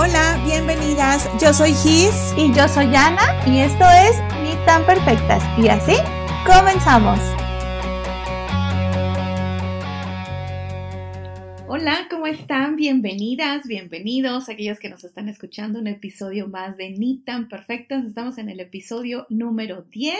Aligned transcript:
Hola, 0.00 0.40
bienvenidas. 0.44 1.28
Yo 1.42 1.52
soy 1.52 1.72
Gis. 1.72 2.32
Y 2.36 2.54
yo 2.54 2.68
soy 2.68 2.86
Ana. 2.94 3.42
Y 3.48 3.58
esto 3.58 3.84
es 3.90 4.12
Ni 4.44 4.54
tan 4.64 4.86
perfectas. 4.86 5.42
Y 5.58 5.66
así 5.66 5.96
comenzamos. 6.46 7.18
Hola, 11.66 12.06
¿cómo 12.08 12.28
están? 12.28 12.76
Bienvenidas, 12.76 13.66
bienvenidos 13.66 14.48
aquellos 14.48 14.78
que 14.78 14.88
nos 14.88 15.02
están 15.02 15.28
escuchando 15.28 15.80
un 15.80 15.88
episodio 15.88 16.46
más 16.46 16.76
de 16.76 16.90
Ni 16.90 17.18
tan 17.18 17.48
perfectas. 17.48 18.04
Estamos 18.04 18.38
en 18.38 18.50
el 18.50 18.60
episodio 18.60 19.26
número 19.30 19.82
10, 19.82 20.14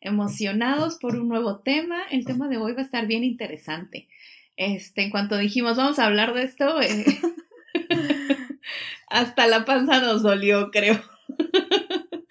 emocionados 0.00 0.96
por 1.00 1.16
un 1.16 1.26
nuevo 1.26 1.58
tema. 1.58 2.02
El 2.12 2.24
tema 2.24 2.46
de 2.46 2.58
hoy 2.58 2.72
va 2.72 2.82
a 2.82 2.84
estar 2.84 3.08
bien 3.08 3.24
interesante. 3.24 4.06
Este, 4.56 5.02
en 5.02 5.10
cuanto 5.10 5.36
dijimos, 5.36 5.76
vamos 5.76 5.98
a 5.98 6.06
hablar 6.06 6.34
de 6.34 6.44
esto, 6.44 6.80
eh, 6.80 7.04
hasta 9.10 9.46
la 9.46 9.64
panza 9.64 10.00
nos 10.00 10.22
dolió, 10.22 10.70
creo. 10.70 11.00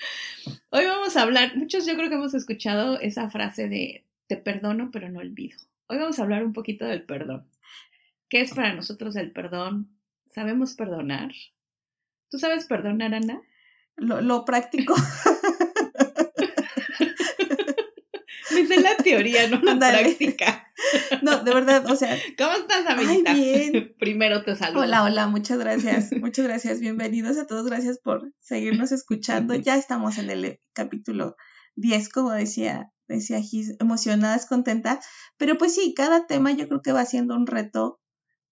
Hoy 0.69 0.85
vamos 0.85 1.15
a 1.15 1.23
hablar, 1.23 1.55
muchos 1.55 1.85
yo 1.85 1.95
creo 1.95 2.09
que 2.09 2.15
hemos 2.15 2.33
escuchado 2.33 2.99
esa 2.99 3.29
frase 3.29 3.69
de 3.69 4.05
te 4.27 4.37
perdono 4.37 4.89
pero 4.91 5.09
no 5.09 5.19
olvido. 5.19 5.57
Hoy 5.87 5.97
vamos 5.97 6.19
a 6.19 6.23
hablar 6.23 6.43
un 6.43 6.53
poquito 6.53 6.85
del 6.85 7.03
perdón. 7.03 7.47
¿Qué 8.29 8.41
es 8.41 8.53
para 8.53 8.73
nosotros 8.73 9.15
el 9.15 9.31
perdón? 9.31 9.89
¿Sabemos 10.33 10.73
perdonar? 10.73 11.31
¿Tú 12.29 12.37
sabes 12.37 12.65
perdonar, 12.65 13.13
Ana? 13.13 13.41
Lo, 13.95 14.19
lo 14.21 14.43
práctico. 14.43 14.93
Dice 18.55 18.81
la 18.81 18.96
teoría, 19.07 19.47
no 19.47 19.61
la 19.61 19.77
práctica. 19.77 20.71
No, 21.21 21.43
de 21.43 21.53
verdad, 21.53 21.89
o 21.89 21.95
sea. 21.95 22.15
¿Cómo 22.37 22.51
estás, 22.51 22.85
amiguita? 22.85 23.31
Ay, 23.31 23.41
bien. 23.71 23.95
Primero 23.99 24.43
te 24.43 24.55
saludo. 24.55 24.83
Hola, 24.83 25.03
hola, 25.03 25.27
muchas 25.27 25.57
gracias. 25.57 26.11
Muchas 26.19 26.45
gracias. 26.45 26.79
Bienvenidos 26.79 27.37
a 27.37 27.47
todos. 27.47 27.65
Gracias 27.65 27.99
por 27.99 28.31
seguirnos 28.39 28.91
escuchando. 28.91 29.55
Ya 29.55 29.75
estamos 29.75 30.17
en 30.17 30.29
el 30.29 30.59
capítulo 30.73 31.35
10, 31.75 32.09
como 32.09 32.31
decía, 32.31 32.91
decía 33.07 33.41
Gis, 33.41 33.75
emocionadas, 33.79 34.45
contentas. 34.45 35.05
Pero 35.37 35.57
pues 35.57 35.73
sí, 35.73 35.93
cada 35.95 36.27
tema 36.27 36.51
yo 36.51 36.67
creo 36.67 36.81
que 36.81 36.91
va 36.91 37.05
siendo 37.05 37.35
un 37.35 37.47
reto 37.47 37.99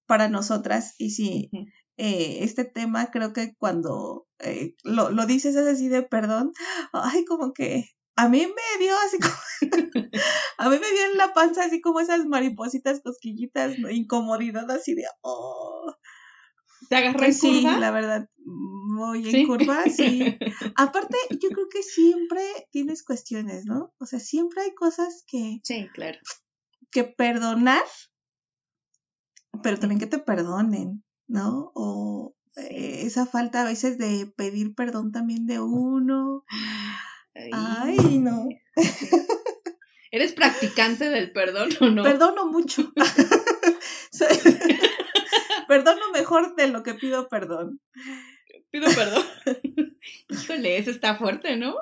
para 0.07 0.29
nosotras. 0.29 0.95
Y 0.97 1.11
sí, 1.11 1.51
eh, 1.97 2.39
este 2.41 2.65
tema 2.65 3.11
creo 3.11 3.33
que 3.33 3.55
cuando 3.57 4.27
eh, 4.39 4.75
lo, 4.83 5.11
lo 5.11 5.25
dices 5.25 5.55
es 5.55 5.67
así 5.67 5.89
de 5.89 6.01
perdón, 6.03 6.53
ay, 6.91 7.23
como 7.25 7.53
que 7.53 7.85
a 8.15 8.29
mí 8.29 8.39
me 8.45 8.83
dio 8.83 8.93
así 9.05 9.17
como, 9.19 9.33
a 10.57 10.69
mí 10.69 10.77
me 10.79 10.91
dio 10.91 11.05
en 11.11 11.17
la 11.17 11.33
panza 11.33 11.65
así 11.65 11.81
como 11.81 11.99
esas 11.99 12.25
maripositas 12.25 13.01
cosquillitas, 13.01 13.77
¿no? 13.79 13.89
incomodidad 13.89 14.69
así 14.71 14.95
de, 14.95 15.05
oh. 15.21 15.93
¿Te 16.89 16.97
agarré 16.97 17.27
en 17.27 17.33
sí, 17.33 17.63
curva? 17.63 17.79
la 17.79 17.91
verdad, 17.91 18.29
muy 18.45 19.25
en 19.25 19.31
¿Sí? 19.31 19.45
curva, 19.45 19.83
sí. 19.89 20.37
Aparte, 20.75 21.17
yo 21.41 21.49
creo 21.49 21.67
que 21.69 21.81
siempre 21.81 22.43
tienes 22.71 23.03
cuestiones, 23.03 23.65
¿no? 23.65 23.93
O 23.99 24.05
sea, 24.05 24.19
siempre 24.19 24.61
hay 24.61 24.73
cosas 24.75 25.23
que, 25.27 25.59
Sí, 25.63 25.89
claro. 25.93 26.19
que 26.91 27.03
perdonar, 27.03 27.83
pero 29.63 29.79
también 29.79 29.99
que 29.99 30.07
te 30.07 30.19
perdonen, 30.19 31.03
¿no? 31.27 31.71
O 31.73 32.35
eh, 32.55 33.01
esa 33.05 33.25
falta 33.25 33.61
a 33.61 33.65
veces 33.65 33.97
de 33.97 34.31
pedir 34.37 34.75
perdón 34.75 35.11
también 35.11 35.47
de 35.47 35.59
uno. 35.59 36.43
Ay, 37.51 38.19
no. 38.19 38.47
¿Eres 40.11 40.33
practicante 40.33 41.09
del 41.09 41.31
perdón 41.33 41.69
o 41.81 41.87
no? 41.87 42.03
Perdono 42.03 42.45
mucho. 42.45 42.93
Perdono 45.67 46.11
mejor 46.13 46.55
de 46.55 46.67
lo 46.67 46.83
que 46.83 46.93
pido 46.93 47.27
perdón. 47.27 47.81
Pido 48.71 48.87
perdón. 48.95 49.23
Híjole, 50.29 50.77
eso 50.77 50.91
está 50.91 51.17
fuerte, 51.17 51.57
¿no? 51.57 51.75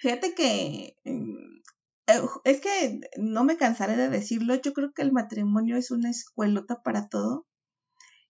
Fíjate 0.00 0.34
que 0.34 0.96
mm, 1.04 1.58
eh, 2.06 2.22
es 2.44 2.60
que 2.60 3.00
no 3.18 3.44
me 3.44 3.58
cansaré 3.58 3.96
de 3.96 4.08
decirlo. 4.08 4.54
Yo 4.54 4.72
creo 4.72 4.92
que 4.94 5.02
el 5.02 5.12
matrimonio 5.12 5.76
es 5.76 5.90
una 5.90 6.08
escuelota 6.08 6.82
para 6.82 7.08
todo. 7.08 7.46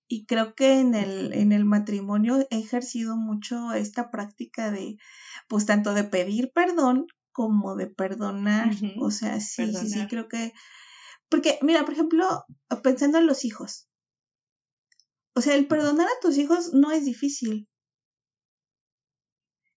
Y 0.08 0.24
creo 0.24 0.54
que 0.54 0.80
en 0.80 0.94
el, 0.94 1.34
en 1.34 1.52
el 1.52 1.66
matrimonio 1.66 2.38
he 2.50 2.58
ejercido 2.58 3.16
mucho 3.16 3.74
esta 3.74 4.10
práctica 4.10 4.70
de, 4.70 4.96
pues 5.48 5.66
tanto 5.66 5.92
de 5.92 6.04
pedir 6.04 6.50
perdón 6.52 7.06
como 7.30 7.76
de 7.76 7.88
perdonar. 7.88 8.70
O 8.98 9.10
sea, 9.10 9.38
sí, 9.40 9.72
sí, 9.72 9.88
sí, 9.88 10.06
creo 10.08 10.26
que. 10.26 10.52
Porque, 11.28 11.58
mira, 11.60 11.84
por 11.84 11.92
ejemplo, 11.92 12.44
pensando 12.82 13.18
en 13.18 13.26
los 13.26 13.44
hijos. 13.44 13.86
O 15.34 15.42
sea, 15.42 15.54
el 15.54 15.68
perdonar 15.68 16.08
a 16.08 16.20
tus 16.20 16.38
hijos 16.38 16.72
no 16.72 16.90
es 16.90 17.04
difícil. 17.04 17.68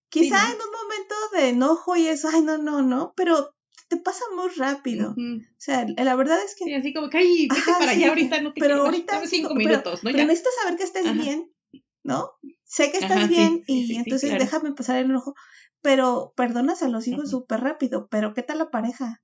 Quizá 0.08 0.42
¿no? 0.42 0.54
en 0.54 0.60
un 0.60 0.72
momento 0.72 1.14
de 1.34 1.48
enojo 1.50 1.94
y 1.96 2.08
eso, 2.08 2.28
ay, 2.32 2.42
no, 2.42 2.58
no, 2.58 2.82
no, 2.82 3.12
pero 3.14 3.54
te 3.96 4.02
pasa 4.02 4.24
muy 4.34 4.48
rápido. 4.56 5.10
O 5.10 5.40
sea, 5.58 5.86
la 5.86 6.14
verdad 6.16 6.38
es 6.44 6.54
que 6.56 6.64
Sí, 6.64 6.74
así 6.74 6.94
como 6.94 7.10
que, 7.10 7.18
ay, 7.18 7.48
vete 7.48 7.60
Ajá, 7.70 7.78
para 7.78 7.92
sí, 7.92 7.98
allá, 7.98 8.08
ahorita 8.10 8.40
no 8.40 8.52
te 8.54 8.60
pero 8.60 8.74
quiero, 8.74 8.84
ahorita 8.86 9.14
dame 9.14 9.26
cinco 9.28 9.48
no, 9.50 9.54
pero- 9.56 9.68
minutos, 9.68 10.02
¿no? 10.04 10.10
pero 10.10 10.24
necesito 10.24 10.50
saber 10.62 10.78
que 10.78 10.84
estés 10.84 11.04
Ajá. 11.06 11.14
bien, 11.14 11.52
¿no? 12.04 12.30
Sé 12.64 12.90
que 12.90 12.98
estás 12.98 13.16
Ajá, 13.18 13.26
bien 13.26 13.62
sí, 13.66 13.84
y 13.90 13.96
entonces 13.96 14.30
claro. 14.30 14.44
déjame 14.44 14.72
pasar 14.74 14.96
el 14.98 15.06
enojo, 15.10 15.34
pero 15.82 16.32
perdonas 16.36 16.82
a 16.82 16.88
los 16.88 17.06
hijos 17.06 17.28
súper 17.30 17.60
rápido, 17.60 18.08
pero 18.10 18.32
¿qué 18.34 18.42
tal 18.42 18.58
la 18.58 18.70
pareja? 18.70 19.20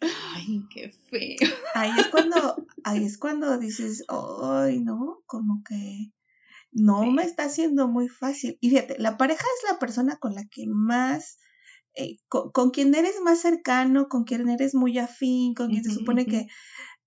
Ay, 0.00 0.62
qué 0.72 0.90
feo. 0.90 1.36
Ahí 1.74 1.90
es 1.98 2.06
cuando, 2.08 2.56
ahí 2.84 3.04
es 3.04 3.18
cuando 3.18 3.58
dices, 3.58 4.04
ay, 4.08 4.80
no, 4.80 5.22
como 5.26 5.62
que 5.68 6.12
no 6.70 7.10
me 7.10 7.22
está 7.24 7.44
haciendo 7.44 7.88
muy 7.88 8.08
fácil. 8.08 8.58
Y 8.60 8.70
fíjate, 8.70 8.96
la 8.98 9.16
pareja 9.16 9.44
es 9.62 9.70
la 9.70 9.78
persona 9.78 10.16
con 10.18 10.34
la 10.34 10.44
que 10.50 10.66
más, 10.66 11.38
eh, 11.98 12.18
con, 12.28 12.50
con 12.52 12.70
quien 12.70 12.94
eres 12.94 13.20
más 13.24 13.40
cercano, 13.40 14.08
con 14.08 14.22
quien 14.24 14.48
eres 14.48 14.74
muy 14.74 14.98
afín, 14.98 15.54
con 15.54 15.68
quien 15.70 15.82
se 15.84 15.90
supone 15.90 16.24
que 16.26 16.46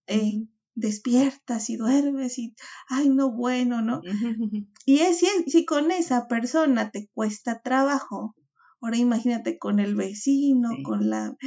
eh, 0.07 0.46
despiertas 0.75 1.69
y 1.69 1.78
duermes 1.78 2.38
y, 2.40 2.53
ay, 2.90 3.09
no, 3.09 3.31
bueno, 3.31 3.81
¿no? 3.81 4.01
Y 4.85 5.00
es, 5.00 5.19
si, 5.19 5.25
es- 5.28 5.51
si 5.51 5.63
con 5.66 5.91
esa 5.91 6.28
persona 6.28 6.91
te 6.91 7.07
cuesta 7.13 7.62
trabajo, 7.62 8.35
ahora 8.81 8.97
imagínate 8.97 9.57
con 9.57 9.80
el 9.80 9.96
vecino, 9.96 10.69
Sí. 10.75 10.84
con 10.84 11.09
la... 11.09 11.38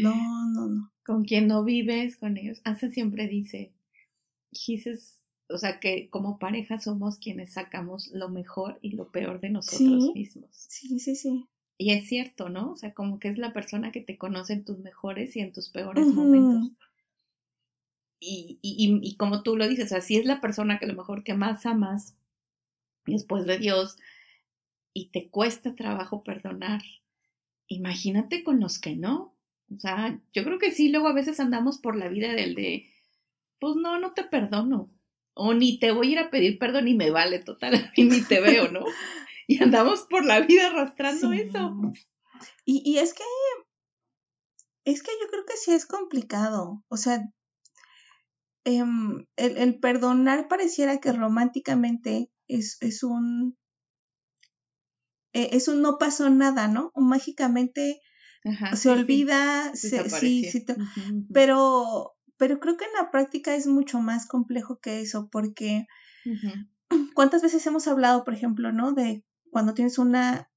No, 0.00 0.14
no, 0.54 0.68
no. 0.68 0.92
Con 1.04 1.24
quien 1.24 1.46
no 1.48 1.64
vives, 1.64 2.16
con 2.16 2.36
ellos. 2.38 2.60
Asa 2.64 2.90
siempre 2.90 3.28
dice, 3.28 3.72
dices, 4.66 5.20
o 5.48 5.58
sea, 5.58 5.78
que 5.80 6.08
como 6.10 6.38
pareja 6.38 6.78
somos 6.80 7.18
quienes 7.18 7.52
sacamos 7.52 8.08
lo 8.12 8.28
mejor 8.28 8.78
y 8.82 8.92
lo 8.92 9.10
peor 9.10 9.40
de 9.40 9.50
nosotros 9.50 10.04
Sí. 10.04 10.12
mismos. 10.14 10.50
Sí, 10.68 10.98
sí, 10.98 11.14
sí. 11.16 11.46
Y 11.78 11.92
es 11.92 12.08
cierto, 12.08 12.48
¿no? 12.48 12.72
O 12.72 12.76
sea, 12.76 12.94
como 12.94 13.18
que 13.18 13.28
es 13.28 13.38
la 13.38 13.52
persona 13.52 13.92
que 13.92 14.00
te 14.00 14.16
conoce 14.16 14.54
en 14.54 14.64
tus 14.64 14.78
mejores 14.78 15.36
y 15.36 15.40
en 15.40 15.52
tus 15.52 15.68
peores 15.68 16.06
momentos. 16.06 16.72
Y, 18.18 18.58
y, 18.62 18.76
y, 18.78 19.00
y 19.02 19.16
como 19.16 19.42
tú 19.42 19.56
lo 19.56 19.68
dices, 19.68 19.86
o 19.86 19.88
sea, 19.88 20.00
si 20.00 20.16
es 20.16 20.24
la 20.24 20.40
persona 20.40 20.78
que 20.78 20.86
a 20.86 20.88
lo 20.88 20.94
mejor 20.94 21.22
que 21.22 21.34
más 21.34 21.66
amas 21.66 22.16
después 23.04 23.44
de 23.44 23.58
Dios 23.58 23.96
y 24.94 25.10
te 25.10 25.28
cuesta 25.28 25.74
trabajo 25.74 26.24
perdonar, 26.24 26.82
imagínate 27.68 28.42
con 28.42 28.60
los 28.60 28.78
que 28.78 28.96
no. 28.96 29.34
O 29.74 29.78
sea, 29.78 30.18
yo 30.32 30.44
creo 30.44 30.58
que 30.58 30.70
sí, 30.70 30.88
luego 30.88 31.08
a 31.08 31.12
veces 31.12 31.40
andamos 31.40 31.78
por 31.78 31.96
la 31.96 32.08
vida 32.08 32.32
del 32.32 32.54
de, 32.54 32.90
pues 33.58 33.76
no, 33.76 33.98
no 33.98 34.12
te 34.12 34.24
perdono. 34.24 34.90
O 35.34 35.52
ni 35.52 35.78
te 35.78 35.90
voy 35.90 36.08
a 36.08 36.10
ir 36.12 36.18
a 36.20 36.30
pedir 36.30 36.58
perdón 36.58 36.88
y 36.88 36.94
me 36.94 37.10
vale 37.10 37.40
total, 37.40 37.72
mí 37.96 38.04
ni 38.04 38.22
te 38.22 38.40
veo, 38.40 38.70
¿no? 38.70 38.86
Y 39.58 39.62
andamos 39.62 40.02
por 40.10 40.24
la 40.24 40.40
vida 40.40 40.66
arrastrando 40.66 41.32
Sí. 41.32 41.40
eso. 41.42 41.80
Y, 42.64 42.82
y 42.84 42.98
es 42.98 43.14
que, 43.14 43.22
es 44.84 45.02
que 45.02 45.10
yo 45.22 45.28
creo 45.30 45.44
que 45.44 45.56
sí 45.56 45.72
es 45.72 45.86
complicado. 45.86 46.84
O 46.88 46.96
sea, 46.96 47.22
em, 48.64 49.26
el, 49.36 49.56
el 49.56 49.78
perdonar 49.78 50.48
pareciera 50.48 50.98
que 50.98 51.12
románticamente 51.12 52.30
es, 52.48 52.76
es 52.80 53.02
un, 53.02 53.56
eh, 55.32 55.50
es 55.52 55.68
un 55.68 55.82
no 55.82 55.98
pasó 55.98 56.28
nada, 56.30 56.66
¿no? 56.68 56.90
O 56.94 57.00
mágicamente 57.00 58.00
Ajá, 58.44 58.70
se 58.70 58.76
sí, 58.76 58.82
sí. 58.88 58.90
olvida, 58.90 59.74
se- 59.74 60.10
sí, 60.10 60.44
sí, 60.50 60.64
pero, 61.32 62.16
pero 62.36 62.58
creo 62.60 62.76
que 62.76 62.84
en 62.84 62.92
la 62.94 63.10
práctica 63.10 63.54
es 63.54 63.66
mucho 63.66 64.00
más 64.00 64.26
complejo 64.26 64.78
que 64.80 65.00
eso, 65.00 65.28
porque. 65.30 65.86
¿cuántas 67.14 67.42
veces 67.42 67.66
hemos 67.66 67.88
hablado, 67.88 68.24
por 68.24 68.34
ejemplo, 68.34 68.72
¿no? 68.72 68.92
De 68.92 69.24
cuando 69.50 69.74
tienes 69.74 69.98
una, 69.98 70.50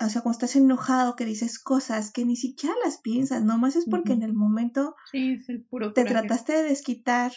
o 0.00 0.08
sea, 0.08 0.22
cuando 0.22 0.36
estás 0.36 0.56
enojado, 0.56 1.16
que 1.16 1.24
dices 1.24 1.58
cosas 1.58 2.12
que 2.12 2.24
ni 2.24 2.36
siquiera 2.36 2.74
las 2.84 3.00
piensas, 3.00 3.42
nomás 3.42 3.76
es 3.76 3.86
porque 3.90 4.12
en 4.12 4.22
el 4.22 4.34
momento 4.34 4.94
Sí, 5.10 5.32
es 5.32 5.48
el 5.48 5.64
puro 5.64 5.92
te 5.92 6.04
coraje. 6.04 6.26
trataste 6.26 6.52
de 6.54 6.62
desquitar, 6.64 7.32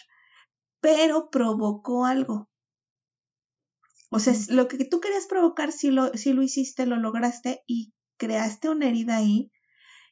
pero 0.80 1.30
provocó 1.30 2.04
algo. 2.04 2.48
O 4.10 4.18
sea, 4.18 4.34
lo 4.50 4.68
que 4.68 4.84
tú 4.84 5.00
querías 5.00 5.26
provocar, 5.26 5.72
sí 5.72 5.90
lo, 5.90 6.12
sí 6.14 6.34
lo 6.34 6.42
hiciste, 6.42 6.84
lo 6.84 6.96
lograste 6.96 7.62
y 7.66 7.94
creaste 8.18 8.68
una 8.68 8.86
herida 8.88 9.16
ahí. 9.16 9.50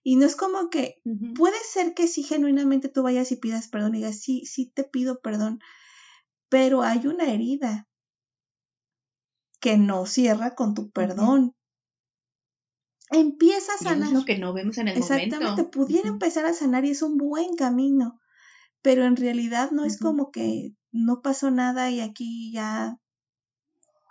Y 0.03 0.17
no 0.17 0.25
es 0.25 0.37
como 0.37 0.71
que 0.71 1.03
puede 1.35 1.59
ser 1.71 1.93
que 1.93 2.07
sí 2.09 2.23
genuinamente 2.23 2.89
tú 2.89 3.03
vayas 3.03 3.31
y 3.33 3.37
pidas 3.37 3.69
perdón 3.69 3.95
y 3.95 3.99
digas, 3.99 4.19
sí, 4.19 4.47
sí 4.47 4.73
te 4.75 4.85
pido 4.85 5.21
perdón, 5.21 5.61
pero 6.49 6.83
hay 6.83 7.07
una 7.07 7.27
herida. 7.31 7.90
Que 9.61 9.77
no 9.77 10.07
cierra 10.07 10.55
con 10.55 10.75
tu 10.75 10.91
perdón. 10.91 11.55
Empieza 13.11 13.75
a 13.75 13.79
sanar. 13.79 14.09
es 14.09 14.13
lo 14.21 14.25
que 14.25 14.39
no 14.39 14.53
vemos 14.53 14.79
en 14.79 14.89
el 14.89 14.99
Exactamente, 14.99 15.37
momento. 15.37 15.71
pudiera 15.71 16.09
Ujú. 16.09 16.15
empezar 16.15 16.47
a 16.47 16.53
sanar 16.55 16.85
y 16.85 16.91
es 16.91 17.03
un 17.03 17.17
buen 17.19 17.57
camino, 17.57 18.21
pero 18.83 19.05
en 19.05 19.17
realidad 19.17 19.71
no 19.73 19.85
es 19.85 19.99
como 19.99 20.31
que 20.31 20.75
no 20.93 21.21
pasó 21.23 21.51
nada 21.51 21.91
y 21.91 22.01
aquí 22.01 22.53
ya 22.53 22.97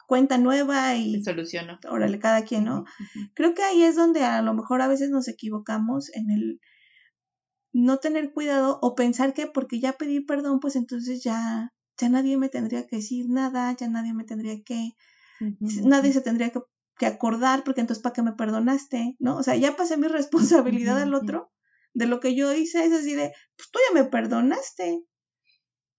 cuenta 0.08 0.38
nueva 0.38 0.94
Se 0.94 1.00
y 1.00 1.24
solucionó. 1.24 1.80
órale 1.90 2.20
cada 2.20 2.44
quien, 2.44 2.66
¿no? 2.66 2.84
Creo 3.36 3.54
que 3.54 3.64
ahí 3.64 3.84
es 3.84 3.96
donde 3.96 4.24
a 4.24 4.42
lo 4.42 4.54
mejor 4.54 4.82
a 4.82 4.88
veces 4.88 5.10
nos 5.10 5.28
equivocamos 5.28 6.10
en 6.14 6.32
el 6.32 6.60
no 7.74 7.98
tener 7.98 8.32
cuidado 8.34 8.80
o 8.82 8.96
pensar 8.96 9.34
que 9.34 9.48
porque 9.48 9.80
ya 9.80 9.94
pedí 9.94 10.20
perdón, 10.22 10.60
pues 10.60 10.76
entonces 10.76 11.24
ya 11.24 11.74
ya 11.98 12.10
nadie 12.10 12.38
me 12.38 12.50
tendría 12.50 12.86
que 12.88 12.98
decir 12.98 13.26
nada, 13.30 13.76
ya 13.76 13.88
nadie 13.90 14.14
me 14.14 14.24
tendría 14.24 14.62
que 14.64 14.92
Nadie 15.40 16.14
se 16.14 16.22
tendría 16.22 16.50
que, 16.50 16.62
que 16.98 17.06
acordar 17.06 17.64
porque 17.64 17.82
entonces 17.82 18.02
para 18.02 18.14
qué 18.14 18.22
me 18.22 18.34
perdonaste, 18.34 19.16
¿no? 19.20 19.38
O 19.38 19.44
sea, 19.44 19.56
ya 19.56 19.76
pasé 19.76 19.98
mi 19.98 20.08
responsabilidad 20.08 21.00
al 21.00 21.14
otro 21.14 21.52
de 21.94 22.06
lo 22.06 22.20
que 22.20 22.36
yo 22.36 22.54
hice, 22.54 22.86
es 22.86 22.94
así 22.94 23.16
de, 23.16 23.34
pues 23.58 23.72
tú 23.72 23.80
ya 23.88 24.02
me 24.02 24.10
perdonaste. 24.10 25.04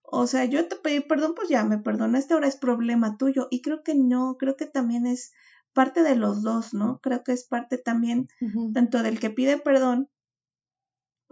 O 0.03 0.27
sea, 0.27 0.45
yo 0.45 0.67
te 0.67 0.77
pedí 0.77 1.01
perdón, 1.01 1.35
pues 1.37 1.49
ya 1.49 1.65
me 1.65 1.79
perdonaste, 1.79 2.35
ahora 2.35 2.49
es 2.49 2.57
problema 2.57 3.17
tuyo. 3.17 3.49
Y 3.51 3.63
creo 3.63 3.83
que 3.83 3.95
no, 3.95 4.37
creo 4.39 4.57
que 4.57 4.67
también 4.67 5.07
es 5.07 5.33
parte 5.73 6.03
de 6.03 6.17
los 6.17 6.43
dos, 6.43 6.75
¿no? 6.75 7.01
Creo 7.01 7.23
que 7.23 7.33
es 7.33 7.47
parte 7.47 7.79
también 7.79 8.29
tanto 8.75 9.03
del 9.03 9.21
que 9.21 9.31
pide 9.31 9.59
perdón 9.59 10.09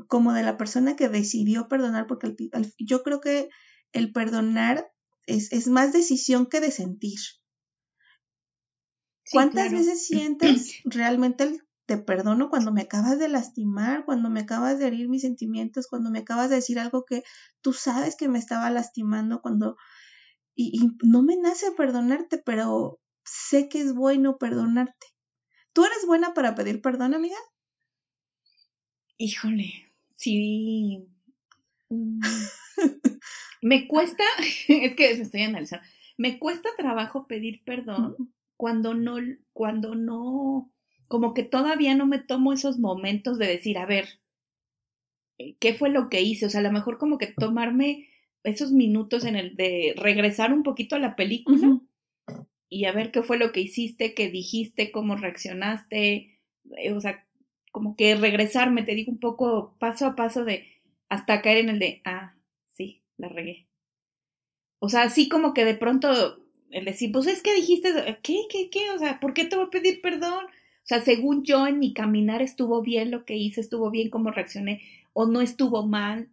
como 0.06 0.32
de 0.32 0.44
la 0.44 0.56
persona 0.56 0.94
que 0.94 1.08
decidió 1.08 1.69
perdonar, 1.69 2.06
porque 2.06 2.37
yo 2.78 3.02
creo 3.02 3.20
que 3.20 3.49
el 3.93 4.12
perdonar 4.12 4.93
es, 5.26 5.52
es 5.52 5.66
más 5.66 5.93
decisión 5.93 6.46
que 6.46 6.60
de 6.60 6.70
sentir. 6.70 7.19
¿Cuántas 9.30 9.69
claro. 9.69 9.78
veces 9.78 10.06
sientes 10.06 10.76
realmente 10.84 11.44
el 11.44 11.62
te 11.86 11.96
perdono 11.96 12.50
cuando 12.50 12.70
me 12.70 12.82
acabas 12.82 13.19
de 13.19 13.28
lastimar, 13.28 14.04
cuando 14.04 14.28
me 14.28 14.40
acabas 14.40 14.78
de 14.78 14.88
herir 14.88 15.08
mis 15.08 15.22
sentimientos, 15.22 15.86
cuando 15.88 16.10
me 16.10 16.19
acabas 16.19 16.50
de 16.50 16.56
decir 16.56 16.78
algo 16.78 17.06
que 17.06 17.22
tú 17.62 17.72
sabes 17.72 18.14
que 18.14 18.28
me 18.28 18.38
estaba 18.38 18.70
lastimando, 18.70 19.40
cuando... 19.40 19.78
Y, 20.54 20.70
y 20.75 21.08
no 21.08 21.22
me 21.22 21.36
nace 21.36 21.72
perdonarte, 21.72 22.42
pero 22.44 23.00
sé 23.25 23.70
que 23.70 23.80
es 23.80 23.94
bueno 23.94 24.36
perdonarte. 24.36 25.06
¿Tú 25.72 25.82
eres 25.84 26.04
buena 26.06 26.34
para 26.34 26.54
pedir 26.54 26.82
perdón, 26.82 27.14
amiga? 27.14 27.38
Híjole, 29.16 29.90
sí. 30.16 31.08
Mm. 31.88 32.20
Me 33.62 33.88
cuesta, 33.88 34.24
es 34.69 34.94
que 34.94 35.14
me 35.14 35.22
estoy 35.22 35.42
analizando, 35.42 35.86
me 36.16 36.38
cuesta 36.38 36.69
trabajo 36.76 37.26
pedir 37.26 37.62
perdón 37.64 38.14
cuando 38.58 38.93
no, 38.93 39.16
cuando 39.52 39.94
no, 39.94 40.70
como 41.06 41.32
que 41.32 41.44
todavía 41.44 41.94
no 41.94 42.06
me 42.06 42.19
tomo 42.19 42.52
esos 42.52 42.78
momentos 42.78 43.38
de 43.38 43.46
decir, 43.46 43.78
a 43.78 43.87
ver, 43.87 44.20
¿qué 45.60 45.75
fue 45.75 45.90
lo 45.90 46.10
que 46.10 46.22
hice? 46.22 46.46
O 46.46 46.50
sea, 46.50 46.60
a 46.60 46.64
lo 46.64 46.72
mejor 46.72 46.99
como 46.99 47.19
que 47.19 47.28
tomarme 47.28 48.08
esos 48.43 48.72
minutos 48.72 49.25
en 49.25 49.37
el 49.37 49.55
de 49.55 49.94
regresar 49.96 50.52
un 50.52 50.64
poquito 50.64 50.96
a 50.96 50.99
la 50.99 51.14
película 51.14 51.81
y 52.69 52.84
a 52.87 52.93
ver 52.93 53.12
qué 53.12 53.22
fue 53.22 53.38
lo 53.38 53.52
que 53.52 53.60
hiciste, 53.60 54.12
qué 54.14 54.28
dijiste, 54.28 54.90
cómo 54.90 55.14
reaccionaste, 55.14 56.40
eh, 56.76 56.93
o 56.93 57.00
sea, 57.00 57.25
como 57.70 57.94
que 57.94 58.16
regresarme, 58.16 58.82
te 58.82 58.96
digo 58.96 59.12
un 59.12 59.20
poco 59.20 59.76
paso 59.78 60.05
a 60.05 60.16
paso 60.16 60.44
de 60.44 60.66
hasta 61.08 61.43
caer 61.43 61.58
en 61.58 61.69
el 61.69 61.78
de, 61.78 62.02
ah, 62.05 62.34
sí, 62.72 63.05
la 63.19 63.28
regué. 63.28 63.69
O 64.81 64.88
sea, 64.88 65.02
así 65.02 65.28
como 65.28 65.55
que 65.55 65.64
de 65.64 65.75
pronto 65.75 66.40
el 66.70 66.85
decir, 66.85 67.12
pues 67.12 67.26
es 67.26 67.43
que 67.43 67.55
dijiste, 67.55 67.91
¿qué, 68.23 68.43
qué, 68.50 68.70
qué? 68.70 68.91
O 68.91 68.99
sea, 68.99 69.20
¿por 69.20 69.35
qué 69.35 69.44
te 69.44 69.56
voy 69.56 69.67
a 69.67 69.70
pedir 69.70 70.00
perdón? 70.00 70.44
O 70.44 70.87
sea, 70.88 71.00
según 71.00 71.44
yo 71.44 71.67
en 71.67 71.79
mi 71.79 71.93
caminar 71.93 72.43
estuvo 72.43 72.82
bien 72.82 73.11
lo 73.11 73.25
que 73.25 73.37
hice, 73.37 73.61
estuvo 73.61 73.91
bien 73.91 74.11
cómo 74.11 74.31
reaccioné, 74.31 74.82
o 75.12 75.26
no 75.26 75.41
estuvo 75.41 75.87
mal, 75.87 76.29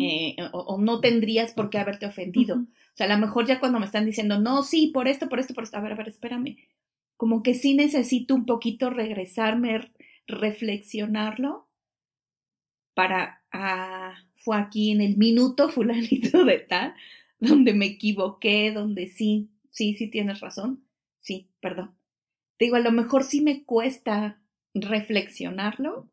eh, 0.00 0.36
o, 0.52 0.58
o 0.58 0.78
no 0.80 1.00
tendrías 1.00 1.52
por 1.52 1.70
qué 1.70 1.78
haberte 1.78 2.06
ofendido. 2.06 2.56
O 2.94 2.96
sea, 2.96 3.06
a 3.06 3.16
lo 3.16 3.18
mejor 3.18 3.46
ya 3.46 3.60
cuando 3.60 3.80
me 3.80 3.86
están 3.86 4.06
diciendo, 4.06 4.40
no, 4.40 4.62
sí, 4.62 4.88
por 4.94 5.08
esto, 5.08 5.28
por 5.28 5.40
esto, 5.40 5.54
por 5.54 5.64
esto, 5.64 5.76
a 5.76 5.80
ver, 5.80 5.92
a 5.92 5.96
ver, 5.96 6.08
espérame. 6.08 6.56
Como 7.16 7.42
que 7.42 7.54
sí 7.54 7.74
necesito 7.74 8.34
un 8.34 8.46
poquito 8.46 8.90
regresarme, 8.90 9.90
reflexionarlo 10.26 11.68
para, 12.94 13.42
ah, 13.52 14.14
fue 14.36 14.56
aquí 14.56 14.92
en 14.92 15.00
el 15.00 15.16
minuto 15.16 15.68
fulanito 15.70 16.44
de 16.44 16.58
tal, 16.60 16.94
donde 17.40 17.74
me 17.74 17.86
equivoqué, 17.86 18.72
donde 18.72 19.08
sí, 19.08 19.50
sí, 19.70 19.94
sí 19.94 20.08
tienes 20.08 20.40
razón, 20.40 20.84
sí, 21.20 21.50
perdón. 21.60 21.96
Te 22.58 22.66
digo, 22.66 22.76
a 22.76 22.80
lo 22.80 22.92
mejor 22.92 23.24
sí 23.24 23.40
me 23.40 23.64
cuesta 23.64 24.40
reflexionarlo, 24.74 26.10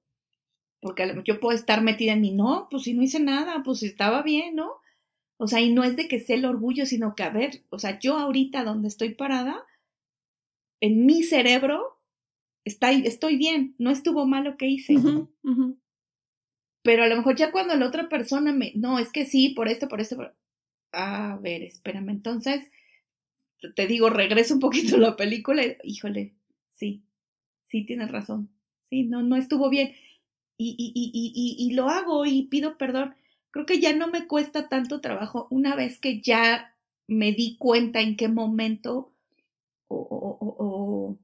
porque 0.82 1.22
yo 1.26 1.40
puedo 1.40 1.56
estar 1.56 1.82
metida 1.82 2.14
en 2.14 2.22
mi, 2.22 2.32
no, 2.32 2.68
pues 2.70 2.84
si 2.84 2.94
no 2.94 3.04
hice 3.04 3.20
nada, 3.20 3.62
pues 3.64 3.80
si 3.80 3.88
estaba 3.88 4.24
bien, 4.24 4.56
¿no? 4.56 4.82
O 5.38 5.48
sea, 5.48 5.60
y 5.60 5.72
no 5.74 5.84
es 5.84 5.96
de 5.96 6.08
que 6.08 6.20
sea 6.20 6.36
el 6.36 6.46
orgullo, 6.46 6.86
sino 6.86 7.16
que, 7.16 7.24
a 7.24 7.30
ver, 7.30 7.64
o 7.70 7.80
sea, 7.80 8.00
yo 8.00 8.18
ahorita 8.18 8.64
donde 8.64 8.88
estoy 8.88 9.16
parada, 9.16 9.66
en 10.82 11.06
mi 11.06 11.24
cerebro, 11.24 12.00
está, 12.66 12.92
estoy 12.92 13.38
bien, 13.38 13.76
no 13.78 13.92
estuvo 13.92 14.26
mal 14.26 14.44
lo 14.44 14.58
que 14.58 14.68
hice. 14.68 14.96
Pero 16.84 17.04
a 17.04 17.08
lo 17.08 17.16
mejor 17.16 17.36
ya 17.36 17.52
cuando 17.52 17.76
la 17.76 17.88
otra 17.88 18.10
persona 18.10 18.52
me, 18.52 18.74
no, 18.76 19.00
es 19.00 19.12
que 19.12 19.26
sí, 19.26 19.50
por 19.50 19.68
esto, 19.68 19.88
por 19.88 20.02
esto, 20.02 20.16
por... 20.16 20.36
A 20.94 21.38
ver, 21.42 21.64
espérame, 21.64 22.10
entonces, 22.12 22.70
te 23.76 23.88
digo, 23.88 24.10
regreso 24.10 24.54
un 24.56 24.60
poquito 24.60 24.96
a 24.96 25.00
la 25.00 25.16
película 25.16 25.64
y, 25.66 25.76
híjole, 25.84 26.34
sí, 26.74 27.04
sí 27.68 27.86
tienes 27.86 28.12
razón, 28.12 28.50
sí, 28.90 29.04
no, 29.04 29.24
no 29.24 29.36
estuvo 29.36 29.70
bien. 29.70 29.94
Y, 30.58 30.76
y, 30.78 30.92
y, 30.96 31.12
y, 31.14 31.34
y, 31.36 31.72
y 31.72 31.74
lo 31.76 31.90
hago 31.90 32.26
y 32.26 32.44
pido 32.44 32.78
perdón. 32.78 33.16
Creo 33.52 33.66
que 33.66 33.80
ya 33.82 33.96
no 33.96 34.08
me 34.10 34.28
cuesta 34.28 34.70
tanto 34.70 35.02
trabajo 35.02 35.48
una 35.52 35.76
vez 35.76 36.00
que 36.00 36.22
ya 36.22 36.76
me 37.08 37.34
di 37.34 37.58
cuenta 37.58 38.02
en 38.02 38.16
qué 38.18 38.28
momento 38.30 39.14
o, 39.90 39.98
o, 39.98 40.38
o, 40.42 40.56
o 40.60 41.20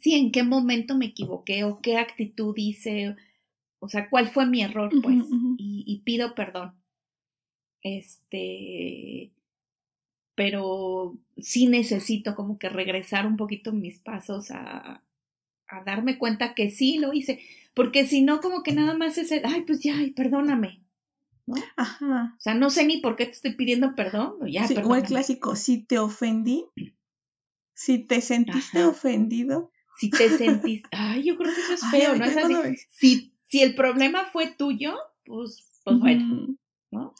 sí, 0.00 0.14
en 0.14 0.32
qué 0.32 0.42
momento 0.44 0.96
me 0.96 1.06
equivoqué 1.06 1.64
o 1.64 1.80
qué 1.82 1.98
actitud 1.98 2.54
hice, 2.56 3.16
o 3.80 3.88
sea, 3.88 4.10
cuál 4.10 4.28
fue 4.28 4.46
mi 4.46 4.62
error, 4.62 4.98
pues, 5.02 5.18
y, 5.58 5.84
y 5.86 6.00
pido 6.00 6.34
perdón. 6.34 6.79
Este, 7.82 9.30
pero 10.34 11.18
sí 11.38 11.66
necesito 11.66 12.34
como 12.34 12.58
que 12.58 12.68
regresar 12.68 13.26
un 13.26 13.36
poquito 13.36 13.72
mis 13.72 13.98
pasos 13.98 14.50
a, 14.50 15.02
a 15.68 15.84
darme 15.84 16.18
cuenta 16.18 16.54
que 16.54 16.70
sí 16.70 16.98
lo 16.98 17.12
hice, 17.12 17.40
porque 17.74 18.06
si 18.06 18.22
no, 18.22 18.40
como 18.40 18.62
que 18.62 18.72
nada 18.72 18.96
más 18.96 19.18
es 19.18 19.32
el, 19.32 19.44
ay, 19.44 19.62
pues 19.62 19.80
ya, 19.80 19.96
ay, 19.96 20.10
perdóname. 20.10 20.80
¿no? 21.46 21.56
Ajá. 21.76 22.34
O 22.36 22.40
sea, 22.40 22.54
no 22.54 22.70
sé 22.70 22.86
ni 22.86 22.98
por 22.98 23.16
qué 23.16 23.26
te 23.26 23.32
estoy 23.32 23.54
pidiendo 23.54 23.94
perdón, 23.94 24.36
o 24.40 24.46
ya, 24.46 24.66
Sí, 24.66 24.74
o 24.82 24.94
el 24.94 25.02
clásico, 25.02 25.56
si 25.56 25.82
te 25.82 25.98
ofendí, 25.98 26.64
si 27.74 27.98
te 27.98 28.20
sentiste 28.20 28.78
Ajá. 28.78 28.88
ofendido. 28.88 29.70
Si 29.98 30.10
te 30.10 30.30
sentís, 30.30 30.82
ay, 30.92 31.24
yo 31.24 31.36
creo 31.36 31.54
que 31.54 31.60
eso 31.60 31.74
es 31.74 31.82
Ay, 31.84 32.00
feo, 32.00 32.16
¿no? 32.16 32.24
Es 32.24 32.36
así. 32.36 32.54
Si, 32.90 33.34
si 33.46 33.62
el 33.62 33.74
problema 33.74 34.26
fue 34.26 34.52
tuyo, 34.52 34.96
pues, 35.24 35.80
pues 35.84 35.98
bueno. 35.98 36.56
¿no? 36.90 37.14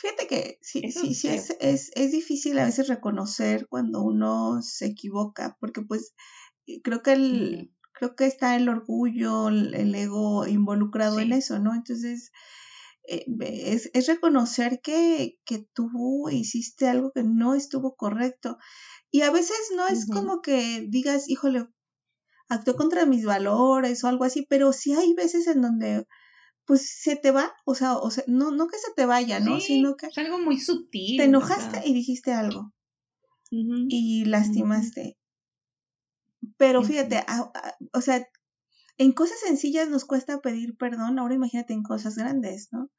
Fíjate 0.00 0.26
que 0.26 0.58
sí, 0.62 0.90
sí, 0.90 1.10
es 1.10 1.20
sí 1.20 1.28
es, 1.28 1.56
es, 1.60 1.90
es 1.94 2.10
difícil 2.10 2.58
a 2.58 2.64
veces 2.64 2.88
reconocer 2.88 3.66
cuando 3.68 4.00
uno 4.00 4.62
se 4.62 4.86
equivoca, 4.86 5.58
porque 5.60 5.82
pues 5.82 6.14
eh, 6.66 6.80
creo 6.82 7.02
que 7.02 7.12
el, 7.12 7.74
creo 7.92 8.16
que 8.16 8.24
está 8.24 8.56
el 8.56 8.70
orgullo, 8.70 9.48
el, 9.48 9.74
el 9.74 9.94
ego 9.94 10.46
involucrado 10.46 11.20
en 11.20 11.34
eso, 11.34 11.58
¿no? 11.58 11.74
Entonces, 11.74 12.32
eh, 13.08 13.26
es, 13.40 13.90
es 13.92 14.06
reconocer 14.06 14.80
que, 14.82 15.38
que 15.44 15.68
tú 15.74 16.30
hiciste 16.30 16.88
algo 16.88 17.12
que 17.12 17.22
no 17.22 17.54
estuvo 17.54 17.94
correcto. 17.94 18.56
Y 19.10 19.20
a 19.22 19.30
veces 19.30 19.58
no 19.76 19.86
es 19.86 20.06
como 20.06 20.40
que 20.40 20.86
digas, 20.88 21.28
híjole, 21.28 21.66
actuó 22.48 22.74
contra 22.74 23.04
mis 23.04 23.24
valores 23.26 24.02
o 24.02 24.08
algo 24.08 24.24
así, 24.24 24.46
pero 24.48 24.72
sí 24.72 24.94
hay 24.94 25.12
veces 25.12 25.46
en 25.46 25.60
donde 25.60 26.06
pues 26.66 26.88
se 27.02 27.16
te 27.16 27.30
va, 27.30 27.52
o 27.64 27.74
sea, 27.74 27.96
o 27.96 28.10
sea 28.10 28.24
no, 28.26 28.50
no 28.52 28.68
que 28.68 28.78
se 28.78 28.92
te 28.94 29.06
vaya, 29.06 29.40
¿no? 29.40 29.60
Sí, 29.60 29.66
Sino 29.66 29.96
que 29.96 30.06
es 30.06 30.18
algo 30.18 30.38
muy 30.38 30.58
sutil. 30.60 31.16
te 31.16 31.24
o 31.24 31.26
enojaste 31.26 31.78
sea, 31.78 31.86
y 31.86 31.94
dijiste 31.94 32.32
algo 32.32 32.72
y 33.90 34.24
lastimaste. 34.26 35.16
Pero 36.56 36.82
fíjate, 36.82 37.16
a- 37.26 37.52
o 37.92 38.00
sea, 38.00 38.26
en 38.98 39.12
cosas 39.12 39.40
sencillas 39.40 39.88
nos 39.88 40.04
cuesta 40.04 40.40
pedir 40.40 40.76
perdón, 40.76 41.18
ahora 41.18 41.34
imagínate 41.34 41.72
en 41.72 41.82
cosas 41.82 42.16
grandes, 42.16 42.68
¿no? 42.72 42.90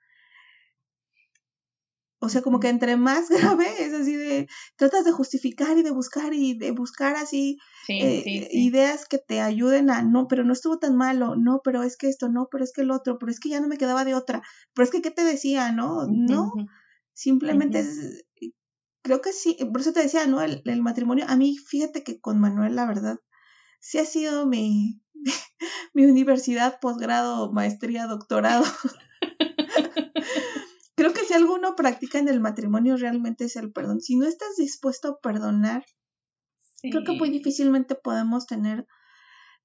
O 2.24 2.30
sea, 2.30 2.42
como 2.42 2.60
que 2.60 2.70
entre 2.70 2.96
más 2.98 3.30
grave 3.60 3.68
es 3.80 3.94
así 3.94 4.16
de, 4.16 4.48
tratas 4.78 5.04
de 5.04 5.12
justificar 5.12 5.78
y 5.78 5.84
de 5.84 5.92
buscar 5.92 6.34
y 6.34 6.58
de 6.58 6.72
buscar 6.72 7.16
así 7.16 7.58
Sí, 7.86 8.00
eh, 8.00 8.22
sí, 8.24 8.48
sí. 8.50 8.64
ideas 8.66 9.08
que 9.08 9.18
te 9.18 9.42
ayuden 9.42 9.90
a, 9.90 10.04
no, 10.04 10.28
pero 10.28 10.44
no 10.44 10.54
estuvo 10.54 10.78
tan 10.78 10.96
malo, 10.96 11.36
no, 11.36 11.62
pero 11.64 11.82
es 11.82 11.98
que 11.98 12.10
esto, 12.10 12.30
no, 12.30 12.48
pero 12.52 12.64
es 12.64 12.72
que 12.74 12.82
el 12.82 12.92
otro, 12.92 13.18
pero 13.18 13.32
es 13.32 13.40
que 13.40 13.50
ya 13.50 13.60
no 13.60 13.68
me 13.68 13.78
quedaba 13.78 14.06
de 14.06 14.14
otra, 14.14 14.44
pero 14.74 14.86
es 14.86 14.92
que, 14.92 15.02
¿qué 15.02 15.10
te 15.10 15.24
decía, 15.24 15.72
no? 15.72 16.06
No, 16.08 16.54
simplemente 17.14 17.80
es, 17.80 18.24
creo 19.02 19.22
que 19.22 19.34
sí, 19.34 19.58
por 19.72 19.82
eso 19.82 19.94
te 19.94 20.04
decía, 20.04 20.28
¿no? 20.28 20.42
El, 20.42 20.62
el 20.66 20.82
matrimonio, 20.84 21.26
a 21.28 21.36
mí, 21.36 21.58
fíjate 21.58 22.04
que 22.04 22.20
con 22.20 22.40
Manuel, 22.40 22.76
la 22.76 22.86
verdad, 22.86 23.18
sí 23.80 23.98
ha 23.98 24.06
sido 24.06 24.46
mi, 24.46 25.02
mi 25.96 26.06
universidad, 26.06 26.80
posgrado, 26.80 27.52
maestría, 27.52 28.06
doctorado. 28.06 28.64
Si 31.32 31.36
alguno 31.36 31.78
practica 31.78 32.20
en 32.20 32.28
el 32.28 32.42
matrimonio 32.42 32.98
realmente 32.98 33.46
es 33.46 33.56
el 33.56 33.72
perdón. 33.72 34.02
Si 34.02 34.18
no 34.18 34.28
estás 34.28 34.58
dispuesto 34.58 35.08
a 35.08 35.20
perdonar, 35.22 35.86
creo 36.82 37.06
que 37.06 37.14
muy 37.14 37.30
difícilmente 37.30 37.96
podemos 37.96 38.48
tener 38.48 38.86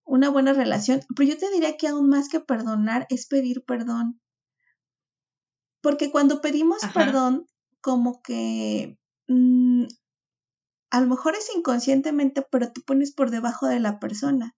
una 0.04 0.30
buena 0.30 0.52
relación. 0.52 1.00
Pero 1.16 1.30
yo 1.30 1.37
te 1.37 1.50
diría 1.50 1.76
que 1.76 1.88
aún 1.88 2.08
más 2.08 2.28
que 2.28 2.38
perdonar 2.38 3.08
es 3.11 3.26
pedir 3.26 3.64
perdón. 3.64 4.20
Porque 5.80 6.12
cuando 6.12 6.40
pedimos 6.40 6.82
perdón, 6.94 7.49
como 7.80 8.23
que 8.23 8.96
mm, 9.26 9.87
a 10.90 11.00
lo 11.00 11.06
mejor 11.08 11.35
es 11.35 11.50
inconscientemente, 11.52 12.46
pero 12.49 12.70
te 12.70 12.80
pones 12.80 13.12
por 13.12 13.32
debajo 13.32 13.66
de 13.66 13.80
la 13.80 13.99
persona 13.99 14.54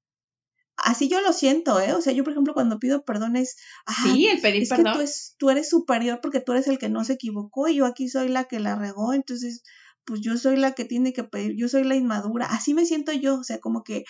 así 0.84 1.08
yo 1.08 1.20
lo 1.20 1.32
siento, 1.32 1.80
¿eh? 1.80 1.92
O 1.94 2.00
sea, 2.00 2.12
yo, 2.12 2.24
por 2.24 2.32
ejemplo, 2.32 2.54
cuando 2.54 2.78
pido 2.78 3.04
perdón 3.04 3.36
es. 3.36 3.56
sí, 4.02 4.26
el 4.26 4.40
pedir 4.40 4.62
es 4.62 4.68
perdón. 4.68 4.98
Que 4.98 5.04
tú, 5.04 5.10
tú, 5.38 5.50
eres 5.50 5.68
superior 5.68 6.20
porque 6.22 6.40
tú 6.40 6.52
eres 6.52 6.68
el 6.68 6.78
que 6.78 6.88
no 6.88 7.04
se 7.04 7.14
equivocó 7.14 7.68
y 7.68 7.76
yo 7.76 7.86
aquí 7.86 8.08
soy 8.08 8.28
la 8.28 8.44
que 8.44 8.60
la 8.60 8.76
regó, 8.76 9.12
entonces, 9.12 9.62
pues 10.04 10.20
yo 10.20 10.36
soy 10.36 10.56
la 10.56 10.72
que 10.72 10.84
tiene 10.84 11.12
que 11.12 11.24
pedir, 11.24 11.54
yo 11.56 11.68
soy 11.68 11.84
la 11.84 11.96
inmadura. 11.96 12.46
Así 12.46 12.74
me 12.74 12.86
siento 12.86 13.12
yo, 13.12 13.36
o 13.40 13.44
sea, 13.44 13.58
como 13.58 13.82
que. 13.82 14.04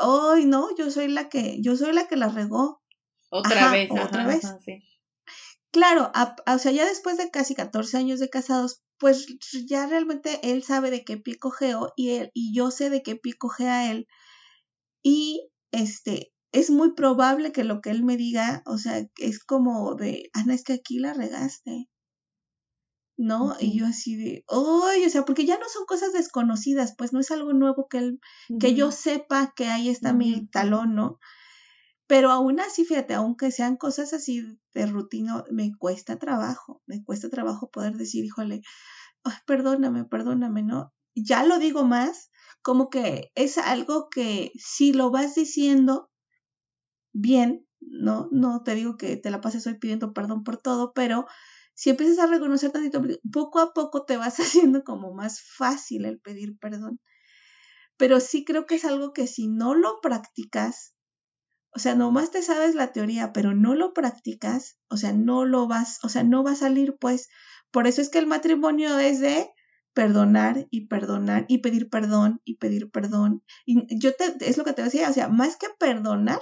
Ay, 0.00 0.46
no, 0.46 0.74
yo 0.76 0.90
soy 0.90 1.08
la 1.08 1.28
que, 1.28 1.60
yo 1.60 1.76
soy 1.76 1.92
la 1.92 2.06
que 2.06 2.16
la 2.16 2.28
regó. 2.28 2.82
Otra 3.30 3.70
vez, 3.72 3.90
otra 3.90 4.26
vez. 4.26 4.42
Claro, 5.72 6.12
o 6.46 6.58
sea, 6.58 6.70
ya 6.70 6.84
después 6.84 7.16
de 7.16 7.30
casi 7.30 7.56
14 7.56 7.96
años 7.96 8.20
de 8.20 8.30
casados, 8.30 8.84
pues 8.98 9.26
ya 9.66 9.86
realmente 9.86 10.38
él 10.44 10.62
sabe 10.62 10.92
de 10.92 11.04
qué 11.04 11.16
pie 11.16 11.36
cogeo 11.36 11.92
y, 11.96 12.10
él, 12.10 12.30
y 12.32 12.54
yo 12.54 12.70
sé 12.70 12.90
de 12.90 13.02
qué 13.02 13.16
pie 13.16 13.32
cogea 13.36 13.90
él. 13.90 14.06
Y 15.02 15.50
este, 15.74 16.32
es 16.52 16.70
muy 16.70 16.94
probable 16.94 17.52
que 17.52 17.64
lo 17.64 17.80
que 17.80 17.90
él 17.90 18.04
me 18.04 18.16
diga, 18.16 18.62
o 18.64 18.78
sea, 18.78 19.04
es 19.16 19.38
como 19.40 19.94
de, 19.96 20.30
Ana, 20.32 20.54
es 20.54 20.62
que 20.62 20.74
aquí 20.74 20.98
la 20.98 21.12
regaste. 21.12 21.88
¿No? 23.16 23.54
Y 23.60 23.78
yo 23.78 23.86
así 23.86 24.16
de, 24.16 24.44
¡ay! 24.48 25.04
o 25.04 25.10
sea, 25.10 25.24
porque 25.24 25.46
ya 25.46 25.56
no 25.56 25.68
son 25.68 25.84
cosas 25.86 26.12
desconocidas, 26.12 26.94
pues 26.96 27.12
no 27.12 27.20
es 27.20 27.30
algo 27.30 27.52
nuevo 27.52 27.86
que 27.88 27.98
él, 27.98 28.20
que 28.58 28.74
yo 28.74 28.90
sepa 28.90 29.52
que 29.54 29.66
ahí 29.66 29.88
está 29.88 30.12
mi 30.12 30.48
talón, 30.48 30.96
¿no? 30.96 31.20
Pero 32.08 32.32
aún 32.32 32.58
así, 32.58 32.84
fíjate, 32.84 33.14
aunque 33.14 33.52
sean 33.52 33.76
cosas 33.76 34.12
así 34.12 34.58
de 34.74 34.86
rutina, 34.86 35.44
me 35.50 35.70
cuesta 35.76 36.18
trabajo, 36.18 36.82
me 36.86 37.04
cuesta 37.04 37.30
trabajo 37.30 37.70
poder 37.70 37.96
decir, 37.96 38.24
híjole, 38.24 38.62
perdóname, 39.46 40.04
perdóname, 40.04 40.64
¿no? 40.64 40.92
Ya 41.14 41.44
lo 41.44 41.58
digo 41.58 41.84
más 41.84 42.30
como 42.64 42.88
que 42.88 43.30
es 43.34 43.58
algo 43.58 44.08
que 44.08 44.50
si 44.56 44.94
lo 44.94 45.10
vas 45.10 45.34
diciendo 45.34 46.10
bien, 47.12 47.68
no, 47.80 48.28
no 48.32 48.62
te 48.62 48.74
digo 48.74 48.96
que 48.96 49.18
te 49.18 49.30
la 49.30 49.42
pases 49.42 49.66
hoy 49.66 49.74
pidiendo 49.74 50.14
perdón 50.14 50.44
por 50.44 50.56
todo, 50.56 50.94
pero 50.94 51.26
si 51.74 51.90
empiezas 51.90 52.18
a 52.18 52.26
reconocer 52.26 52.72
tantito, 52.72 53.02
poco 53.30 53.60
a 53.60 53.74
poco 53.74 54.06
te 54.06 54.16
vas 54.16 54.38
haciendo 54.40 54.82
como 54.82 55.12
más 55.12 55.42
fácil 55.42 56.06
el 56.06 56.18
pedir 56.18 56.58
perdón. 56.58 57.00
Pero 57.98 58.18
sí 58.18 58.46
creo 58.46 58.64
que 58.64 58.76
es 58.76 58.86
algo 58.86 59.12
que 59.12 59.26
si 59.26 59.46
no 59.46 59.74
lo 59.74 60.00
practicas, 60.00 60.94
o 61.70 61.78
sea, 61.78 61.94
nomás 61.94 62.30
te 62.30 62.40
sabes 62.40 62.74
la 62.74 62.92
teoría, 62.92 63.34
pero 63.34 63.54
no 63.54 63.74
lo 63.74 63.92
practicas, 63.92 64.78
o 64.88 64.96
sea, 64.96 65.12
no 65.12 65.44
lo 65.44 65.68
vas, 65.68 65.98
o 66.02 66.08
sea, 66.08 66.22
no 66.24 66.42
va 66.42 66.52
a 66.52 66.56
salir, 66.56 66.96
pues. 66.98 67.28
Por 67.70 67.86
eso 67.86 68.00
es 68.00 68.08
que 68.08 68.18
el 68.18 68.26
matrimonio 68.26 68.98
es 68.98 69.20
de 69.20 69.50
perdonar 69.94 70.66
y 70.70 70.86
perdonar 70.86 71.46
y 71.48 71.58
pedir 71.58 71.88
perdón 71.88 72.40
y 72.44 72.56
pedir 72.56 72.90
perdón. 72.90 73.42
Y 73.64 73.98
yo 73.98 74.14
te, 74.14 74.36
es 74.40 74.58
lo 74.58 74.64
que 74.64 74.72
te 74.72 74.82
decía, 74.82 75.08
o 75.08 75.12
sea, 75.12 75.28
más 75.28 75.56
que 75.56 75.68
perdonar, 75.78 76.40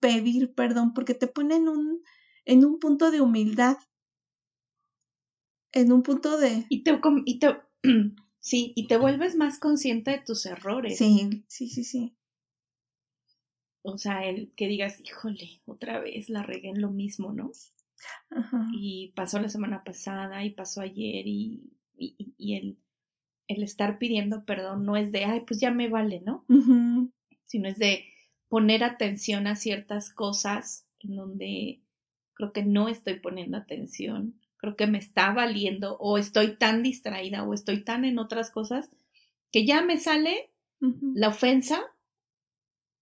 pedir 0.00 0.54
perdón, 0.54 0.92
porque 0.92 1.14
te 1.14 1.26
pone 1.26 1.56
en 1.56 1.68
un, 1.68 2.02
en 2.44 2.64
un 2.64 2.78
punto 2.78 3.10
de 3.10 3.22
humildad, 3.22 3.78
en 5.72 5.92
un 5.92 6.02
punto 6.02 6.38
de... 6.38 6.66
Y 6.68 6.84
te, 6.84 7.00
y 7.24 7.38
te, 7.38 7.56
sí, 8.38 8.72
y 8.76 8.86
te 8.86 8.98
vuelves 8.98 9.34
más 9.34 9.58
consciente 9.58 10.12
de 10.12 10.18
tus 10.18 10.46
errores. 10.46 10.98
Sí, 10.98 11.44
sí, 11.48 11.68
sí, 11.68 11.84
sí. 11.84 12.16
O 13.82 13.98
sea, 13.98 14.24
el 14.24 14.52
que 14.56 14.68
digas, 14.68 15.00
híjole, 15.02 15.62
otra 15.66 16.00
vez 16.00 16.28
la 16.30 16.42
regué 16.42 16.68
en 16.70 16.80
lo 16.80 16.90
mismo, 16.90 17.32
¿no? 17.32 17.50
Ajá. 18.30 18.66
Y 18.72 19.12
pasó 19.16 19.40
la 19.40 19.48
semana 19.48 19.84
pasada 19.84 20.44
y 20.44 20.50
pasó 20.50 20.80
ayer 20.80 21.26
y 21.26 21.74
y, 21.96 22.54
el, 22.56 22.78
el, 23.48 23.62
estar 23.62 23.98
pidiendo 23.98 24.44
perdón 24.44 24.84
no 24.84 24.96
es 24.96 25.12
de, 25.12 25.24
ay, 25.24 25.40
pues 25.46 25.60
ya 25.60 25.70
me 25.70 25.88
vale, 25.88 26.20
¿no? 26.20 26.44
Sino 27.44 27.68
es 27.68 27.78
de 27.78 28.06
poner 28.48 28.84
atención 28.84 29.46
a 29.46 29.56
ciertas 29.56 30.10
cosas 30.10 30.86
en 31.00 31.16
donde 31.16 31.80
creo 32.34 32.52
que 32.52 32.64
no 32.64 32.88
estoy 32.88 33.20
poniendo 33.20 33.56
atención, 33.56 34.40
creo 34.56 34.76
que 34.76 34.86
me 34.86 34.98
está 34.98 35.32
valiendo 35.32 35.96
o 35.98 36.18
estoy 36.18 36.56
tan 36.56 36.82
distraída 36.82 37.44
o 37.44 37.52
estoy 37.52 37.84
tan 37.84 38.04
en 38.04 38.18
otras 38.18 38.50
cosas 38.50 38.90
que 39.52 39.66
ya 39.66 39.82
me 39.82 39.98
sale 39.98 40.50
la 41.14 41.28
ofensa 41.28 41.82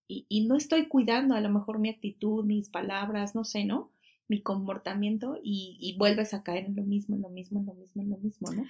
y, 0.09 0.27
y, 0.29 0.47
no 0.47 0.57
estoy 0.57 0.87
cuidando 0.87 1.35
a 1.35 1.41
lo 1.41 1.49
mejor 1.49 1.79
mi 1.79 1.89
actitud, 1.89 2.45
mis 2.45 2.69
palabras, 2.69 3.35
no 3.35 3.45
sé, 3.45 3.65
¿no? 3.65 3.92
Mi 4.33 4.43
comportamiento 4.43 5.39
y, 5.43 5.95
vuelves 5.99 6.33
a 6.33 6.43
caer 6.43 6.65
en 6.65 6.75
lo 6.75 6.85
mismo, 6.85 7.17
en 7.17 7.21
lo 7.21 7.29
mismo, 7.29 7.61
en 7.61 7.67
lo 7.67 7.75
mismo, 7.75 8.03
en 8.03 8.11
lo 8.11 8.17
mismo, 8.17 8.51
¿no? 8.51 8.65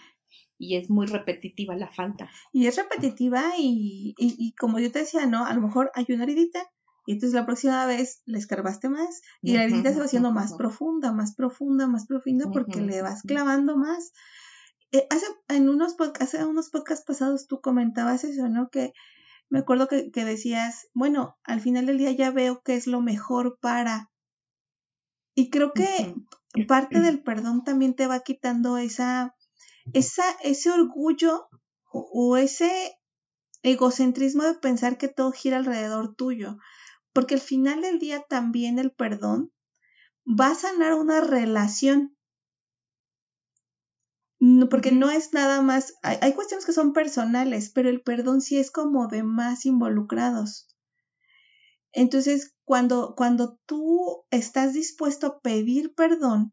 Y 0.59 0.75
es 0.75 0.91
muy 0.91 1.07
repetitiva 1.07 1.77
la 1.77 1.87
falta. 1.93 2.29
Y 2.53 2.67
es 2.67 2.77
repetitiva 2.77 3.53
y, 3.57 4.13
y, 4.19 4.53
como 4.55 4.81
yo 4.81 4.91
te 4.91 4.99
decía, 4.99 5.27
¿no? 5.27 5.47
A 5.47 5.55
lo 5.55 5.61
mejor 5.61 5.93
hay 5.95 6.05
una 6.09 6.25
heridita 6.25 6.59
y 7.07 7.13
entonces 7.13 7.35
la 7.35 7.47
próxima 7.47 7.87
vez 7.87 8.23
le 8.27 8.39
escarbaste 8.39 8.89
más 8.89 9.23
y 9.41 9.53
la 9.53 9.63
heridita 9.63 9.93
se 9.93 10.01
va 10.01 10.07
haciendo 10.07 10.33
más 10.33 10.55
profunda, 10.55 11.13
más 11.13 11.37
profunda, 11.37 11.87
más 11.87 12.07
profunda 12.07 12.51
porque 12.53 12.81
le 12.81 13.01
vas 13.01 13.23
clavando 13.23 13.77
más. 13.77 14.13
Eh, 14.91 15.07
hace, 15.11 15.27
en 15.47 15.69
unos, 15.69 15.95
hace 16.19 16.45
unos 16.45 16.71
podcasts 16.71 17.05
pasados 17.07 17.47
tú 17.47 17.61
comentabas 17.61 18.25
eso, 18.25 18.49
¿no? 18.49 18.69
Que 18.69 18.95
me 19.49 19.61
acuerdo 19.61 19.87
que, 19.87 20.11
que 20.11 20.25
decías, 20.25 20.89
bueno, 20.93 21.37
al 21.45 21.61
final 21.61 21.87
del 21.87 21.99
día 21.99 22.11
ya 22.11 22.33
veo 22.33 22.63
que 22.63 22.75
es 22.75 22.89
lo 22.89 23.01
mejor 23.01 23.59
para 23.61 24.12
y 25.35 25.51
creo 25.51 25.73
que 25.73 26.15
parte 26.67 27.01
del 27.01 27.23
perdón 27.23 27.65
también 27.65 27.95
te 27.95 28.07
va 28.07 28.21
quitando 28.21 28.77
esa, 28.77 29.35
esa, 29.93 30.25
ese 30.43 30.71
orgullo 30.71 31.49
o, 31.91 32.37
ese 32.37 32.99
egocentrismo 33.63 34.43
de 34.45 34.55
pensar 34.55 34.99
que 34.99 35.09
todo 35.09 35.33
gira 35.33 35.59
alrededor 35.59 36.15
tuyo. 36.15 36.59
Porque 37.13 37.35
al 37.35 37.41
final 37.41 37.83
del 37.83 37.99
día 37.99 38.23
también 38.29 38.79
el 38.79 38.93
perdón 38.93 39.53
va 40.27 40.49
a 40.49 40.55
sanar 40.55 40.95
una 40.95 41.21
relación. 41.21 42.17
porque 44.71 44.91
no 44.91 45.11
es 45.11 45.33
nada 45.33 45.63
más, 45.63 45.95
hay, 46.03 46.19
hay, 46.21 46.33
cuestiones 46.33 46.67
que 46.67 46.73
son 46.73 46.93
personales, 46.93 47.71
pero 47.71 47.89
el 47.89 48.03
perdón 48.03 48.41
sí 48.41 48.59
es 48.59 48.71
como 48.71 49.07
de 49.07 49.23
más 49.23 49.67
involucrados. 49.67 50.72
Entonces, 51.93 52.55
cuando, 52.65 53.15
cuando 53.17 53.59
tú 53.67 54.25
estás 54.31 54.73
dispuesto 54.73 55.27
a 55.27 55.41
pedir 55.41 55.95
perdón, 55.95 56.53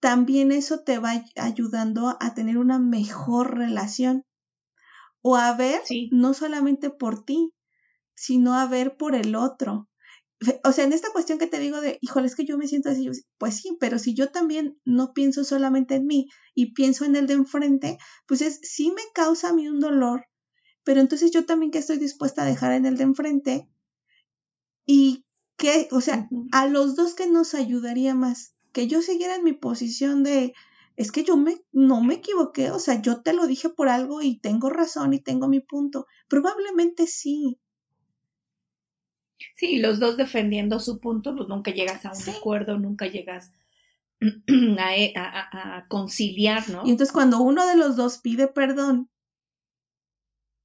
también 0.00 0.52
eso 0.52 0.80
te 0.80 0.98
va 0.98 1.24
ayudando 1.36 2.16
a 2.20 2.34
tener 2.34 2.58
una 2.58 2.78
mejor 2.78 3.56
relación 3.56 4.24
o 5.22 5.36
a 5.36 5.56
ver 5.56 5.80
no 6.10 6.34
solamente 6.34 6.90
por 6.90 7.24
ti, 7.24 7.54
sino 8.14 8.54
a 8.54 8.66
ver 8.66 8.96
por 8.96 9.14
el 9.14 9.36
otro. 9.36 9.88
O 10.64 10.72
sea, 10.72 10.84
en 10.84 10.92
esta 10.92 11.12
cuestión 11.12 11.38
que 11.38 11.46
te 11.46 11.60
digo 11.60 11.80
de, 11.80 11.98
híjole, 12.00 12.26
es 12.26 12.34
que 12.34 12.44
yo 12.44 12.58
me 12.58 12.66
siento 12.66 12.90
así, 12.90 13.08
pues 13.38 13.56
sí, 13.56 13.76
pero 13.78 14.00
si 14.00 14.14
yo 14.14 14.32
también 14.32 14.76
no 14.84 15.12
pienso 15.12 15.44
solamente 15.44 15.94
en 15.94 16.06
mí 16.06 16.28
y 16.52 16.74
pienso 16.74 17.04
en 17.04 17.14
el 17.14 17.28
de 17.28 17.34
enfrente, 17.34 17.98
pues 18.26 18.42
es, 18.42 18.58
sí 18.62 18.90
me 18.90 19.02
causa 19.14 19.50
a 19.50 19.52
mí 19.52 19.68
un 19.68 19.78
dolor, 19.78 20.26
pero 20.82 21.00
entonces 21.00 21.30
yo 21.30 21.46
también 21.46 21.70
que 21.70 21.78
estoy 21.78 21.98
dispuesta 21.98 22.42
a 22.42 22.46
dejar 22.46 22.72
en 22.72 22.86
el 22.86 22.96
de 22.96 23.04
enfrente 23.04 23.68
y 24.86 25.24
que, 25.56 25.88
o 25.92 26.00
sea, 26.00 26.28
a 26.52 26.66
los 26.66 26.96
dos 26.96 27.14
que 27.14 27.28
nos 27.28 27.54
ayudaría 27.54 28.14
más, 28.14 28.54
que 28.72 28.88
yo 28.88 29.02
siguiera 29.02 29.36
en 29.36 29.44
mi 29.44 29.52
posición 29.52 30.22
de, 30.22 30.54
es 30.96 31.12
que 31.12 31.24
yo 31.24 31.36
me, 31.36 31.60
no 31.72 32.02
me 32.02 32.14
equivoqué, 32.14 32.70
o 32.70 32.78
sea, 32.78 33.00
yo 33.00 33.22
te 33.22 33.32
lo 33.32 33.46
dije 33.46 33.68
por 33.68 33.88
algo 33.88 34.22
y 34.22 34.38
tengo 34.38 34.70
razón 34.70 35.14
y 35.14 35.20
tengo 35.20 35.48
mi 35.48 35.60
punto. 35.60 36.06
Probablemente 36.28 37.06
sí. 37.06 37.58
Sí, 39.56 39.78
los 39.78 39.98
dos 39.98 40.16
defendiendo 40.16 40.78
su 40.80 41.00
punto, 41.00 41.34
pues 41.36 41.48
nunca 41.48 41.72
llegas 41.72 42.04
a 42.06 42.12
un 42.12 42.34
acuerdo, 42.34 42.78
nunca 42.78 43.06
llegas 43.06 43.52
a, 44.78 45.20
a, 45.20 45.76
a, 45.78 45.88
conciliar, 45.88 46.68
¿no? 46.70 46.82
Y 46.86 46.90
entonces 46.90 47.12
cuando 47.12 47.40
uno 47.40 47.66
de 47.66 47.76
los 47.76 47.96
dos 47.96 48.18
pide 48.18 48.46
perdón, 48.46 49.10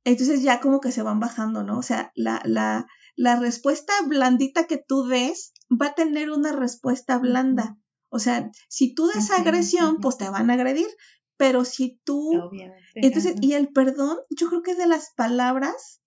entonces 0.03 0.41
ya 0.41 0.61
como 0.61 0.79
que 0.79 0.91
se 0.91 1.01
van 1.01 1.19
bajando, 1.19 1.63
¿no? 1.63 1.79
O 1.79 1.81
sea, 1.81 2.11
la, 2.15 2.41
la, 2.45 2.87
la 3.17 3.35
respuesta 3.35 3.91
blandita 4.07 4.67
que 4.67 4.77
tú 4.77 5.03
des 5.07 5.53
va 5.69 5.87
a 5.87 5.95
tener 5.95 6.29
una 6.29 6.53
respuesta 6.53 7.17
blanda. 7.17 7.77
O 8.09 8.19
sea, 8.19 8.51
si 8.69 8.93
tú 8.93 9.07
des 9.07 9.31
agresión, 9.31 9.97
pues 9.97 10.17
te 10.17 10.29
van 10.29 10.49
a 10.49 10.53
agredir. 10.53 10.87
pero 11.35 11.65
si 11.65 11.99
tú... 12.03 12.35
Obviamente. 12.41 12.81
Entonces, 12.95 13.33
ajá. 13.33 13.39
y 13.43 13.53
el 13.53 13.67
perdón, 13.69 14.17
yo 14.29 14.47
creo 14.49 14.63
que 14.63 14.71
es 14.71 14.77
de 14.77 14.87
las 14.87 15.13
palabras 15.15 16.01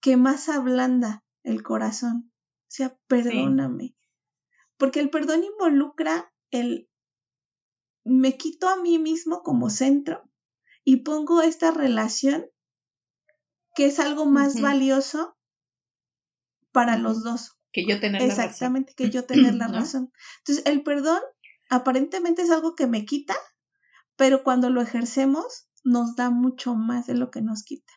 que 0.00 0.16
más 0.16 0.48
ablanda 0.48 1.24
el 1.44 1.62
corazón. 1.62 2.32
O 2.32 2.70
sea, 2.70 2.98
perdóname. 3.06 3.94
Porque 4.76 5.00
el 5.00 5.10
perdón 5.10 5.44
involucra 5.44 6.32
el 6.50 6.88
me 8.04 8.36
quito 8.36 8.68
a 8.68 8.76
mí 8.76 8.98
mismo 9.00 9.42
como 9.42 9.68
centro 9.68 10.22
y 10.84 10.98
pongo 10.98 11.42
esta 11.42 11.72
relación 11.72 12.46
que 13.74 13.86
es 13.86 13.98
algo 13.98 14.26
más 14.26 14.60
valioso 14.60 15.35
para 16.76 16.98
los 16.98 17.24
dos. 17.24 17.56
que 17.72 17.86
yo 17.86 17.98
tener 18.00 18.20
la 18.20 18.28
razón. 18.28 18.44
Exactamente, 18.44 18.92
que 18.94 19.08
yo 19.08 19.24
tener 19.24 19.54
la 19.54 19.66
¿No? 19.68 19.78
razón. 19.78 20.12
Entonces, 20.40 20.66
el 20.66 20.82
perdón 20.82 21.20
aparentemente 21.70 22.42
es 22.42 22.50
algo 22.50 22.74
que 22.74 22.86
me 22.86 23.06
quita, 23.06 23.34
pero 24.14 24.44
cuando 24.44 24.68
lo 24.68 24.82
ejercemos 24.82 25.68
nos 25.84 26.16
da 26.16 26.28
mucho 26.28 26.74
más 26.74 27.06
de 27.06 27.14
lo 27.14 27.30
que 27.30 27.40
nos 27.40 27.62
quita. 27.62 27.92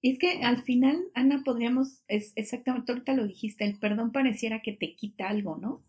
Y 0.00 0.12
es 0.12 0.18
que 0.18 0.42
al 0.42 0.62
final, 0.64 1.00
Ana, 1.14 1.42
podríamos, 1.44 2.02
es 2.08 2.32
exactamente, 2.34 2.90
ahorita 2.90 3.14
lo 3.14 3.24
dijiste, 3.24 3.64
el 3.64 3.78
perdón 3.78 4.10
pareciera 4.10 4.62
que 4.62 4.72
te 4.72 4.96
quita 4.96 5.28
algo, 5.28 5.56
¿no? 5.56 5.84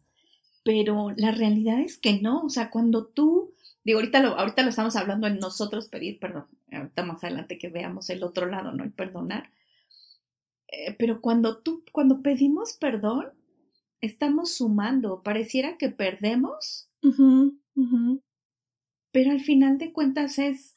Pero 0.63 1.13
la 1.15 1.31
realidad 1.31 1.79
es 1.79 1.97
que 1.97 2.21
no, 2.21 2.41
o 2.41 2.49
sea, 2.49 2.69
cuando 2.69 3.07
tú, 3.07 3.55
digo, 3.83 3.99
ahorita 3.99 4.21
lo, 4.21 4.37
ahorita 4.37 4.61
lo 4.61 4.69
estamos 4.69 4.95
hablando 4.95 5.25
en 5.25 5.39
nosotros 5.39 5.87
pedir 5.87 6.19
perdón, 6.19 6.45
ahorita 6.71 7.03
más 7.03 7.23
adelante 7.23 7.57
que 7.57 7.69
veamos 7.69 8.09
el 8.11 8.23
otro 8.23 8.45
lado, 8.45 8.71
¿no? 8.71 8.83
El 8.83 8.91
perdonar. 8.91 9.51
Eh, 10.67 10.95
pero 10.97 11.21
cuando 11.21 11.59
tú, 11.59 11.83
cuando 11.91 12.21
pedimos 12.21 12.73
perdón, 12.73 13.31
estamos 14.01 14.53
sumando, 14.55 15.23
pareciera 15.23 15.77
que 15.77 15.89
perdemos, 15.89 16.89
pero 19.11 19.31
al 19.31 19.39
final 19.39 19.77
de 19.77 19.93
cuentas 19.93 20.39
es, 20.39 20.75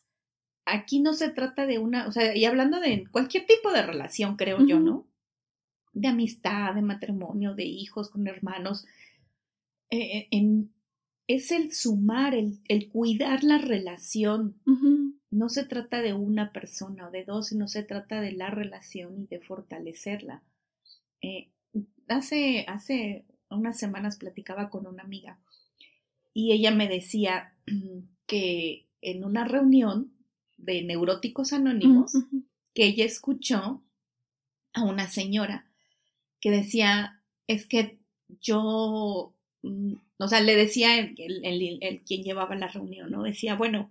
aquí 0.65 1.01
no 1.01 1.13
se 1.13 1.31
trata 1.31 1.67
de 1.67 1.79
una, 1.79 2.07
o 2.07 2.13
sea, 2.13 2.37
y 2.37 2.45
hablando 2.45 2.81
de 2.81 3.07
cualquier 3.11 3.47
tipo 3.47 3.73
de 3.73 3.83
relación, 3.83 4.37
creo 4.37 4.65
yo. 4.65 4.79
¿no? 4.79 5.07
De 5.93 6.09
amistad, 6.09 6.75
de 6.75 6.83
matrimonio, 6.83 7.55
de 7.55 7.65
hijos 7.65 8.11
con 8.11 8.27
hermanos, 8.29 8.87
eh, 9.91 10.29
en, 10.31 10.73
es 11.35 11.53
el 11.53 11.73
sumar, 11.73 12.35
el, 12.35 12.59
el 12.69 12.89
cuidar 12.89 13.45
la 13.45 13.59
relación. 13.59 14.61
No 15.31 15.49
se 15.49 15.65
trata 15.65 16.03
de 16.03 16.13
una 16.13 16.53
persona 16.53 17.09
o 17.09 17.11
de 17.11 17.25
dos, 17.25 17.49
sino 17.49 17.69
se 17.69 17.85
trata 17.85 18.21
de 18.21 18.33
la 18.33 18.51
relación 18.51 19.21
y 19.21 19.27
de 19.27 19.41
fortalecerla. 19.41 20.43
Eh, 21.23 21.51
hace, 22.09 22.65
hace 22.67 23.25
unas 23.49 23.79
semanas 23.79 24.17
platicaba 24.17 24.71
con 24.71 24.87
una 24.87 25.03
amiga 25.03 25.39
y 26.35 26.53
ella 26.53 26.73
me 26.73 26.89
decía 26.89 27.55
que 28.27 28.89
en 29.01 29.25
una 29.25 29.45
reunión 29.45 30.13
de 30.57 30.83
neuróticos 30.83 31.53
anónimos, 31.53 32.13
que 32.75 32.87
ella 32.87 33.05
escuchó 33.05 33.83
a 34.73 34.83
una 34.83 35.09
señora 35.09 35.67
que 36.41 36.51
decía, 36.51 37.23
es 37.47 37.67
que 37.67 38.01
yo, 38.41 39.35
o 39.63 40.29
sea, 40.29 40.41
le 40.41 40.57
decía 40.57 40.99
el, 40.99 41.15
el- 41.19 41.45
el- 41.45 41.79
el 41.83 42.01
quien 42.03 42.23
llevaba 42.23 42.55
la 42.57 42.69
reunión, 42.69 43.11
¿no? 43.11 43.23
Decía, 43.23 43.55
bueno, 43.57 43.91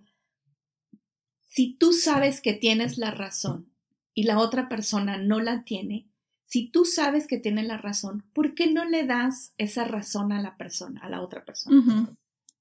si 1.46 1.74
tú 1.74 1.92
sabes 1.92 2.40
que 2.40 2.52
tienes 2.54 2.98
la 2.98 3.10
razón 3.10 3.72
y 4.14 4.24
la 4.24 4.38
otra 4.38 4.68
persona 4.68 5.16
no 5.18 5.40
la 5.40 5.64
tiene, 5.64 6.06
si 6.46 6.68
tú 6.68 6.84
sabes 6.84 7.26
que 7.26 7.38
tiene 7.38 7.62
la 7.62 7.76
razón, 7.76 8.24
¿por 8.32 8.54
qué 8.54 8.66
no 8.72 8.84
le 8.84 9.04
das 9.06 9.52
esa 9.58 9.84
razón 9.84 10.32
a 10.32 10.42
la 10.42 10.56
persona, 10.56 11.00
a 11.02 11.08
la 11.08 11.22
otra 11.22 11.44
persona? 11.44 11.76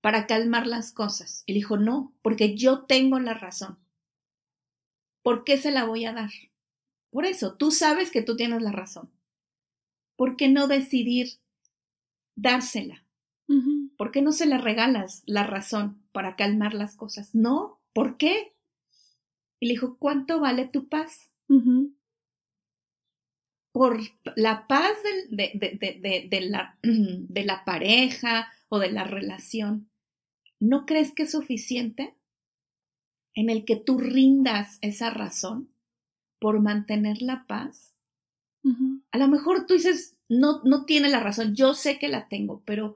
Para 0.01 0.27
calmar 0.27 0.67
las 0.67 0.91
cosas. 0.91 1.43
Y 1.45 1.53
dijo, 1.53 1.77
no, 1.77 2.13
porque 2.21 2.55
yo 2.55 2.81
tengo 2.85 3.19
la 3.19 3.33
razón. 3.33 3.77
¿Por 5.23 5.43
qué 5.43 5.57
se 5.57 5.71
la 5.71 5.85
voy 5.85 6.05
a 6.05 6.13
dar? 6.13 6.29
Por 7.11 7.25
eso, 7.25 7.55
tú 7.55 7.71
sabes 7.71 8.11
que 8.11 8.21
tú 8.21 8.35
tienes 8.37 8.61
la 8.61 8.71
razón. 8.71 9.09
¿Por 10.15 10.35
qué 10.37 10.47
no 10.49 10.67
decidir 10.67 11.39
dársela? 12.41 13.05
¿Por 13.97 14.11
qué 14.11 14.21
no 14.21 14.31
se 14.31 14.45
la 14.45 14.57
regalas 14.59 15.23
la 15.25 15.43
razón 15.43 16.03
para 16.11 16.35
calmar 16.35 16.73
las 16.73 16.95
cosas? 16.95 17.33
No, 17.33 17.81
¿por 17.93 18.17
qué? 18.17 18.53
Y 19.59 19.67
le 19.67 19.73
dijo, 19.73 19.97
¿cuánto 19.97 20.39
vale 20.39 20.67
tu 20.67 20.87
paz? 20.87 21.29
Por 23.71 23.99
la 24.35 24.67
paz 24.67 24.91
del- 25.03 25.35
de, 25.37 25.51
de- 25.55 25.77
de- 25.79 25.99
de- 26.01 26.27
de 26.29 26.41
la, 26.41 26.77
de 26.83 27.43
la 27.45 27.65
pareja 27.65 28.51
o 28.69 28.79
de 28.79 28.91
la 28.91 29.03
relación, 29.03 29.89
¿no 30.59 30.85
crees 30.85 31.13
que 31.13 31.23
es 31.23 31.31
suficiente 31.31 32.15
en 33.35 33.49
el 33.49 33.65
que 33.65 33.75
tú 33.75 33.97
rindas 33.97 34.77
esa 34.81 35.09
razón 35.11 35.69
por 36.39 36.61
mantener 36.61 37.21
la 37.21 37.45
paz? 37.47 37.93
A 39.11 39.17
lo 39.17 39.27
mejor 39.27 39.65
tú 39.65 39.73
dices, 39.73 40.15
no, 40.29 40.61
no 40.63 40.85
tiene 40.85 41.09
la 41.09 41.19
razón, 41.19 41.55
yo 41.55 41.73
sé 41.73 41.97
que 41.99 42.07
la 42.07 42.27
tengo, 42.29 42.61
pero 42.63 42.95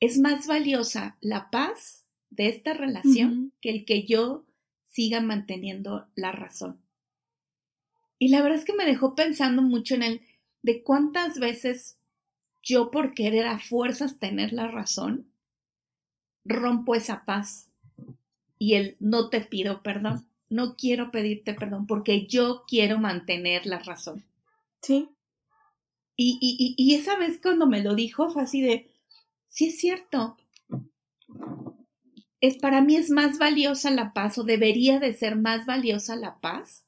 es 0.00 0.18
más 0.18 0.46
valiosa 0.46 1.16
la 1.20 1.50
paz 1.50 2.04
de 2.30 2.48
esta 2.48 2.74
relación 2.74 3.52
que 3.60 3.70
el 3.70 3.84
que 3.84 4.04
yo 4.04 4.44
siga 4.86 5.20
manteniendo 5.20 6.06
la 6.14 6.30
razón. 6.30 6.78
Y 8.18 8.28
la 8.28 8.42
verdad 8.42 8.58
es 8.58 8.64
que 8.64 8.74
me 8.74 8.86
dejó 8.86 9.14
pensando 9.14 9.62
mucho 9.62 9.94
en 9.94 10.02
el 10.02 10.20
de 10.62 10.82
cuántas 10.82 11.38
veces 11.38 11.96
yo 12.62 12.90
por 12.90 13.14
querer 13.14 13.46
a 13.46 13.58
fuerzas 13.58 14.18
tener 14.18 14.52
la 14.52 14.68
razón, 14.68 15.26
rompo 16.44 16.94
esa 16.94 17.24
paz 17.24 17.68
y 18.58 18.74
el 18.74 18.96
no 19.00 19.30
te 19.30 19.40
pido 19.40 19.82
perdón, 19.82 20.26
no 20.48 20.76
quiero 20.76 21.10
pedirte 21.10 21.54
perdón 21.54 21.86
porque 21.86 22.26
yo 22.26 22.64
quiero 22.66 22.98
mantener 22.98 23.66
la 23.66 23.78
razón. 23.78 24.24
Sí. 24.82 25.08
Y, 26.16 26.38
y, 26.40 26.74
y, 26.76 26.94
esa 26.94 27.16
vez 27.16 27.40
cuando 27.42 27.66
me 27.66 27.82
lo 27.82 27.94
dijo 27.94 28.30
fue 28.30 28.42
así 28.42 28.60
de, 28.62 28.88
sí 29.48 29.68
es 29.68 29.78
cierto, 29.78 30.36
es, 32.40 32.58
para 32.58 32.80
mí 32.80 32.96
es 32.96 33.10
más 33.10 33.38
valiosa 33.38 33.90
la 33.90 34.12
paz 34.12 34.38
o 34.38 34.44
debería 34.44 35.00
de 35.00 35.14
ser 35.14 35.34
más 35.36 35.66
valiosa 35.66 36.14
la 36.16 36.38
paz, 36.40 36.84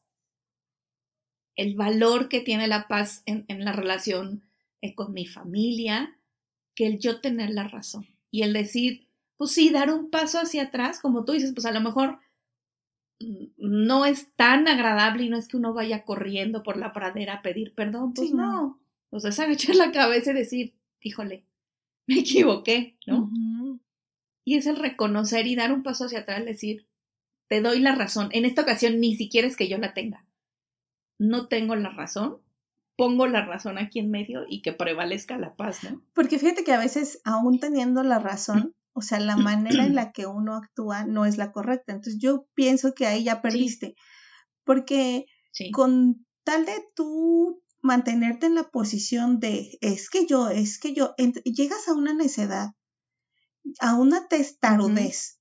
el 1.56 1.74
valor 1.74 2.28
que 2.28 2.40
tiene 2.40 2.68
la 2.68 2.86
paz 2.86 3.22
en, 3.26 3.44
en 3.48 3.64
la 3.64 3.72
relación 3.72 4.42
eh, 4.82 4.94
con 4.94 5.12
mi 5.12 5.26
familia, 5.26 6.18
que 6.74 6.86
el 6.86 6.98
yo 6.98 7.20
tener 7.20 7.50
la 7.50 7.68
razón 7.68 8.06
y 8.30 8.42
el 8.42 8.52
decir, 8.52 9.08
pues 9.38 9.52
sí, 9.52 9.70
dar 9.70 9.90
un 9.92 10.10
paso 10.10 10.38
hacia 10.38 10.64
atrás, 10.64 11.00
como 11.00 11.24
tú 11.24 11.32
dices, 11.32 11.52
pues 11.54 11.66
a 11.66 11.72
lo 11.72 11.80
mejor 11.80 12.20
mm, 13.20 13.46
no 13.58 14.04
es 14.06 14.32
tan 14.36 14.68
agradable 14.68 15.24
y 15.24 15.28
no 15.28 15.36
es 15.36 15.48
que 15.48 15.56
uno 15.56 15.74
vaya 15.74 16.04
corriendo 16.04 16.62
por 16.62 16.76
la 16.76 16.92
pradera 16.92 17.34
a 17.34 17.42
pedir 17.42 17.74
perdón, 17.74 18.14
pues 18.14 18.28
Sí, 18.28 18.34
no. 18.34 18.46
no. 18.46 18.80
O 19.10 19.20
sea, 19.20 19.30
es 19.30 19.40
agachar 19.40 19.76
la 19.76 19.92
cabeza 19.92 20.30
y 20.30 20.34
decir, 20.34 20.74
híjole, 21.00 21.46
me 22.06 22.20
equivoqué, 22.20 22.98
¿no? 23.06 23.30
Y 24.44 24.56
es 24.56 24.66
el 24.66 24.76
reconocer 24.76 25.46
y 25.46 25.56
dar 25.56 25.72
un 25.72 25.82
paso 25.82 26.04
hacia 26.04 26.20
atrás, 26.20 26.44
decir, 26.44 26.86
te 27.48 27.60
doy 27.60 27.80
la 27.80 27.94
razón. 27.94 28.28
En 28.32 28.44
esta 28.44 28.62
ocasión 28.62 29.00
ni 29.00 29.16
siquiera 29.16 29.48
es 29.48 29.56
que 29.56 29.68
yo 29.68 29.78
la 29.78 29.92
tenga. 29.94 30.24
No 31.18 31.48
tengo 31.48 31.74
la 31.74 31.90
razón. 31.90 32.40
Pongo 32.96 33.26
la 33.26 33.44
razón 33.44 33.76
aquí 33.76 33.98
en 33.98 34.10
medio 34.10 34.46
y 34.48 34.62
que 34.62 34.72
prevalezca 34.72 35.36
la 35.36 35.54
paz, 35.54 35.84
¿no? 35.84 36.02
Porque 36.14 36.38
fíjate 36.38 36.64
que 36.64 36.72
a 36.72 36.78
veces, 36.78 37.20
aún 37.24 37.60
teniendo 37.60 38.02
la 38.02 38.18
razón, 38.18 38.74
o 38.94 39.02
sea, 39.02 39.20
la 39.20 39.36
manera 39.36 39.84
en 39.84 39.94
la 39.94 40.12
que 40.12 40.26
uno 40.26 40.54
actúa 40.54 41.04
no 41.04 41.26
es 41.26 41.36
la 41.36 41.52
correcta. 41.52 41.92
Entonces 41.92 42.18
yo 42.18 42.46
pienso 42.54 42.94
que 42.94 43.06
ahí 43.06 43.24
ya 43.24 43.42
perdiste. 43.42 43.96
Porque 44.64 45.26
Sí. 45.50 45.70
con 45.70 46.26
tal 46.44 46.66
de 46.66 46.84
tú 46.94 47.62
mantenerte 47.86 48.46
en 48.46 48.54
la 48.54 48.70
posición 48.70 49.40
de 49.40 49.78
es 49.80 50.10
que 50.10 50.26
yo, 50.26 50.48
es 50.48 50.78
que 50.78 50.92
yo, 50.92 51.14
llegas 51.44 51.88
a 51.88 51.94
una 51.94 52.12
necedad, 52.12 52.72
a 53.80 53.94
una 53.94 54.28
testarudez, 54.28 55.40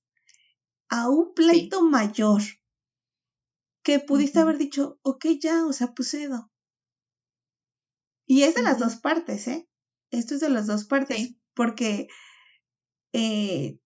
a 0.88 1.10
un 1.10 1.34
pleito 1.34 1.82
mayor, 1.82 2.42
que 3.82 4.00
pudiste 4.00 4.40
haber 4.40 4.58
dicho, 4.58 4.98
ok, 5.02 5.26
ya, 5.40 5.66
o 5.66 5.72
sea, 5.72 5.94
pues 5.94 6.10
cedo. 6.10 6.50
Y 8.26 8.42
es 8.42 8.54
de 8.54 8.62
las 8.62 8.78
dos 8.78 8.96
partes, 8.96 9.46
¿eh? 9.46 9.68
Esto 10.10 10.34
es 10.34 10.40
de 10.40 10.48
las 10.48 10.66
dos 10.66 10.84
partes, 10.84 11.16
Sí. 11.16 11.40
porque 11.54 12.08
eh, 13.12 13.78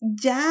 ya, 0.00 0.44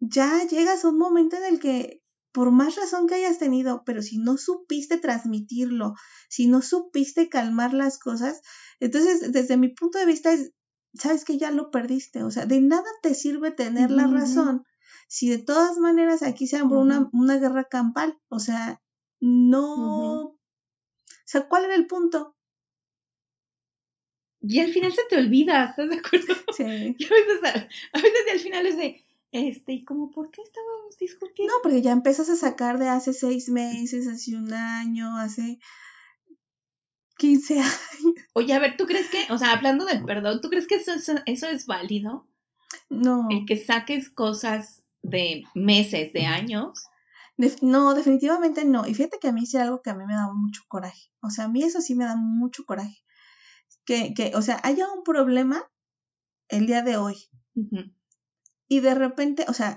ya 0.00 0.44
llegas 0.46 0.84
a 0.84 0.88
un 0.88 0.98
momento 0.98 1.36
en 1.36 1.44
el 1.44 1.60
que, 1.60 2.02
por 2.34 2.50
más 2.50 2.74
razón 2.74 3.06
que 3.06 3.14
hayas 3.14 3.38
tenido, 3.38 3.84
pero 3.86 4.02
si 4.02 4.18
no 4.18 4.36
supiste 4.36 4.98
transmitirlo, 4.98 5.94
si 6.28 6.48
no 6.48 6.62
supiste 6.62 7.28
calmar 7.28 7.72
las 7.72 8.00
cosas, 8.00 8.42
entonces 8.80 9.30
desde 9.32 9.56
mi 9.56 9.68
punto 9.68 10.00
de 10.00 10.06
vista 10.06 10.32
es, 10.32 10.52
sabes 10.94 11.24
que 11.24 11.38
ya 11.38 11.52
lo 11.52 11.70
perdiste, 11.70 12.24
o 12.24 12.32
sea, 12.32 12.44
de 12.44 12.60
nada 12.60 12.90
te 13.02 13.14
sirve 13.14 13.52
tener 13.52 13.92
la 13.92 14.08
razón 14.08 14.64
si 15.06 15.28
de 15.28 15.38
todas 15.38 15.78
maneras 15.78 16.24
aquí 16.24 16.48
se 16.48 16.56
abrió 16.56 16.80
una, 16.80 17.08
una 17.12 17.38
guerra 17.38 17.64
campal, 17.64 18.18
o 18.28 18.40
sea, 18.40 18.82
no, 19.20 20.22
o 20.24 20.38
sea, 21.24 21.46
¿cuál 21.48 21.66
era 21.66 21.76
el 21.76 21.86
punto? 21.86 22.34
Y 24.40 24.58
al 24.58 24.72
final 24.72 24.92
se 24.92 25.02
te 25.08 25.16
olvida, 25.16 25.66
¿estás 25.66 25.88
de 25.88 25.96
acuerdo? 25.96 26.34
Sí. 26.56 26.64
Y 26.98 27.04
a 27.04 27.10
veces, 27.10 27.68
a 27.92 27.98
veces 27.98 28.20
al 28.32 28.40
final 28.40 28.66
es 28.66 28.76
de, 28.76 29.04
Este, 29.34 29.72
¿y 29.72 29.84
como 29.84 30.12
por 30.12 30.30
qué 30.30 30.42
estábamos 30.42 30.96
discutiendo? 30.96 31.52
No, 31.52 31.58
porque 31.60 31.82
ya 31.82 31.90
empiezas 31.90 32.30
a 32.30 32.36
sacar 32.36 32.78
de 32.78 32.88
hace 32.88 33.12
seis 33.12 33.48
meses, 33.48 34.06
hace 34.06 34.36
un 34.36 34.52
año, 34.52 35.16
hace 35.18 35.58
15 37.18 37.58
años. 37.58 37.74
Oye, 38.34 38.54
a 38.54 38.60
ver, 38.60 38.76
¿tú 38.76 38.86
crees 38.86 39.10
que, 39.10 39.26
o 39.32 39.36
sea, 39.36 39.52
hablando 39.52 39.86
del 39.86 40.04
perdón, 40.04 40.40
¿tú 40.40 40.50
crees 40.50 40.68
que 40.68 40.76
eso, 40.76 40.92
eso, 40.92 41.14
eso 41.26 41.48
es 41.48 41.66
válido? 41.66 42.28
No. 42.88 43.26
El 43.28 43.44
que 43.44 43.56
saques 43.56 44.08
cosas 44.08 44.84
de 45.02 45.42
meses, 45.56 46.12
de 46.12 46.26
años. 46.26 46.84
No, 47.60 47.94
definitivamente 47.94 48.64
no. 48.64 48.86
Y 48.86 48.94
fíjate 48.94 49.18
que 49.18 49.26
a 49.26 49.32
mí 49.32 49.46
sí 49.46 49.56
algo 49.56 49.82
que 49.82 49.90
a 49.90 49.96
mí 49.96 50.04
me 50.06 50.14
daba 50.14 50.32
mucho 50.32 50.62
coraje. 50.68 51.10
O 51.20 51.30
sea, 51.30 51.46
a 51.46 51.48
mí 51.48 51.64
eso 51.64 51.80
sí 51.80 51.96
me 51.96 52.04
da 52.04 52.14
mucho 52.14 52.64
coraje. 52.64 53.02
Que, 53.84 54.14
que, 54.14 54.30
o 54.36 54.42
sea, 54.42 54.60
haya 54.62 54.86
un 54.92 55.02
problema 55.02 55.68
el 56.48 56.68
día 56.68 56.82
de 56.82 56.96
hoy 56.98 57.16
Ujú. 57.56 57.90
Y 58.68 58.80
de 58.80 58.94
repente, 58.94 59.44
o 59.48 59.54
sea, 59.54 59.76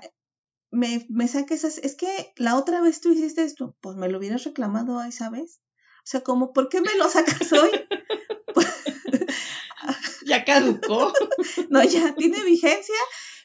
me, 0.72 1.06
me 1.10 1.28
saques 1.28 1.64
esas, 1.64 1.78
es 1.84 1.96
que 1.96 2.34
la 2.36 2.56
otra 2.56 2.82
vez 2.82 3.02
tú 3.02 3.12
hiciste 3.12 3.44
esto, 3.44 3.76
pues 3.82 3.96
me 3.96 4.10
lo 4.10 4.18
hubieras 4.18 4.44
reclamado 4.44 5.02
esa 5.04 5.30
vez. 5.30 5.62
O 6.00 6.10
sea, 6.10 6.22
como, 6.22 6.54
¿por 6.54 6.70
qué 6.70 6.82
me 6.82 6.96
lo 6.96 7.10
sacas 7.10 7.52
hoy? 7.54 7.72
Ya 10.28 10.44
caducó. 10.44 11.14
no, 11.70 11.84
ya 11.84 12.14
tiene 12.16 12.44
vigencia. 12.44 12.96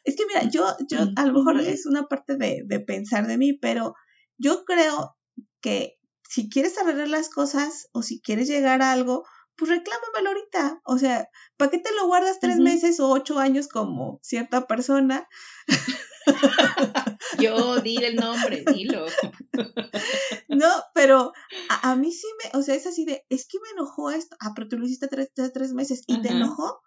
Es 0.05 0.17
que 0.17 0.27
mira, 0.27 0.51
yo, 0.51 0.67
yo, 0.89 0.99
a 1.17 1.27
lo 1.27 1.33
mejor 1.33 1.61
es 1.61 1.87
una 1.87 2.09
parte 2.09 2.37
de, 2.37 2.63
de 2.67 2.81
pensar 2.81 3.27
de 3.27 3.39
mí, 3.39 3.53
pero 3.53 3.95
yo 4.37 4.65
creo 4.65 5.17
que 5.61 5.99
si 6.29 6.49
quieres 6.49 6.77
arreglar 6.79 7.09
las 7.09 7.29
cosas 7.29 7.89
o 7.93 8.03
si 8.03 8.21
quieres 8.21 8.49
llegar 8.49 8.83
a 8.83 8.91
algo, 8.91 9.25
pues 9.57 9.71
reclámamelo 9.71 10.31
ahorita. 10.31 10.81
O 10.85 10.99
sea, 10.99 11.29
¿para 11.57 11.71
qué 11.71 11.79
te 11.79 11.95
lo 11.95 12.07
guardas 12.07 12.41
tres 12.41 12.59
meses 12.59 13.01
o 13.01 13.11
ocho 13.11 13.39
años 13.39 13.69
como 13.69 14.19
cierta 14.23 14.67
persona? 14.67 15.29
Yo, 17.39 17.81
dile 17.81 18.09
el 18.09 18.17
nombre, 18.17 18.65
dilo. 18.73 19.07
No, 20.49 20.71
pero 20.95 21.33
a, 21.71 21.93
a 21.93 21.97
mí 21.97 22.13
sí 22.13 22.27
me, 22.43 22.59
o 22.59 22.63
sea, 22.63 22.75
es 22.75 22.87
así 22.87 23.05
de, 23.05 23.25
es 23.31 23.47
que 23.47 23.59
me 23.59 23.71
enojó 23.71 24.11
esto. 24.11 24.37
Ah, 24.39 24.53
pero 24.55 24.69
tú 24.69 24.79
lo 24.79 24.85
hiciste 24.85 25.09
tres, 25.09 25.31
tres, 25.35 25.53
tres 25.53 25.73
meses 25.73 26.03
y 26.07 26.21
te 26.21 26.29
enojó. 26.29 26.83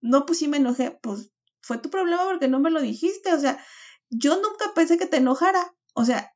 No, 0.00 0.24
pues 0.24 0.38
sí 0.38 0.48
me 0.48 0.56
enojé. 0.56 0.98
Pues 1.02 1.30
fue 1.60 1.78
tu 1.78 1.90
problema 1.90 2.24
porque 2.24 2.48
no 2.48 2.58
me 2.58 2.70
lo 2.70 2.80
dijiste. 2.80 3.34
O 3.34 3.38
sea, 3.38 3.62
yo 4.08 4.36
nunca 4.36 4.72
pensé 4.74 4.96
que 4.96 5.06
te 5.06 5.18
enojara. 5.18 5.74
O 5.94 6.04
sea, 6.04 6.32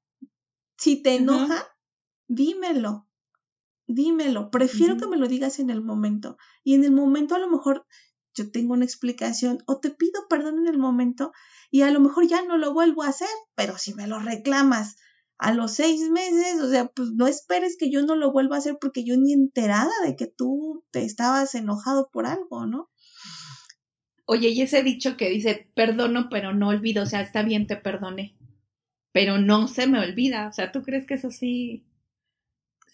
si 0.76 1.02
te 1.02 1.14
enoja, 1.14 1.66
dímelo. 2.28 3.08
Dímelo. 3.92 4.50
Prefiero 4.50 4.96
que 4.96 5.08
me 5.08 5.16
lo 5.16 5.26
digas 5.26 5.58
en 5.58 5.68
el 5.68 5.82
momento. 5.82 6.36
Y 6.62 6.74
en 6.74 6.84
el 6.84 6.92
momento 6.92 7.34
a 7.34 7.40
lo 7.40 7.48
mejor 7.48 7.86
yo 8.34 8.50
tengo 8.52 8.74
una 8.74 8.84
explicación 8.84 9.64
o 9.66 9.80
te 9.80 9.90
pido 9.90 10.28
perdón 10.28 10.60
en 10.60 10.68
el 10.68 10.78
momento 10.78 11.32
y 11.72 11.82
a 11.82 11.90
lo 11.90 11.98
mejor 11.98 12.28
ya 12.28 12.44
no 12.44 12.56
lo 12.56 12.72
vuelvo 12.72 13.02
a 13.02 13.08
hacer, 13.08 13.28
pero 13.56 13.78
si 13.78 13.92
me 13.94 14.06
lo 14.06 14.20
reclamas 14.20 14.96
a 15.38 15.52
los 15.52 15.74
seis 15.74 16.08
meses, 16.08 16.60
o 16.62 16.70
sea, 16.70 16.86
pues 16.86 17.10
no 17.12 17.26
esperes 17.26 17.76
que 17.76 17.90
yo 17.90 18.02
no 18.02 18.14
lo 18.14 18.30
vuelva 18.30 18.56
a 18.56 18.58
hacer 18.60 18.76
porque 18.80 19.04
yo 19.04 19.16
ni 19.16 19.32
enterada 19.32 19.90
de 20.04 20.14
que 20.14 20.26
tú 20.26 20.84
te 20.92 21.04
estabas 21.04 21.54
enojado 21.56 22.10
por 22.12 22.26
algo, 22.26 22.66
¿no? 22.66 22.90
Oye, 24.26 24.50
y 24.50 24.62
ese 24.62 24.84
dicho 24.84 25.16
que 25.16 25.28
dice, 25.28 25.68
perdono, 25.74 26.28
pero 26.30 26.54
no 26.54 26.68
olvido, 26.68 27.02
o 27.02 27.06
sea, 27.06 27.22
está 27.22 27.42
bien, 27.42 27.66
te 27.66 27.76
perdoné, 27.76 28.36
pero 29.12 29.38
no 29.38 29.66
se 29.66 29.88
me 29.88 29.98
olvida, 29.98 30.46
o 30.46 30.52
sea, 30.52 30.70
¿tú 30.70 30.82
crees 30.82 31.06
que 31.06 31.14
eso 31.14 31.32
sí, 31.32 31.84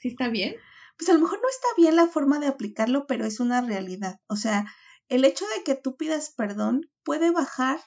sí 0.01 0.09
está 0.09 0.31
bien? 0.31 0.57
Pues 0.99 1.09
a 1.11 1.15
lo 1.15 1.21
mejor 1.21 1.41
no 1.43 1.49
está 1.49 1.67
bien 1.77 1.97
la 1.97 2.07
forma 2.09 2.39
de 2.39 2.47
aplicarlo, 2.47 3.07
pero 3.07 3.27
es 3.27 3.41
una 3.41 3.61
realidad. 3.61 4.21
O 4.29 4.37
sea, 4.37 4.67
el 5.09 5.25
hecho 5.25 5.45
de 5.57 5.63
que 5.65 5.75
tú 5.75 5.97
pidas 5.97 6.33
perdón 6.37 6.91
puede 7.05 7.31
bajar 7.31 7.81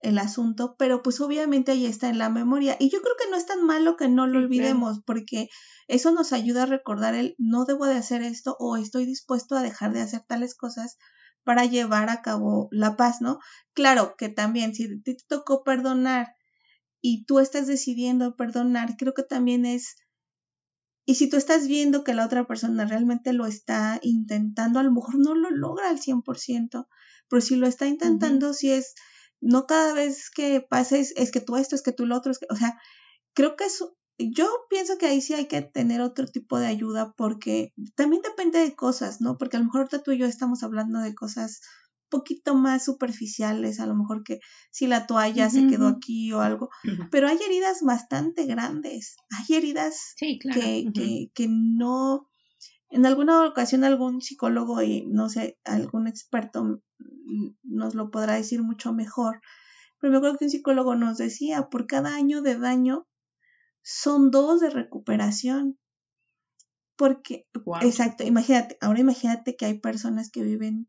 el 0.00 0.18
asunto, 0.18 0.74
pero 0.78 1.02
pues 1.02 1.20
obviamente 1.20 1.72
ahí 1.72 1.86
está 1.86 2.08
en 2.08 2.18
la 2.18 2.28
memoria. 2.28 2.76
Y 2.80 2.90
yo 2.90 3.00
creo 3.02 3.14
que 3.18 3.30
no 3.30 3.36
es 3.36 3.46
tan 3.46 3.64
malo 3.64 3.96
que 3.96 4.08
no 4.08 4.26
lo 4.26 4.38
Sí, 4.38 4.46
olvidemos, 4.46 5.00
porque 5.06 5.48
eso 5.88 6.10
nos 6.12 6.32
ayuda 6.32 6.64
a 6.64 6.66
recordar 6.66 7.14
el 7.14 7.34
no 7.38 7.64
debo 7.64 7.86
de 7.86 7.94
hacer 7.94 8.22
esto 8.22 8.56
o 8.58 8.76
estoy 8.76 9.06
dispuesto 9.06 9.56
a 9.56 9.62
dejar 9.62 9.92
de 9.92 10.02
hacer 10.02 10.22
tales 10.26 10.54
cosas 10.56 10.98
para 11.44 11.64
llevar 11.66 12.10
a 12.10 12.20
cabo 12.22 12.68
la 12.72 12.96
paz, 12.96 13.20
¿no? 13.20 13.38
Claro 13.74 14.14
que 14.18 14.28
también 14.28 14.74
si 14.74 15.00
te 15.02 15.16
tocó 15.28 15.62
perdonar 15.62 16.34
y 17.00 17.24
tú 17.24 17.38
estás 17.38 17.66
decidiendo 17.66 18.36
perdonar, 18.36 18.96
creo 18.96 19.14
que 19.14 19.22
también 19.24 19.66
es 19.66 19.96
y 21.04 21.16
si 21.16 21.28
tú 21.28 21.36
estás 21.36 21.66
viendo 21.66 22.04
que 22.04 22.14
la 22.14 22.24
otra 22.24 22.46
persona 22.46 22.84
realmente 22.84 23.32
lo 23.32 23.46
está 23.46 23.98
intentando, 24.02 24.78
a 24.78 24.82
lo 24.84 24.92
mejor 24.92 25.18
no 25.18 25.34
lo 25.34 25.50
logra 25.50 25.90
al 25.90 25.98
100%, 25.98 26.86
pero 27.28 27.40
si 27.40 27.56
lo 27.56 27.66
está 27.66 27.86
intentando, 27.86 28.54
si 28.54 28.70
es, 28.70 28.94
no 29.40 29.66
cada 29.66 29.92
vez 29.94 30.30
que 30.30 30.60
pases, 30.60 31.12
es 31.16 31.32
que 31.32 31.40
tú 31.40 31.56
esto, 31.56 31.74
es 31.74 31.82
que 31.82 31.92
tú 31.92 32.06
lo 32.06 32.16
otro, 32.16 32.30
es 32.30 32.38
que, 32.38 32.46
o 32.50 32.56
sea, 32.56 32.78
creo 33.34 33.56
que 33.56 33.64
eso, 33.64 33.96
yo 34.18 34.48
pienso 34.70 34.98
que 34.98 35.06
ahí 35.06 35.20
sí 35.20 35.34
hay 35.34 35.48
que 35.48 35.62
tener 35.62 36.00
otro 36.00 36.26
tipo 36.26 36.58
de 36.58 36.66
ayuda 36.66 37.14
porque 37.16 37.72
también 37.96 38.22
depende 38.22 38.60
de 38.60 38.76
cosas, 38.76 39.20
¿no? 39.20 39.38
Porque 39.38 39.56
a 39.56 39.60
lo 39.60 39.66
mejor 39.66 39.80
ahorita 39.80 40.02
tú 40.02 40.12
y 40.12 40.18
yo 40.18 40.26
estamos 40.26 40.62
hablando 40.62 41.00
de 41.00 41.14
cosas 41.14 41.62
poquito 42.12 42.54
más 42.54 42.84
superficiales, 42.84 43.80
a 43.80 43.86
lo 43.86 43.94
mejor 43.96 44.22
que 44.22 44.38
si 44.70 44.86
la 44.86 45.06
toalla 45.06 45.48
se 45.50 45.66
quedó 45.66 45.88
aquí 45.88 46.32
o 46.32 46.40
algo, 46.40 46.68
pero 47.10 47.26
hay 47.26 47.38
heridas 47.44 47.80
bastante 47.82 48.44
grandes, 48.44 49.16
hay 49.30 49.56
heridas 49.56 50.14
Sí, 50.16 50.38
claro. 50.38 50.60
que, 50.60 50.86
que, 50.94 51.30
que 51.34 51.46
no, 51.48 52.28
en 52.90 53.06
alguna 53.06 53.46
ocasión 53.46 53.82
algún 53.82 54.20
psicólogo 54.20 54.82
y 54.82 55.06
no 55.06 55.28
sé, 55.30 55.58
algún 55.64 56.06
experto 56.06 56.82
nos 57.62 57.94
lo 57.94 58.10
podrá 58.10 58.34
decir 58.34 58.62
mucho 58.62 58.92
mejor, 58.92 59.40
pero 59.98 60.10
me 60.10 60.18
acuerdo 60.18 60.36
que 60.36 60.44
un 60.44 60.50
psicólogo 60.50 60.94
nos 60.94 61.16
decía, 61.16 61.70
por 61.70 61.86
cada 61.86 62.14
año 62.14 62.42
de 62.42 62.58
daño 62.58 63.08
son 63.82 64.30
dos 64.30 64.60
de 64.60 64.70
recuperación. 64.70 65.78
Porque, 66.96 67.46
exacto, 67.80 68.22
imagínate, 68.22 68.76
ahora 68.80 69.00
imagínate 69.00 69.56
que 69.56 69.64
hay 69.64 69.80
personas 69.80 70.30
que 70.30 70.42
viven 70.42 70.88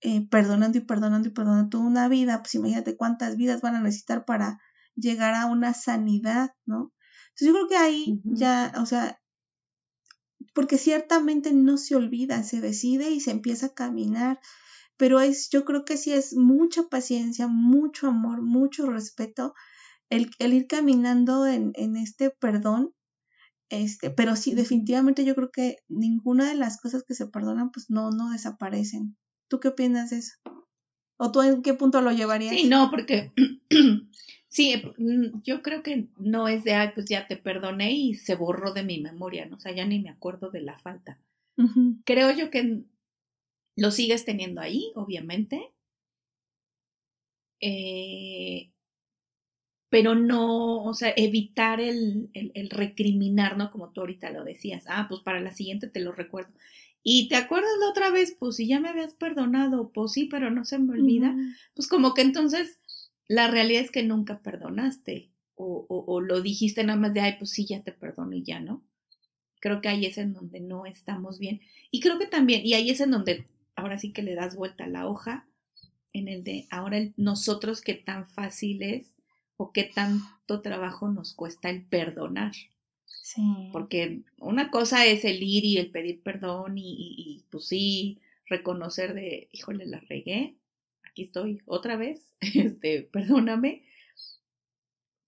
eh, 0.00 0.26
perdonando 0.28 0.78
y 0.78 0.82
perdonando 0.82 1.28
y 1.28 1.32
perdonando 1.32 1.70
toda 1.70 1.84
una 1.84 2.08
vida, 2.08 2.42
pues 2.42 2.54
imagínate 2.54 2.96
cuántas 2.96 3.36
vidas 3.36 3.60
van 3.60 3.76
a 3.76 3.80
necesitar 3.80 4.24
para 4.24 4.60
llegar 4.94 5.34
a 5.34 5.46
una 5.46 5.74
sanidad, 5.74 6.52
¿no? 6.64 6.92
Entonces 7.30 7.48
yo 7.48 7.52
creo 7.52 7.68
que 7.68 7.76
ahí 7.76 8.20
ya, 8.24 8.72
o 8.80 8.86
sea, 8.86 9.20
porque 10.54 10.78
ciertamente 10.78 11.52
no 11.52 11.76
se 11.76 11.96
olvida, 11.96 12.42
se 12.42 12.60
decide 12.60 13.10
y 13.10 13.20
se 13.20 13.30
empieza 13.30 13.66
a 13.66 13.74
caminar, 13.74 14.40
pero 14.96 15.20
es, 15.20 15.50
yo 15.50 15.64
creo 15.64 15.84
que 15.84 15.96
sí 15.96 16.12
es 16.12 16.34
mucha 16.34 16.84
paciencia, 16.84 17.48
mucho 17.48 18.08
amor, 18.08 18.42
mucho 18.42 18.86
respeto, 18.86 19.54
el, 20.08 20.30
el 20.38 20.54
ir 20.54 20.66
caminando 20.66 21.46
en, 21.46 21.72
en 21.74 21.96
este 21.96 22.30
perdón, 22.30 22.94
este, 23.68 24.10
pero 24.10 24.36
sí, 24.36 24.54
definitivamente 24.54 25.24
yo 25.24 25.34
creo 25.34 25.50
que 25.50 25.78
ninguna 25.88 26.48
de 26.48 26.54
las 26.54 26.80
cosas 26.80 27.02
que 27.04 27.14
se 27.14 27.26
perdonan, 27.26 27.70
pues 27.70 27.90
no, 27.90 28.10
no 28.10 28.30
desaparecen. 28.30 29.16
¿Tú 29.48 29.60
qué 29.60 29.68
opinas 29.68 30.10
de 30.10 30.18
eso? 30.18 30.34
¿O 31.18 31.32
tú 31.32 31.42
en 31.42 31.62
qué 31.62 31.74
punto 31.74 32.00
lo 32.00 32.12
llevarías? 32.12 32.54
Sí, 32.54 32.64
no, 32.68 32.90
porque 32.90 33.32
sí, 34.48 34.82
mm, 34.98 35.42
yo 35.42 35.62
creo 35.62 35.82
que 35.82 36.08
no 36.18 36.48
es 36.48 36.64
de, 36.64 36.74
ay, 36.74 36.90
pues 36.94 37.06
ya 37.06 37.26
te 37.26 37.36
perdoné 37.36 37.92
y 37.92 38.14
se 38.14 38.34
borró 38.34 38.72
de 38.72 38.82
mi 38.82 39.00
memoria, 39.00 39.46
¿no? 39.46 39.56
O 39.56 39.60
sea, 39.60 39.72
ya 39.72 39.86
ni 39.86 40.00
me 40.00 40.10
acuerdo 40.10 40.50
de 40.50 40.60
la 40.62 40.78
falta. 40.78 41.18
Creo 42.04 42.30
yo 42.32 42.50
que 42.50 42.82
lo 43.76 43.90
sigues 43.90 44.24
teniendo 44.24 44.60
ahí, 44.60 44.92
obviamente. 44.94 45.72
Eh, 47.60 48.70
pero 49.88 50.14
no, 50.14 50.82
o 50.82 50.94
sea, 50.94 51.12
evitar 51.16 51.80
el, 51.80 52.28
el, 52.34 52.50
el 52.54 52.70
recriminar, 52.70 53.56
¿no? 53.56 53.70
Como 53.70 53.90
tú 53.92 54.00
ahorita 54.00 54.30
lo 54.30 54.44
decías. 54.44 54.84
Ah, 54.88 55.06
pues 55.08 55.20
para 55.22 55.40
la 55.40 55.52
siguiente 55.52 55.88
te 55.88 56.00
lo 56.00 56.12
recuerdo. 56.12 56.52
Y 57.08 57.28
te 57.28 57.36
acuerdas 57.36 57.70
la 57.80 57.88
otra 57.90 58.10
vez, 58.10 58.36
pues 58.38 58.56
si 58.56 58.66
ya 58.66 58.80
me 58.80 58.88
habías 58.88 59.14
perdonado, 59.14 59.92
pues 59.92 60.12
sí, 60.12 60.26
pero 60.26 60.50
no 60.50 60.64
se 60.64 60.78
me 60.78 60.92
olvida. 60.94 61.36
Pues 61.74 61.86
como 61.88 62.14
que 62.14 62.22
entonces 62.22 62.80
la 63.28 63.48
realidad 63.48 63.82
es 63.82 63.90
que 63.92 64.02
nunca 64.02 64.40
perdonaste. 64.42 65.30
O, 65.54 65.86
o, 65.88 66.04
o 66.12 66.20
lo 66.20 66.42
dijiste 66.42 66.84
nada 66.84 66.98
más 66.98 67.14
de, 67.14 67.20
ay, 67.20 67.36
pues 67.38 67.50
sí, 67.52 67.64
ya 67.66 67.82
te 67.82 67.92
perdono 67.92 68.34
y 68.36 68.42
ya, 68.42 68.60
¿no? 68.60 68.82
Creo 69.60 69.80
que 69.82 69.88
ahí 69.88 70.06
es 70.06 70.18
en 70.18 70.32
donde 70.34 70.60
no 70.60 70.86
estamos 70.86 71.38
bien. 71.38 71.60
Y 71.90 72.00
creo 72.00 72.18
que 72.18 72.26
también, 72.26 72.64
y 72.66 72.74
ahí 72.74 72.90
es 72.90 73.00
en 73.00 73.10
donde 73.10 73.46
ahora 73.76 73.98
sí 73.98 74.12
que 74.12 74.22
le 74.22 74.34
das 74.34 74.56
vuelta 74.56 74.84
a 74.84 74.88
la 74.88 75.06
hoja, 75.08 75.48
en 76.12 76.28
el 76.28 76.44
de 76.44 76.66
ahora 76.70 76.98
el- 76.98 77.14
nosotros 77.16 77.80
qué 77.82 77.94
tan 77.94 78.28
fácil 78.28 78.82
es 78.82 79.14
o 79.58 79.72
qué 79.72 79.84
tanto 79.84 80.62
trabajo 80.62 81.08
nos 81.10 81.34
cuesta 81.34 81.70
el 81.70 81.84
perdonar. 81.86 82.52
Sí. 83.26 83.42
Porque 83.72 84.22
una 84.38 84.70
cosa 84.70 85.04
es 85.04 85.24
el 85.24 85.42
ir 85.42 85.64
y 85.64 85.78
el 85.78 85.90
pedir 85.90 86.22
perdón 86.22 86.78
y, 86.78 86.92
y- 86.92 87.14
y, 87.18 87.44
pues 87.50 87.66
sí, 87.66 88.20
reconocer 88.46 89.14
de, 89.14 89.48
híjole, 89.50 89.84
la 89.84 89.98
regué, 89.98 90.54
aquí 91.02 91.24
estoy 91.24 91.60
otra 91.66 91.96
vez, 91.96 92.30
este, 92.40 93.02
perdóname. 93.02 93.82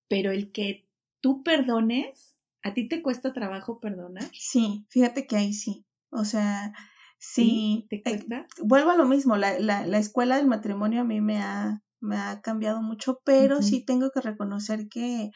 Pero 0.09 0.31
el 0.31 0.53
que 0.53 0.87
tú 1.21 1.43
perdones, 1.43 2.37
¿a 2.63 2.73
ti 2.73 2.87
te 2.87 3.03
cuesta 3.03 3.33
trabajo 3.33 3.81
perdonar? 3.81 4.31
Sí, 4.33 4.87
fíjate 4.91 5.27
que 5.27 5.35
ahí 5.37 5.53
sí. 5.53 5.85
O 6.11 6.25
sea, 6.25 6.73
sí. 7.19 7.85
¿Te 7.91 7.97
eh, 7.97 8.03
cuesta? 8.05 8.47
vuelvo 8.63 8.91
a 8.91 8.97
lo 8.97 9.07
mismo, 9.07 9.37
la, 9.37 9.59
la, 9.59 9.85
la 9.89 9.99
escuela 9.99 10.37
del 10.37 10.47
matrimonio 10.47 11.01
a 11.01 11.05
mí 11.05 11.21
me 11.21 11.39
ha 11.39 11.83
me 12.01 12.17
ha 12.17 12.41
cambiado 12.43 12.81
mucho, 12.81 13.21
pero 13.25 13.61
sí 13.61 13.85
tengo 13.85 14.13
que 14.13 14.21
reconocer 14.21 14.89
que 14.89 15.33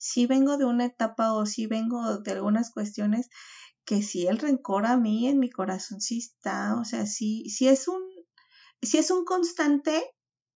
si 0.00 0.24
vengo 0.26 0.56
de 0.56 0.64
una 0.64 0.86
etapa 0.86 1.34
o 1.34 1.44
si 1.44 1.66
vengo 1.66 2.18
de 2.18 2.32
algunas 2.32 2.70
cuestiones 2.70 3.28
que 3.84 4.02
sí 4.02 4.26
el 4.26 4.38
rencor 4.38 4.86
a 4.86 4.96
mí 4.96 5.28
en 5.28 5.38
mi 5.38 5.50
corazón 5.50 6.00
sí 6.00 6.18
está, 6.18 6.76
o 6.80 6.84
sea, 6.86 7.04
sí, 7.04 7.44
sí 7.50 7.68
es 7.68 7.86
un, 7.86 8.00
si 8.80 8.96
es 8.96 9.10
un 9.10 9.26
constante, 9.26 10.02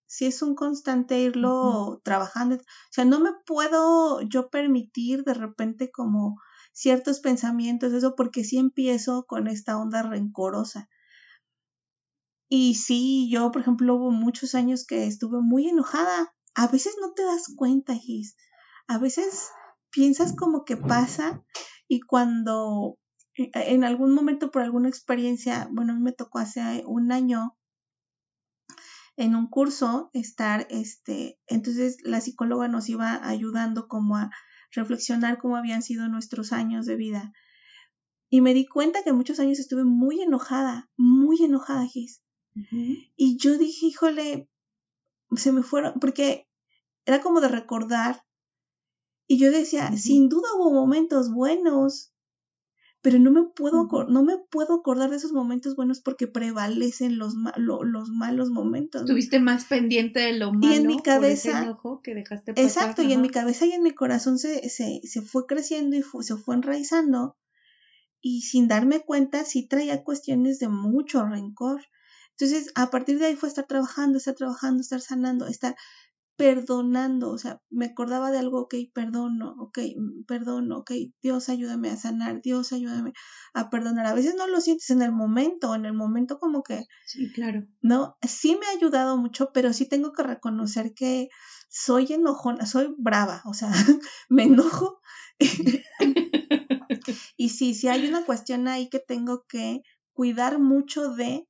si 0.06 0.24
es 0.24 0.40
un 0.40 0.54
constante 0.54 1.20
irlo 1.20 2.00
trabajando, 2.04 2.56
o 2.56 2.58
sea, 2.90 3.04
no 3.04 3.20
me 3.20 3.32
puedo 3.44 4.22
yo 4.22 4.48
permitir 4.48 5.24
de 5.24 5.34
repente 5.34 5.90
como 5.90 6.40
ciertos 6.72 7.20
pensamientos, 7.20 7.92
eso 7.92 8.14
porque 8.16 8.44
sí 8.44 8.56
empiezo 8.56 9.26
con 9.26 9.46
esta 9.46 9.76
onda 9.76 10.02
rencorosa. 10.02 10.88
Y 12.48 12.76
sí, 12.76 13.28
yo, 13.30 13.50
por 13.50 13.60
ejemplo, 13.60 13.96
hubo 13.96 14.10
muchos 14.10 14.54
años 14.54 14.86
que 14.86 15.06
estuve 15.06 15.40
muy 15.42 15.68
enojada. 15.68 16.34
A 16.54 16.68
veces 16.68 16.96
no 17.00 17.12
te 17.12 17.24
das 17.24 17.52
cuenta, 17.56 17.94
Gis. 17.94 18.36
A 18.86 18.98
veces 18.98 19.50
piensas 19.90 20.34
como 20.34 20.64
que 20.64 20.76
pasa 20.76 21.42
y 21.88 22.00
cuando 22.00 22.98
eh, 23.36 23.50
en 23.54 23.84
algún 23.84 24.14
momento 24.14 24.50
por 24.50 24.62
alguna 24.62 24.88
experiencia, 24.88 25.68
bueno, 25.72 25.92
a 25.92 25.96
mí 25.96 26.02
me 26.02 26.12
tocó 26.12 26.38
hace 26.38 26.82
un 26.86 27.12
año 27.12 27.56
en 29.16 29.34
un 29.34 29.48
curso 29.48 30.10
estar, 30.12 30.66
este, 30.70 31.38
entonces 31.46 31.98
la 32.02 32.20
psicóloga 32.20 32.68
nos 32.68 32.88
iba 32.88 33.26
ayudando 33.26 33.86
como 33.86 34.16
a 34.16 34.30
reflexionar 34.72 35.38
cómo 35.38 35.56
habían 35.56 35.82
sido 35.82 36.08
nuestros 36.08 36.52
años 36.52 36.86
de 36.86 36.96
vida. 36.96 37.32
Y 38.28 38.40
me 38.40 38.54
di 38.54 38.66
cuenta 38.66 39.04
que 39.04 39.12
muchos 39.12 39.38
años 39.38 39.60
estuve 39.60 39.84
muy 39.84 40.20
enojada, 40.20 40.90
muy 40.96 41.42
enojada, 41.44 41.86
Gis. 41.86 42.22
Y 43.16 43.36
yo 43.36 43.58
dije, 43.58 43.86
híjole, 43.86 44.48
se 45.36 45.52
me 45.52 45.62
fueron, 45.62 46.00
porque 46.00 46.48
era 47.04 47.20
como 47.20 47.40
de 47.40 47.48
recordar. 47.48 48.24
Y 49.26 49.38
yo 49.38 49.50
decía, 49.50 49.96
sin 49.96 50.28
duda 50.28 50.48
hubo 50.56 50.72
momentos 50.72 51.32
buenos, 51.32 52.12
pero 53.00 53.18
no 53.18 53.30
me 53.30 53.44
puedo, 53.44 53.86
no 54.08 54.22
me 54.22 54.38
puedo 54.50 54.74
acordar 54.74 55.10
de 55.10 55.16
esos 55.16 55.32
momentos 55.32 55.76
buenos 55.76 56.00
porque 56.00 56.26
prevalecen 56.26 57.18
los, 57.18 57.34
los 57.56 58.08
malos 58.10 58.50
momentos. 58.50 59.02
Estuviste 59.02 59.40
más 59.40 59.66
pendiente 59.66 60.20
de 60.20 60.32
lo 60.32 60.52
malo 60.52 60.72
y 60.72 60.76
en 60.76 60.86
mi 60.86 61.02
cabeza, 61.02 61.76
que 62.02 62.14
dejaste 62.14 62.52
Exacto, 62.56 63.02
y 63.02 63.12
en 63.12 63.20
mi 63.20 63.28
cabeza 63.28 63.66
y 63.66 63.72
en 63.72 63.82
mi 63.82 63.92
corazón 63.92 64.38
se, 64.38 64.68
se, 64.68 65.00
se 65.04 65.20
fue 65.22 65.46
creciendo 65.46 65.96
y 65.96 66.02
se 66.22 66.36
fue 66.36 66.54
enraizando. 66.54 67.36
Y 68.22 68.40
sin 68.40 68.68
darme 68.68 69.00
cuenta, 69.00 69.44
sí 69.44 69.68
traía 69.68 70.02
cuestiones 70.02 70.58
de 70.58 70.68
mucho 70.68 71.26
rencor. 71.26 71.82
Entonces, 72.38 72.72
a 72.74 72.90
partir 72.90 73.18
de 73.18 73.26
ahí 73.26 73.36
fue 73.36 73.50
estar 73.50 73.66
trabajando, 73.66 74.16
estar 74.16 74.34
trabajando, 74.34 74.80
estar 74.80 75.02
sanando, 75.02 75.46
estar 75.46 75.76
perdonando, 76.36 77.30
o 77.30 77.38
sea, 77.38 77.60
me 77.70 77.86
acordaba 77.86 78.30
de 78.30 78.38
algo, 78.38 78.62
ok, 78.62 78.74
perdono, 78.92 79.54
ok, 79.58 79.78
mm, 79.96 80.24
perdono, 80.24 80.78
ok, 80.78 80.92
Dios 81.22 81.48
ayúdame 81.48 81.90
a 81.90 81.96
sanar, 81.96 82.40
Dios 82.42 82.72
ayúdame 82.72 83.12
a 83.52 83.70
perdonar. 83.70 84.06
A 84.06 84.14
veces 84.14 84.34
no 84.36 84.46
lo 84.46 84.60
sientes 84.60 84.90
en 84.90 85.02
el 85.02 85.12
momento, 85.12 85.74
en 85.74 85.84
el 85.84 85.92
momento 85.92 86.38
como 86.38 86.62
que... 86.62 86.86
Sí, 87.06 87.30
claro. 87.32 87.66
No, 87.82 88.16
sí 88.22 88.58
me 88.60 88.66
ha 88.66 88.70
ayudado 88.70 89.16
mucho, 89.16 89.50
pero 89.52 89.72
sí 89.72 89.88
tengo 89.88 90.12
que 90.12 90.22
reconocer 90.24 90.92
que 90.94 91.28
soy 91.68 92.12
enojona, 92.12 92.66
soy 92.66 92.94
brava, 92.98 93.42
o 93.44 93.54
sea, 93.54 93.70
me 94.28 94.44
enojo. 94.44 95.00
y 97.36 97.48
sí, 97.50 97.74
sí 97.74 97.88
hay 97.88 98.08
una 98.08 98.24
cuestión 98.24 98.68
ahí 98.68 98.88
que 98.88 98.98
tengo 98.98 99.44
que 99.48 99.82
cuidar 100.12 100.58
mucho 100.58 101.12
de 101.14 101.46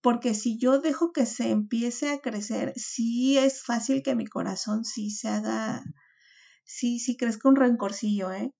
porque 0.00 0.34
si 0.34 0.58
yo 0.58 0.80
dejo 0.80 1.12
que 1.12 1.26
se 1.26 1.50
empiece 1.50 2.10
a 2.10 2.20
crecer, 2.20 2.72
sí 2.76 3.36
es 3.38 3.64
fácil 3.64 4.02
que 4.02 4.14
mi 4.14 4.26
corazón 4.26 4.84
sí 4.84 5.10
se 5.10 5.28
haga, 5.28 5.82
sí, 6.64 6.98
sí 6.98 7.16
crezca 7.16 7.48
un 7.48 7.56
rencorcillo, 7.56 8.32
¿eh? 8.32 8.52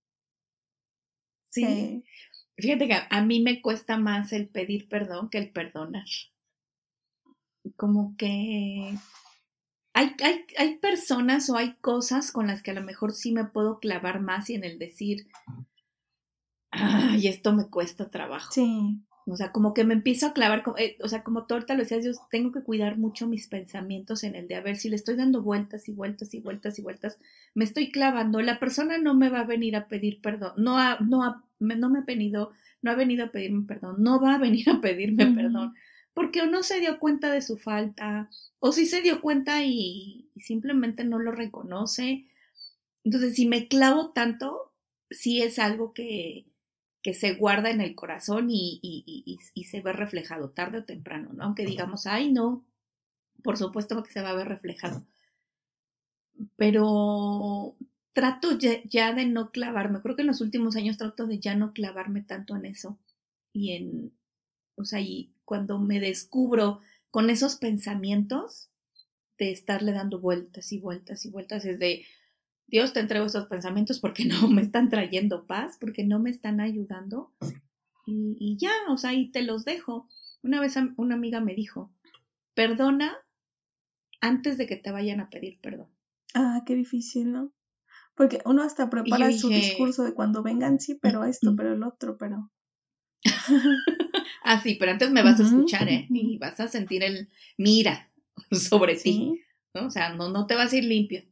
Sí. 1.50 2.04
Fíjate 2.56 2.88
que 2.88 2.96
a 3.08 3.22
mí 3.22 3.40
me 3.40 3.62
cuesta 3.62 3.98
más 3.98 4.32
el 4.32 4.48
pedir 4.48 4.88
perdón 4.88 5.30
que 5.30 5.38
el 5.38 5.52
perdonar. 5.52 6.06
Como 7.76 8.16
que 8.16 8.98
hay, 9.94 10.16
hay, 10.22 10.44
hay 10.56 10.78
personas 10.78 11.48
o 11.50 11.56
hay 11.56 11.76
cosas 11.76 12.32
con 12.32 12.48
las 12.48 12.62
que 12.62 12.72
a 12.72 12.74
lo 12.74 12.82
mejor 12.82 13.12
sí 13.12 13.32
me 13.32 13.44
puedo 13.44 13.78
clavar 13.78 14.20
más 14.20 14.50
y 14.50 14.54
en 14.54 14.64
el 14.64 14.78
decir, 14.78 15.28
ay, 16.70 17.28
esto 17.28 17.52
me 17.52 17.68
cuesta 17.68 18.10
trabajo. 18.10 18.52
Sí. 18.52 19.02
O 19.30 19.36
sea, 19.36 19.52
como 19.52 19.74
que 19.74 19.84
me 19.84 19.94
empiezo 19.94 20.26
a 20.26 20.32
clavar, 20.32 20.62
eh, 20.78 20.96
o 21.02 21.08
sea, 21.08 21.22
como 21.22 21.46
tú 21.46 21.54
ahorita 21.54 21.74
lo 21.74 21.80
decías, 21.80 22.04
yo 22.04 22.12
tengo 22.30 22.50
que 22.52 22.62
cuidar 22.62 22.96
mucho 22.98 23.26
mis 23.26 23.46
pensamientos 23.46 24.24
en 24.24 24.34
el 24.34 24.48
de, 24.48 24.54
a 24.54 24.60
ver, 24.60 24.76
si 24.76 24.88
le 24.88 24.96
estoy 24.96 25.16
dando 25.16 25.42
vueltas 25.42 25.88
y 25.88 25.92
vueltas 25.92 26.32
y 26.34 26.40
vueltas 26.40 26.78
y 26.78 26.82
vueltas, 26.82 27.18
me 27.54 27.64
estoy 27.64 27.90
clavando, 27.90 28.40
la 28.40 28.58
persona 28.58 28.98
no 28.98 29.14
me 29.14 29.28
va 29.28 29.40
a 29.40 29.44
venir 29.44 29.76
a 29.76 29.88
pedir 29.88 30.20
perdón, 30.20 30.52
no 30.56 30.78
ha, 30.78 30.98
no 31.00 31.24
ha, 31.24 31.44
no 31.58 31.90
me 31.90 31.98
ha 31.98 32.02
venido, 32.02 32.52
no 32.80 32.90
ha 32.90 32.94
venido 32.94 33.26
a 33.26 33.30
pedirme 33.30 33.66
perdón, 33.66 33.96
no 33.98 34.20
va 34.20 34.34
a 34.34 34.38
venir 34.38 34.70
a 34.70 34.80
pedirme 34.80 35.26
perdón, 35.26 35.74
porque 36.14 36.42
o 36.42 36.46
no 36.46 36.62
se 36.62 36.80
dio 36.80 36.98
cuenta 36.98 37.30
de 37.30 37.42
su 37.42 37.58
falta, 37.58 38.30
o 38.60 38.72
si 38.72 38.86
se 38.86 39.02
dio 39.02 39.20
cuenta 39.20 39.62
y, 39.64 40.30
y 40.34 40.40
simplemente 40.40 41.04
no 41.04 41.18
lo 41.18 41.32
reconoce. 41.32 42.26
Entonces, 43.04 43.36
si 43.36 43.46
me 43.46 43.68
clavo 43.68 44.10
tanto, 44.10 44.72
sí 45.10 45.42
es 45.42 45.58
algo 45.58 45.92
que, 45.92 46.46
que 47.02 47.14
se 47.14 47.34
guarda 47.34 47.70
en 47.70 47.80
el 47.80 47.94
corazón 47.94 48.50
y, 48.50 48.80
y, 48.82 49.38
y, 49.54 49.64
se 49.64 49.80
ve 49.80 49.92
reflejado 49.92 50.50
tarde 50.50 50.78
o 50.78 50.84
temprano, 50.84 51.30
¿no? 51.32 51.44
Aunque 51.44 51.64
digamos, 51.64 52.06
ay, 52.06 52.32
no, 52.32 52.64
por 53.42 53.56
supuesto 53.56 54.02
que 54.02 54.12
se 54.12 54.22
va 54.22 54.30
a 54.30 54.34
ver 54.34 54.48
reflejado. 54.48 55.06
Pero 56.56 57.76
trato 58.12 58.58
ya, 58.58 59.12
de 59.12 59.26
no 59.26 59.50
clavarme, 59.50 60.00
creo 60.00 60.16
que 60.16 60.22
en 60.22 60.28
los 60.28 60.40
últimos 60.40 60.76
años 60.76 60.98
trato 60.98 61.26
de 61.26 61.38
ya 61.38 61.54
no 61.54 61.72
clavarme 61.72 62.22
tanto 62.22 62.56
en 62.56 62.64
eso. 62.66 62.98
Y 63.52 63.72
en, 63.72 64.12
o 64.74 64.84
sea, 64.84 65.00
y 65.00 65.32
cuando 65.44 65.78
me 65.78 66.00
descubro 66.00 66.80
con 67.10 67.30
esos 67.30 67.56
pensamientos 67.56 68.70
de 69.38 69.52
estarle 69.52 69.92
dando 69.92 70.18
vueltas 70.18 70.72
y 70.72 70.78
vueltas 70.78 71.24
y 71.24 71.30
vueltas, 71.30 71.64
es 71.64 71.78
de, 71.78 72.04
Dios 72.68 72.92
te 72.92 73.00
entrego 73.00 73.26
estos 73.26 73.46
pensamientos 73.46 73.98
porque 73.98 74.24
no 74.26 74.48
me 74.48 74.62
están 74.62 74.88
trayendo 74.88 75.46
paz, 75.46 75.76
porque 75.80 76.04
no 76.04 76.18
me 76.20 76.30
están 76.30 76.60
ayudando. 76.60 77.32
Y, 78.10 78.56
ya, 78.58 78.72
o 78.88 78.96
sea, 78.96 79.12
y 79.12 79.30
te 79.30 79.42
los 79.42 79.66
dejo. 79.66 80.08
Una 80.42 80.60
vez 80.60 80.76
una 80.96 81.14
amiga 81.14 81.40
me 81.40 81.54
dijo, 81.54 81.92
perdona 82.54 83.18
antes 84.20 84.56
de 84.56 84.66
que 84.66 84.76
te 84.76 84.90
vayan 84.90 85.20
a 85.20 85.28
pedir 85.28 85.58
perdón. 85.60 85.88
Ah, 86.32 86.62
qué 86.64 86.74
difícil, 86.74 87.32
¿no? 87.32 87.52
Porque 88.14 88.40
uno 88.46 88.62
hasta 88.62 88.88
prepara 88.88 89.30
su 89.32 89.48
discurso 89.48 90.04
de 90.04 90.14
cuando 90.14 90.42
vengan, 90.42 90.80
sí, 90.80 90.98
pero 91.00 91.24
esto, 91.24 91.54
pero 91.54 91.74
el 91.74 91.82
otro, 91.82 92.16
pero... 92.16 92.50
ah, 94.42 94.60
sí, 94.60 94.76
pero 94.80 94.92
antes 94.92 95.10
me 95.10 95.22
vas 95.22 95.38
a 95.38 95.44
escuchar, 95.44 95.88
¿eh? 95.88 96.06
Y 96.08 96.38
vas 96.38 96.58
a 96.60 96.68
sentir 96.68 97.02
el 97.02 97.28
mira 97.58 98.10
sobre 98.50 98.96
ti. 98.96 99.40
¿no? 99.74 99.86
O 99.86 99.90
sea, 99.90 100.14
no, 100.14 100.30
no 100.30 100.46
te 100.46 100.54
vas 100.54 100.72
a 100.72 100.76
ir 100.76 100.84
limpio. 100.84 101.22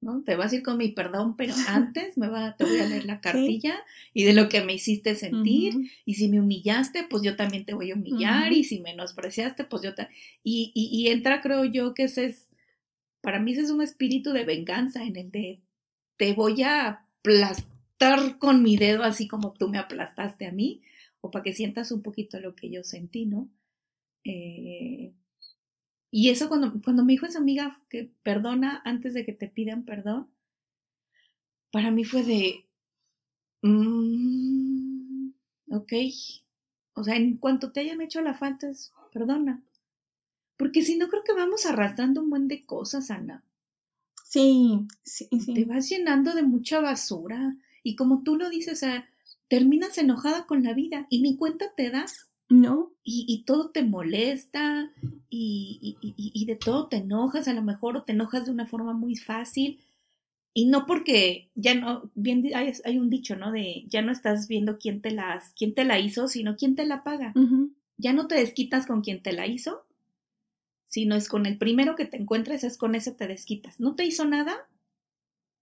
¿No? 0.00 0.22
Te 0.22 0.36
vas 0.36 0.52
a 0.52 0.56
ir 0.56 0.62
con 0.62 0.78
mi 0.78 0.88
perdón, 0.88 1.36
pero 1.36 1.54
antes 1.68 2.16
me 2.16 2.28
va, 2.28 2.56
te 2.56 2.64
voy 2.64 2.78
a 2.78 2.86
leer 2.86 3.04
la 3.04 3.20
cartilla 3.20 3.82
y 4.14 4.24
de 4.24 4.32
lo 4.32 4.48
que 4.48 4.62
me 4.62 4.74
hiciste 4.74 5.14
sentir. 5.14 5.90
Y 6.04 6.14
si 6.14 6.28
me 6.28 6.40
humillaste, 6.40 7.04
pues 7.08 7.22
yo 7.22 7.36
también 7.36 7.64
te 7.64 7.74
voy 7.74 7.90
a 7.90 7.94
humillar. 7.94 8.52
Y 8.52 8.64
si 8.64 8.80
menospreciaste, 8.80 9.64
pues 9.64 9.82
yo 9.82 9.94
te... 9.94 10.08
Y, 10.42 10.72
y, 10.74 10.88
y, 10.90 11.08
entra, 11.08 11.40
creo 11.40 11.64
yo, 11.64 11.94
que 11.94 12.04
ese 12.04 12.26
es, 12.26 12.48
para 13.20 13.38
mí 13.38 13.52
ese 13.52 13.62
es 13.62 13.70
un 13.70 13.82
espíritu 13.82 14.32
de 14.32 14.44
venganza 14.44 15.04
en 15.04 15.16
el 15.16 15.30
de 15.30 15.60
te 16.16 16.34
voy 16.34 16.62
a 16.62 17.06
aplastar 17.20 18.38
con 18.38 18.62
mi 18.62 18.76
dedo 18.76 19.02
así 19.04 19.26
como 19.26 19.54
tú 19.54 19.68
me 19.68 19.78
aplastaste 19.78 20.46
a 20.46 20.52
mí, 20.52 20.82
o 21.22 21.30
para 21.30 21.42
que 21.42 21.52
sientas 21.52 21.92
un 21.92 22.02
poquito 22.02 22.38
lo 22.40 22.54
que 22.54 22.70
yo 22.70 22.84
sentí, 22.84 23.26
¿no? 23.26 23.48
Eh, 24.24 25.12
y 26.10 26.30
eso 26.30 26.48
cuando, 26.48 26.80
cuando 26.82 27.04
me 27.04 27.12
dijo 27.12 27.26
esa 27.26 27.38
amiga 27.38 27.80
que 27.88 28.10
perdona 28.22 28.82
antes 28.84 29.14
de 29.14 29.24
que 29.24 29.32
te 29.32 29.48
pidan 29.48 29.84
perdón, 29.84 30.28
para 31.70 31.90
mí 31.90 32.04
fue 32.04 32.24
de, 32.24 32.66
mm, 33.62 35.30
ok, 35.70 35.92
o 36.94 37.04
sea, 37.04 37.16
en 37.16 37.36
cuanto 37.36 37.72
te 37.72 37.80
hayan 37.80 38.00
hecho 38.00 38.20
la 38.20 38.34
falta, 38.34 38.70
perdona. 39.12 39.62
Porque 40.56 40.82
si 40.82 40.98
no, 40.98 41.08
creo 41.08 41.24
que 41.24 41.32
vamos 41.32 41.64
arrastrando 41.64 42.20
un 42.20 42.28
buen 42.28 42.48
de 42.48 42.66
cosas, 42.66 43.10
Ana. 43.10 43.42
Sí, 44.24 44.86
sí, 45.02 45.28
sí. 45.30 45.54
Te 45.54 45.64
vas 45.64 45.88
llenando 45.88 46.34
de 46.34 46.42
mucha 46.42 46.80
basura. 46.80 47.56
Y 47.82 47.96
como 47.96 48.22
tú 48.22 48.36
lo 48.36 48.50
dices, 48.50 48.74
o 48.74 48.76
sea, 48.76 49.08
terminas 49.48 49.96
enojada 49.96 50.46
con 50.46 50.62
la 50.62 50.74
vida 50.74 51.06
y 51.08 51.22
ni 51.22 51.36
cuenta 51.36 51.72
te 51.74 51.90
das. 51.90 52.28
No. 52.50 52.92
Y, 53.02 53.24
y 53.28 53.44
todo 53.44 53.70
te 53.70 53.84
molesta 53.84 54.92
y, 55.30 55.96
y, 56.02 56.14
y, 56.16 56.44
de 56.44 56.56
todo 56.56 56.88
te 56.88 56.96
enojas, 56.96 57.48
a 57.48 57.54
lo 57.54 57.62
mejor 57.62 57.96
o 57.96 58.02
te 58.02 58.12
enojas 58.12 58.44
de 58.44 58.50
una 58.50 58.66
forma 58.66 58.92
muy 58.92 59.16
fácil. 59.16 59.80
Y 60.52 60.66
no 60.66 60.84
porque 60.84 61.48
ya 61.54 61.74
no, 61.74 62.10
bien 62.14 62.44
hay, 62.54 62.72
hay 62.84 62.98
un 62.98 63.08
dicho, 63.08 63.36
¿no? 63.36 63.52
De 63.52 63.84
ya 63.88 64.02
no 64.02 64.10
estás 64.10 64.48
viendo 64.48 64.78
quién 64.78 65.00
te, 65.00 65.12
las, 65.12 65.52
quién 65.54 65.74
te 65.74 65.84
la 65.84 66.00
hizo, 66.00 66.26
sino 66.26 66.56
quién 66.56 66.74
te 66.74 66.84
la 66.84 67.04
paga. 67.04 67.32
Ya 67.96 68.12
no 68.12 68.26
te 68.26 68.34
desquitas 68.34 68.86
con 68.86 69.02
quien 69.02 69.22
te 69.22 69.32
la 69.32 69.46
hizo, 69.46 69.86
sino 70.88 71.14
es 71.14 71.28
con 71.28 71.46
el 71.46 71.56
primero 71.56 71.94
que 71.94 72.04
te 72.04 72.16
encuentres, 72.16 72.64
es 72.64 72.76
con 72.76 72.96
ese 72.96 73.12
te 73.12 73.28
desquitas. 73.28 73.78
No 73.78 73.94
te 73.94 74.04
hizo 74.04 74.24
nada, 74.24 74.68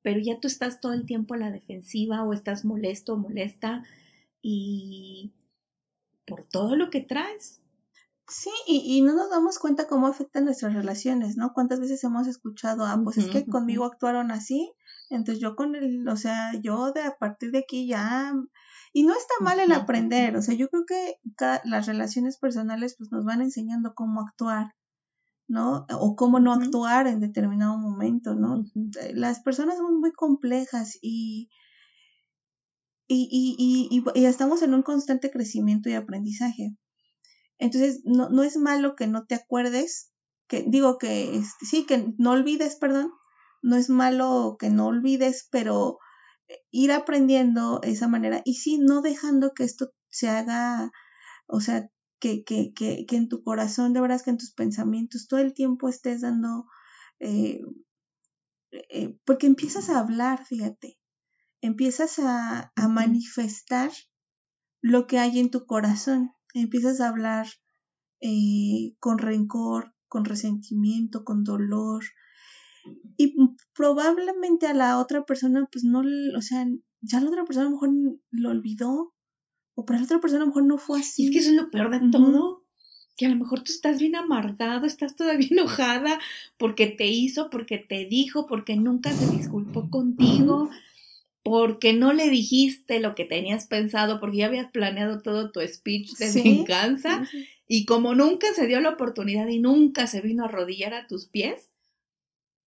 pero 0.01 0.21
ya 0.21 0.41
tú 0.41 0.49
estás 0.49 0.81
todo 0.81 0.95
el 0.95 1.05
tiempo 1.05 1.35
a 1.35 1.39
la 1.39 1.51
defensiva 1.51 2.25
o 2.25 2.33
estás 2.33 2.65
molesto 2.65 3.13
o 3.13 3.19
molesta 3.19 3.85
y 4.41 5.33
por 6.29 6.45
todo 6.45 6.77
lo 6.77 6.91
que 6.91 7.01
traes. 7.01 7.61
Sí, 8.31 8.51
y, 8.67 9.01
no 9.01 9.15
nos 9.15 9.31
damos 9.31 9.59
cuenta 9.59 9.87
cómo 9.87 10.07
afectan 10.07 10.45
nuestras 10.45 10.75
relaciones, 10.75 11.39
¿no? 11.39 11.55
¿Cuántas 11.55 11.81
veces 11.81 12.05
hemos 12.05 12.27
escuchado, 12.27 12.85
ah, 12.85 13.01
pues 13.03 13.17
es 13.17 13.29
que 13.29 13.47
conmigo 13.47 13.87
actuaron 13.87 14.31
así, 14.31 14.71
entonces 15.09 15.41
yo 15.41 15.57
con 15.57 15.75
el, 15.75 16.07
o 16.07 16.17
sea, 16.17 16.53
yo 16.61 16.93
de 16.93 17.03
a 17.03 17.17
partir 17.17 17.53
de 17.53 17.61
aquí 17.61 17.87
ya... 17.87 18.35
Y 18.93 19.05
no 19.05 19.13
está 19.13 19.35
mal 19.41 19.61
el 19.61 19.73
aprender, 19.73 20.37
o 20.37 20.43
sea, 20.43 20.55
yo 20.55 20.69
creo 20.69 20.85
que 20.87 21.17
las 21.65 21.87
relaciones 21.87 22.39
personales 22.39 22.97
pues 22.99 23.13
nos 23.13 23.25
van 23.25 23.43
enseñando 23.43 23.95
cómo 23.95 24.21
actuar, 24.21 24.75
¿no? 25.47 25.87
O 25.93 26.17
cómo 26.17 26.41
no 26.41 26.53
actuar 26.53 27.07
en 27.07 27.21
determinado 27.21 27.77
momento, 27.79 28.35
¿no? 28.35 28.65
Eh, 29.01 29.13
las 29.15 29.41
personas 29.41 29.77
son 29.77 30.01
muy 30.01 30.13
complejas 30.13 30.99
y, 31.01 31.51
y, 33.09 33.57
y, 33.59 34.05
y, 34.15 34.25
estamos 34.27 34.63
en 34.63 34.75
un 34.75 34.83
constante 34.83 35.31
crecimiento 35.31 35.89
y 35.89 35.95
aprendizaje. 35.95 36.77
Entonces, 37.59 38.03
no, 38.05 38.29
no 38.29 38.43
es 38.43 38.57
malo 38.57 38.95
que 38.95 39.07
no 39.07 39.25
te 39.25 39.35
acuerdes, 39.35 40.13
que 40.47 40.65
digo 40.67 40.99
que 40.99 41.37
este, 41.37 41.67
sí, 41.67 41.87
que 41.87 42.13
no 42.19 42.33
olvides, 42.33 42.77
perdón, 42.77 43.13
no 43.63 43.77
es 43.77 43.91
malo 43.91 44.57
que 44.59 44.71
no 44.71 44.87
olvides, 44.87 45.49
pero 45.51 45.99
eh, 46.49 46.59
ir 46.71 46.93
aprendiendo 46.93 47.81
esa 47.83 48.09
manera 48.09 48.43
y 48.45 48.55
sí, 48.55 48.79
no 48.79 49.03
dejando 49.03 49.53
que 49.55 49.65
esto 49.65 49.91
se 50.09 50.29
haga, 50.29 50.93
o 51.47 51.61
sea, 51.61 51.91
que, 52.21 52.45
que, 52.45 52.73
que, 52.75 53.07
que 53.07 53.17
en 53.17 53.29
tu 53.29 53.43
corazón, 53.43 53.93
de 53.93 54.01
verdad, 54.01 54.21
que 54.23 54.31
en 54.31 54.39
tus 54.39 54.53
pensamientos 54.53 55.29
todo 55.29 55.41
el 55.41 55.55
tiempo 55.55 55.89
estés 55.89 56.21
dando, 56.21 56.67
eh, 57.21 57.61
eh, 58.71 59.17
porque 59.25 59.47
empiezas 59.47 59.89
a 59.89 59.99
hablar, 59.99 60.45
fíjate, 60.45 60.99
empiezas 61.61 62.19
a, 62.19 62.73
a 62.75 62.89
manifestar 62.89 63.91
lo 64.81 65.07
que 65.07 65.19
hay 65.19 65.39
en 65.39 65.51
tu 65.51 65.67
corazón, 65.67 66.33
empiezas 66.55 67.01
a 67.01 67.09
hablar 67.09 67.47
eh, 68.21 68.95
con 69.01 69.19
rencor, 69.19 69.95
con 70.09 70.25
resentimiento, 70.25 71.25
con 71.25 71.45
dolor, 71.45 72.05
y 73.17 73.35
probablemente 73.75 74.67
a 74.67 74.75
la 74.75 74.99
otra 74.99 75.25
persona, 75.25 75.69
pues 75.71 75.85
no, 75.85 76.03
o 76.37 76.43
sea, 76.43 76.67
ya 77.01 77.21
la 77.21 77.29
otra 77.29 77.45
persona 77.45 77.67
a 77.67 77.71
lo 77.71 77.77
mejor 77.77 77.91
lo 78.31 78.51
olvidó, 78.51 79.15
o 79.75 79.85
para 79.85 79.99
la 79.99 80.05
otra 80.05 80.21
persona 80.21 80.43
a 80.43 80.47
lo 80.47 80.49
mejor 80.49 80.65
no 80.65 80.79
fue 80.79 81.01
así. 81.01 81.27
es 81.27 81.31
que 81.31 81.39
eso 81.39 81.51
es 81.51 81.57
lo 81.57 81.71
peor 81.71 81.91
de 81.91 82.11
todo, 82.11 82.65
que 83.17 83.27
a 83.27 83.29
lo 83.29 83.37
mejor 83.37 83.63
tú 83.63 83.73
estás 83.73 83.99
bien 83.99 84.17
amargado, 84.17 84.87
estás 84.87 85.17
todavía 85.17 85.49
enojada 85.51 86.19
porque 86.57 86.87
te 86.87 87.07
hizo, 87.07 87.51
porque 87.51 87.79
te 87.79 88.07
dijo, 88.07 88.47
porque 88.47 88.77
nunca 88.77 89.13
se 89.13 89.31
disculpó 89.37 89.91
contigo, 89.91 90.71
porque 91.49 91.95
no 91.95 92.13
le 92.13 92.29
dijiste 92.29 93.01
lo 93.01 93.15
que 93.15 93.25
tenías 93.25 93.67
pensado, 93.67 94.21
porque 94.21 94.39
ya 94.39 94.47
habías 94.47 94.71
planeado 94.71 95.23
todo 95.23 95.51
tu 95.51 95.61
speech 95.61 96.13
de 96.19 96.43
venganza, 96.43 97.27
y 97.67 97.87
como 97.87 98.15
nunca 98.15 98.53
se 98.55 98.67
dio 98.67 98.81
la 98.81 98.91
oportunidad 98.91 99.49
y 99.49 99.59
nunca 99.59 100.07
se 100.07 100.21
vino 100.21 100.45
a 100.45 100.49
arrodillar 100.49 100.93
a 100.93 101.07
tus 101.07 101.27
pies, 101.27 101.71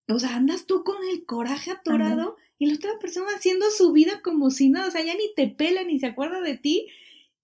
o 0.08 0.18
sea, 0.18 0.34
andas 0.34 0.66
tú 0.66 0.82
con 0.82 0.96
el 1.12 1.24
coraje 1.24 1.70
atorado 1.70 2.36
y 2.58 2.66
la 2.66 2.74
otra 2.74 2.98
persona 3.00 3.28
haciendo 3.36 3.66
su 3.70 3.92
vida 3.92 4.20
como 4.20 4.50
si 4.50 4.68
nada, 4.68 4.88
o 4.88 4.90
sea, 4.90 5.04
ya 5.04 5.14
ni 5.14 5.32
te 5.36 5.46
pela 5.46 5.84
ni 5.84 6.00
se 6.00 6.06
acuerda 6.06 6.40
de 6.40 6.56
ti 6.56 6.88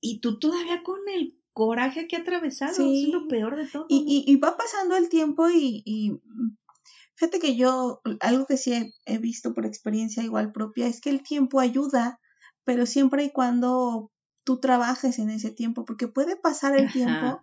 y 0.01 0.18
tú 0.18 0.38
todavía 0.38 0.83
con 0.83 0.98
el 1.09 1.37
coraje 1.53 2.09
que 2.09 2.16
ha 2.16 2.20
atravesado, 2.20 2.92
es 2.92 3.09
lo 3.09 3.29
peor 3.29 3.57
de 3.57 3.66
todo. 3.66 3.87
Y, 3.88 4.24
y, 4.27 4.37
va 4.37 4.57
pasando 4.57 4.96
el 4.96 5.09
tiempo 5.09 5.48
y, 5.48 5.83
y, 5.85 6.12
fíjate 7.18 7.40
que 7.40 7.57
yo, 7.57 8.00
algo 8.20 8.46
que 8.46 8.57
sí 8.57 8.94
he, 9.04 9.18
visto 9.18 9.52
por 9.52 9.66
experiencia 9.66 10.22
igual 10.22 10.52
propia, 10.52 10.87
es 10.87 11.00
que 11.00 11.11
el 11.11 11.24
tiempo 11.24 11.59
ayuda, 11.59 12.20
pero 12.62 12.87
siempre 12.87 13.24
y 13.24 13.33
cuando 13.33 14.12
tú 14.44 14.61
trabajes 14.61 15.18
en 15.18 15.28
ese 15.31 15.50
tiempo, 15.50 15.85
porque 15.85 16.07
puede 16.07 16.37
pasar 16.37 16.78
el 16.78 16.92
tiempo, 16.92 17.42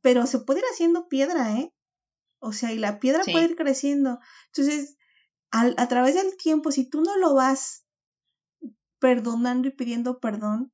pero 0.00 0.26
se 0.26 0.38
puede 0.38 0.60
ir 0.60 0.64
haciendo 0.72 1.06
piedra, 1.08 1.58
¿eh? 1.58 1.70
O 2.38 2.52
sea, 2.54 2.72
y 2.72 2.78
la 2.78 2.98
piedra 2.98 3.22
puede 3.30 3.44
ir 3.44 3.56
creciendo. 3.56 4.20
Entonces, 4.46 4.96
al, 5.50 5.74
a 5.76 5.86
través 5.86 6.14
del 6.14 6.38
tiempo, 6.38 6.72
si 6.72 6.88
tú 6.88 7.02
no 7.02 7.18
lo 7.18 7.34
vas 7.34 7.84
perdonando 8.98 9.68
y 9.68 9.72
pidiendo 9.72 10.18
perdón, 10.18 10.72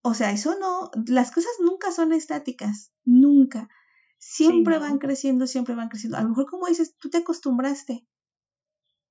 o 0.00 0.14
sea, 0.14 0.30
eso 0.30 0.58
no, 0.58 0.90
las 1.06 1.30
cosas 1.30 1.52
nunca 1.60 1.92
son 1.92 2.14
estáticas, 2.14 2.90
nunca. 3.04 3.68
Siempre 4.18 4.78
van 4.78 4.98
creciendo, 4.98 5.46
siempre 5.46 5.74
van 5.74 5.88
creciendo. 5.88 6.18
A 6.18 6.22
lo 6.22 6.30
mejor, 6.30 6.46
como 6.46 6.66
dices, 6.66 6.96
tú 6.98 7.10
te 7.10 7.18
acostumbraste. 7.18 8.06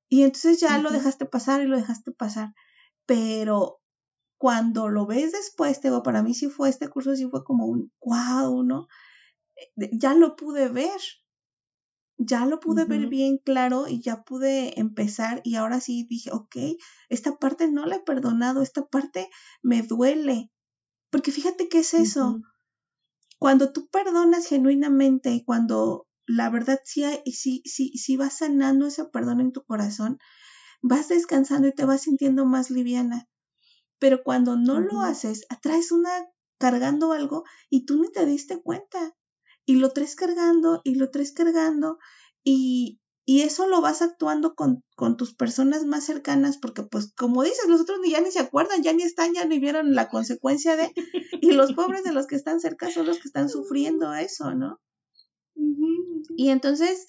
Y 0.09 0.23
entonces 0.23 0.59
ya 0.59 0.77
lo 0.77 0.91
dejaste 0.91 1.25
pasar 1.25 1.61
y 1.61 1.67
lo 1.67 1.77
dejaste 1.77 2.11
pasar. 2.11 2.53
Pero 3.05 3.81
cuando 4.37 4.89
lo 4.89 5.05
ves 5.05 5.31
después, 5.31 5.81
te 5.81 5.89
digo, 5.89 6.03
para 6.03 6.23
mí 6.23 6.33
sí 6.33 6.49
fue 6.49 6.69
este 6.69 6.89
curso, 6.89 7.15
sí 7.15 7.27
fue 7.29 7.43
como 7.43 7.65
un 7.65 7.91
wow, 8.01 8.63
¿no? 8.63 8.87
Eh, 9.55 9.89
ya 9.93 10.13
lo 10.13 10.35
pude 10.35 10.69
ver 10.69 10.99
ya 12.17 12.45
lo 12.45 12.59
pude 12.59 12.85
ver 12.85 13.07
bien 13.07 13.37
claro 13.37 13.87
y 13.87 14.01
ya 14.01 14.23
pude 14.23 14.79
empezar 14.79 15.41
y 15.43 15.55
ahora 15.55 15.79
sí 15.79 16.05
dije, 16.09 16.31
ok, 16.31 16.55
esta 17.09 17.37
parte 17.37 17.69
no 17.69 17.85
la 17.85 17.97
he 17.97 17.99
perdonado, 17.99 18.61
esta 18.61 18.85
parte 18.87 19.29
me 19.61 19.83
duele. 19.83 20.51
Porque 21.11 21.31
fíjate 21.31 21.69
qué 21.69 21.79
es 21.79 21.93
eso. 21.93 22.41
Cuando 23.39 23.71
tú 23.71 23.87
perdonas 23.87 24.47
genuinamente 24.47 25.31
y 25.31 25.43
cuando 25.43 26.07
la 26.25 26.49
verdad 26.49 26.79
sí, 26.83 27.03
sí, 27.25 27.61
sí, 27.65 27.91
sí 27.97 28.17
vas 28.17 28.39
sanando 28.39 28.87
ese 28.87 29.05
perdón 29.05 29.41
en 29.41 29.51
tu 29.51 29.63
corazón, 29.63 30.19
vas 30.81 31.07
descansando 31.07 31.67
y 31.67 31.73
te 31.73 31.85
vas 31.85 32.01
sintiendo 32.01 32.45
más 32.45 32.69
liviana. 32.69 33.27
Pero 33.99 34.23
cuando 34.23 34.55
no 34.55 34.79
lo 34.79 35.01
haces, 35.01 35.45
atraes 35.49 35.91
una 35.91 36.09
cargando 36.59 37.13
algo 37.13 37.43
y 37.69 37.85
tú 37.85 38.01
ni 38.01 38.11
te 38.11 38.25
diste 38.25 38.61
cuenta 38.61 39.15
y 39.65 39.75
lo 39.75 39.91
traes 39.91 40.15
cargando 40.15 40.81
y 40.83 40.95
lo 40.95 41.11
traes 41.11 41.31
cargando 41.31 41.99
y, 42.43 42.99
y 43.29 43.41
eso 43.41 43.67
lo 43.67 43.81
vas 43.81 44.01
actuando 44.01 44.55
con, 44.55 44.85
con, 44.95 45.17
tus 45.17 45.35
personas 45.35 45.83
más 45.83 46.05
cercanas 46.05 46.57
porque 46.57 46.83
pues 46.83 47.11
como 47.13 47.43
dices, 47.43 47.67
los 47.67 47.81
otros 47.81 47.99
ya 48.09 48.21
ni 48.21 48.31
se 48.31 48.39
acuerdan, 48.39 48.83
ya 48.83 48.93
ni 48.93 49.03
están, 49.03 49.33
ya 49.33 49.43
ni 49.43 49.59
vieron 49.59 49.93
la 49.95 50.07
consecuencia 50.07 50.77
de 50.77 50.93
y 51.41 51.51
los 51.51 51.73
pobres 51.73 52.05
de 52.05 52.13
los 52.13 52.25
que 52.25 52.37
están 52.37 52.61
cerca 52.61 52.89
son 52.89 53.05
los 53.05 53.17
que 53.17 53.27
están 53.27 53.49
sufriendo 53.49 54.13
eso, 54.13 54.55
¿no? 54.55 54.79
Y 56.37 56.51
entonces 56.51 57.05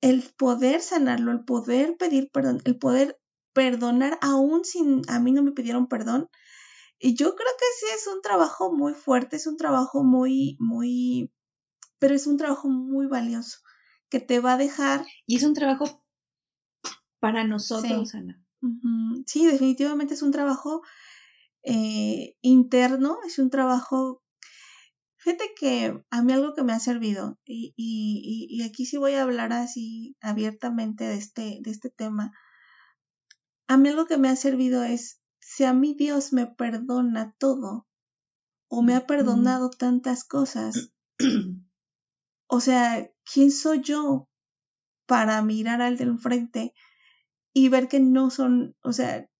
el 0.00 0.22
poder 0.38 0.82
sanarlo, 0.82 1.32
el 1.32 1.44
poder 1.44 1.96
pedir 1.96 2.30
perdón, 2.32 2.62
el 2.64 2.78
poder 2.78 3.18
perdonar 3.52 4.18
aún 4.22 4.64
sin 4.64 5.02
a 5.08 5.18
mí 5.18 5.32
no 5.32 5.42
me 5.42 5.50
pidieron 5.50 5.88
perdón, 5.88 6.28
y 7.00 7.16
yo 7.16 7.34
creo 7.34 7.52
que 7.58 7.66
sí 7.80 7.86
es 7.96 8.06
un 8.06 8.22
trabajo 8.22 8.72
muy 8.72 8.94
fuerte, 8.94 9.34
es 9.34 9.48
un 9.48 9.56
trabajo 9.56 10.04
muy, 10.04 10.56
muy 10.60 11.32
pero 11.98 12.14
es 12.14 12.28
un 12.28 12.36
trabajo 12.36 12.68
muy 12.68 13.08
valioso 13.08 13.58
que 14.10 14.20
te 14.20 14.40
va 14.40 14.54
a 14.54 14.58
dejar. 14.58 15.06
Y 15.26 15.36
es 15.36 15.44
un 15.44 15.54
trabajo 15.54 16.04
para 17.20 17.44
nosotros, 17.44 18.14
Ana. 18.14 18.44
Sí, 19.26 19.46
definitivamente 19.46 20.14
es 20.14 20.22
un 20.22 20.32
trabajo 20.32 20.82
eh, 21.62 22.36
interno, 22.42 23.18
es 23.26 23.38
un 23.38 23.50
trabajo... 23.50 24.22
Fíjate 25.16 25.52
que 25.58 26.02
a 26.10 26.22
mí 26.22 26.32
algo 26.32 26.54
que 26.54 26.62
me 26.62 26.72
ha 26.72 26.80
servido, 26.80 27.38
y, 27.44 27.74
y, 27.76 28.46
y 28.48 28.62
aquí 28.62 28.86
sí 28.86 28.96
voy 28.96 29.12
a 29.12 29.22
hablar 29.22 29.52
así 29.52 30.16
abiertamente 30.22 31.04
de 31.04 31.16
este, 31.16 31.58
de 31.60 31.70
este 31.70 31.90
tema, 31.90 32.32
a 33.68 33.76
mí 33.76 33.90
algo 33.90 34.06
que 34.06 34.16
me 34.16 34.30
ha 34.30 34.36
servido 34.36 34.82
es, 34.82 35.20
si 35.38 35.64
a 35.64 35.74
mí 35.74 35.94
Dios 35.94 36.32
me 36.32 36.46
perdona 36.46 37.34
todo, 37.38 37.86
o 38.68 38.82
me 38.82 38.94
ha 38.94 39.06
perdonado 39.06 39.68
tantas 39.68 40.24
cosas, 40.24 40.92
O 42.52 42.58
sea, 42.58 43.08
¿quién 43.32 43.52
soy 43.52 43.80
yo 43.80 44.28
para 45.06 45.40
mirar 45.40 45.80
al 45.80 45.96
del 45.96 46.18
frente 46.18 46.74
y 47.52 47.68
ver 47.68 47.86
que 47.86 48.00
no 48.00 48.28
son, 48.30 48.76
o 48.82 48.92
sea, 48.92 49.30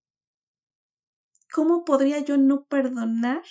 ¿cómo 1.53 1.85
podría 1.85 2.21
yo 2.21 2.37
no 2.37 2.67
perdonar 2.67 3.43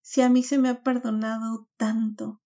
si 0.00 0.22
a 0.22 0.30
mí 0.30 0.42
se 0.42 0.56
me 0.56 0.70
ha 0.70 0.82
perdonado 0.82 1.68
tanto? 1.76 2.40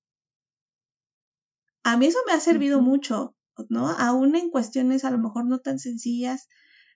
A 1.84 1.96
mí 1.96 2.06
eso 2.06 2.18
me 2.26 2.32
ha 2.32 2.40
servido 2.40 2.80
mucho, 2.80 3.36
¿no? 3.68 3.90
Aún 3.90 4.34
en 4.34 4.50
cuestiones 4.50 5.04
a 5.04 5.12
lo 5.12 5.18
mejor 5.18 5.46
no 5.46 5.60
tan 5.60 5.78
sencillas, 5.78 6.48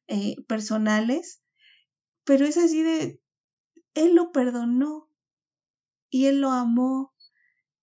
eh, 0.08 0.34
personales, 0.48 1.44
pero 2.24 2.44
es 2.44 2.56
así 2.56 2.82
de, 2.82 3.22
él 3.94 4.16
lo 4.16 4.32
perdonó 4.32 5.08
y 6.10 6.26
él 6.26 6.40
lo 6.40 6.50
amó 6.50 7.14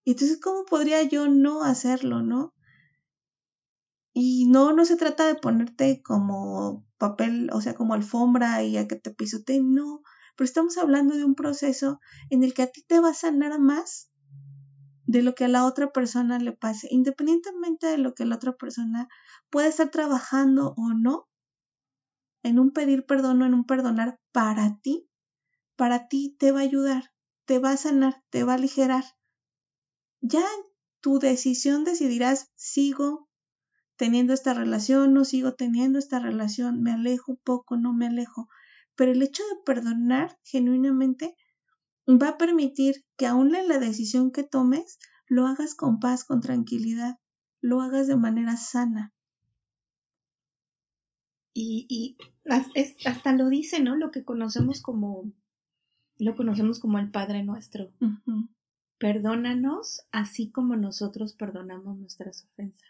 y 0.06 0.12
entonces, 0.12 0.40
¿cómo 0.40 0.66
podría 0.66 1.04
yo 1.04 1.28
no 1.28 1.64
hacerlo, 1.64 2.22
no? 2.22 2.54
Y 4.14 4.46
no, 4.46 4.72
no 4.72 4.86
se 4.86 4.96
trata 4.96 5.28
de 5.28 5.36
ponerte 5.36 6.02
como 6.04 6.86
papel, 6.98 7.50
o 7.52 7.60
sea, 7.60 7.74
como 7.74 7.96
alfombra 7.96 8.64
y 8.64 8.78
a 8.78 8.88
que 8.88 8.96
te 8.96 9.12
pisote, 9.12 9.60
no, 9.62 10.04
pero 10.38 10.46
estamos 10.46 10.78
hablando 10.78 11.16
de 11.16 11.26
un 11.26 11.36
proceso 11.36 12.00
en 12.30 12.44
el 12.44 12.54
que 12.54 12.62
a 12.62 12.68
ti 12.68 12.84
te 12.88 13.00
va 13.00 13.10
a 13.10 13.14
sanar 13.14 13.60
más 13.60 14.10
de 15.08 15.24
lo 15.24 15.34
que 15.34 15.46
a 15.46 15.50
la 15.50 15.66
otra 15.66 15.92
persona 15.92 16.38
le 16.38 16.52
pase, 16.52 16.88
independientemente 16.92 17.88
de 17.88 17.98
lo 17.98 18.14
que 18.14 18.26
la 18.26 18.36
otra 18.36 18.54
persona 18.54 19.08
pueda 19.50 19.68
estar 19.68 19.90
trabajando 19.90 20.76
o 20.78 20.94
no, 20.94 21.28
en 22.44 22.60
un 22.60 22.72
pedir 22.72 23.08
perdón 23.08 23.42
o 23.42 23.46
en 23.48 23.56
un 23.56 23.66
perdonar 23.66 24.20
para 24.32 24.78
ti, 24.82 25.10
para 25.76 26.08
ti 26.08 26.36
te 26.40 26.52
va 26.52 26.60
a 26.60 26.64
ayudar, 26.64 27.12
te 27.46 27.58
va 27.58 27.72
a 27.72 27.78
sanar, 27.78 28.24
te 28.30 28.44
va 28.44 28.54
a 28.54 28.56
aligerar. 28.56 29.04
Ya 30.28 30.46
tu 31.02 31.20
decisión 31.20 31.84
decidirás, 31.84 32.52
sigo 32.56 33.30
teniendo 33.96 34.34
esta 34.34 34.56
relación, 34.56 35.14
no 35.14 35.24
sigo 35.24 35.54
teniendo 35.54 36.00
esta 36.00 36.18
relación, 36.18 36.82
me 36.82 36.94
alejo 36.94 37.34
un 37.34 37.38
poco, 37.44 37.78
no 37.78 37.94
me 37.94 38.08
alejo. 38.08 38.50
Pero 38.96 39.12
el 39.12 39.22
hecho 39.22 39.44
de 39.44 39.62
perdonar 39.64 40.40
genuinamente 40.44 41.36
va 42.08 42.30
a 42.30 42.38
permitir 42.40 43.06
que 43.18 43.28
aún 43.28 43.54
en 43.54 43.68
la 43.68 43.78
decisión 43.78 44.32
que 44.32 44.44
tomes, 44.44 44.98
lo 45.28 45.46
hagas 45.46 45.76
con 45.76 46.00
paz, 46.00 46.24
con 46.24 46.42
tranquilidad, 46.42 47.20
lo 47.62 47.82
hagas 47.82 48.08
de 48.08 48.18
manera 48.18 48.58
sana. 48.58 49.14
Y, 51.54 51.86
y 51.88 52.18
hasta 53.06 53.32
lo 53.34 53.50
dice, 53.50 53.80
¿no? 53.80 53.96
Lo 53.96 54.10
que 54.10 54.26
conocemos 54.26 54.82
como, 54.82 55.32
lo 56.18 56.36
conocemos 56.36 56.80
como 56.80 56.98
el 56.98 57.12
Padre 57.12 57.44
nuestro. 57.44 57.92
Perdónanos 58.98 60.02
así 60.12 60.50
como 60.52 60.76
nosotros 60.76 61.34
perdonamos 61.34 61.98
nuestras 61.98 62.46
ofensas. 62.46 62.90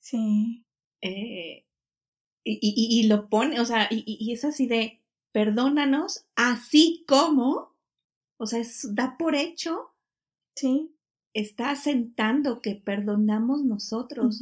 Sí. 0.00 0.64
Eh, 1.00 1.64
y, 2.44 2.58
y, 2.60 3.00
y, 3.00 3.06
lo 3.08 3.28
pone, 3.28 3.60
o 3.60 3.64
sea, 3.64 3.88
y, 3.90 4.04
y, 4.06 4.32
es 4.32 4.44
así 4.44 4.66
de, 4.66 5.00
perdónanos 5.32 6.26
así 6.36 7.04
como 7.08 7.74
o 8.36 8.46
sea, 8.46 8.60
es, 8.60 8.94
da 8.94 9.16
por 9.16 9.34
hecho. 9.34 9.90
Sí. 10.54 10.94
Está 11.32 11.70
asentando 11.70 12.60
que 12.60 12.74
perdonamos 12.74 13.64
nosotros. 13.64 14.40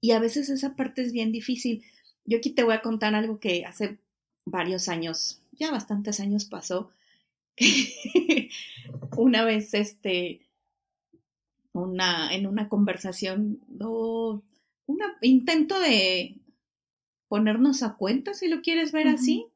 Y 0.00 0.12
a 0.12 0.20
veces 0.20 0.48
esa 0.48 0.74
parte 0.74 1.02
es 1.02 1.12
bien 1.12 1.32
difícil. 1.32 1.82
Yo 2.24 2.38
aquí 2.38 2.50
te 2.50 2.62
voy 2.62 2.74
a 2.74 2.82
contar 2.82 3.14
algo 3.14 3.40
que 3.40 3.64
hace 3.64 3.98
varios 4.46 4.88
años, 4.88 5.40
ya 5.52 5.70
bastantes 5.70 6.20
años 6.20 6.46
pasó. 6.46 6.90
una 9.16 9.44
vez, 9.44 9.74
este, 9.74 10.40
una, 11.72 12.34
en 12.34 12.46
una 12.46 12.68
conversación, 12.68 13.60
un 13.78 14.42
intento 15.22 15.78
de 15.80 16.40
ponernos 17.28 17.82
a 17.82 17.96
cuenta, 17.96 18.34
si 18.34 18.48
lo 18.48 18.62
quieres 18.62 18.92
ver 18.92 19.08
así, 19.08 19.46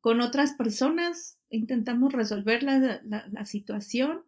con 0.00 0.20
otras 0.20 0.52
personas, 0.52 1.38
intentamos 1.48 2.12
resolver 2.12 2.62
la, 2.62 3.00
la, 3.04 3.46
situación 3.46 4.22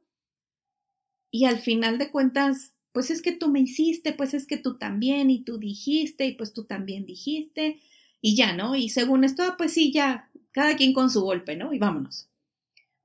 y 1.31 1.45
al 1.45 1.59
final 1.59 1.99
de 1.99 2.11
cuentas, 2.11 2.73
pues 2.93 3.11
es 3.11 3.21
que 3.21 3.33
tú 3.33 3.51
me 3.51 3.61
hiciste, 3.61 4.15
pues 4.15 4.33
es 4.33 4.47
que 4.47 4.57
tú 4.57 4.79
también 4.79 5.29
y 5.29 5.43
tú 5.43 5.59
dijiste 5.59 6.25
y 6.27 6.33
pues 6.33 6.55
tú 6.55 6.65
también 6.65 7.05
dijiste 7.05 7.81
y 8.23 8.37
ya, 8.37 8.55
¿no? 8.55 8.75
Y 8.75 8.89
según 8.89 9.25
esto, 9.25 9.43
ah, 9.43 9.57
pues 9.59 9.75
sí, 9.75 9.93
ya, 9.93 10.31
cada 10.53 10.77
quien 10.77 10.95
con 10.95 11.11
su 11.11 11.21
golpe, 11.21 11.57
¿no? 11.57 11.75
Y 11.75 11.79
vámonos. 11.79 12.31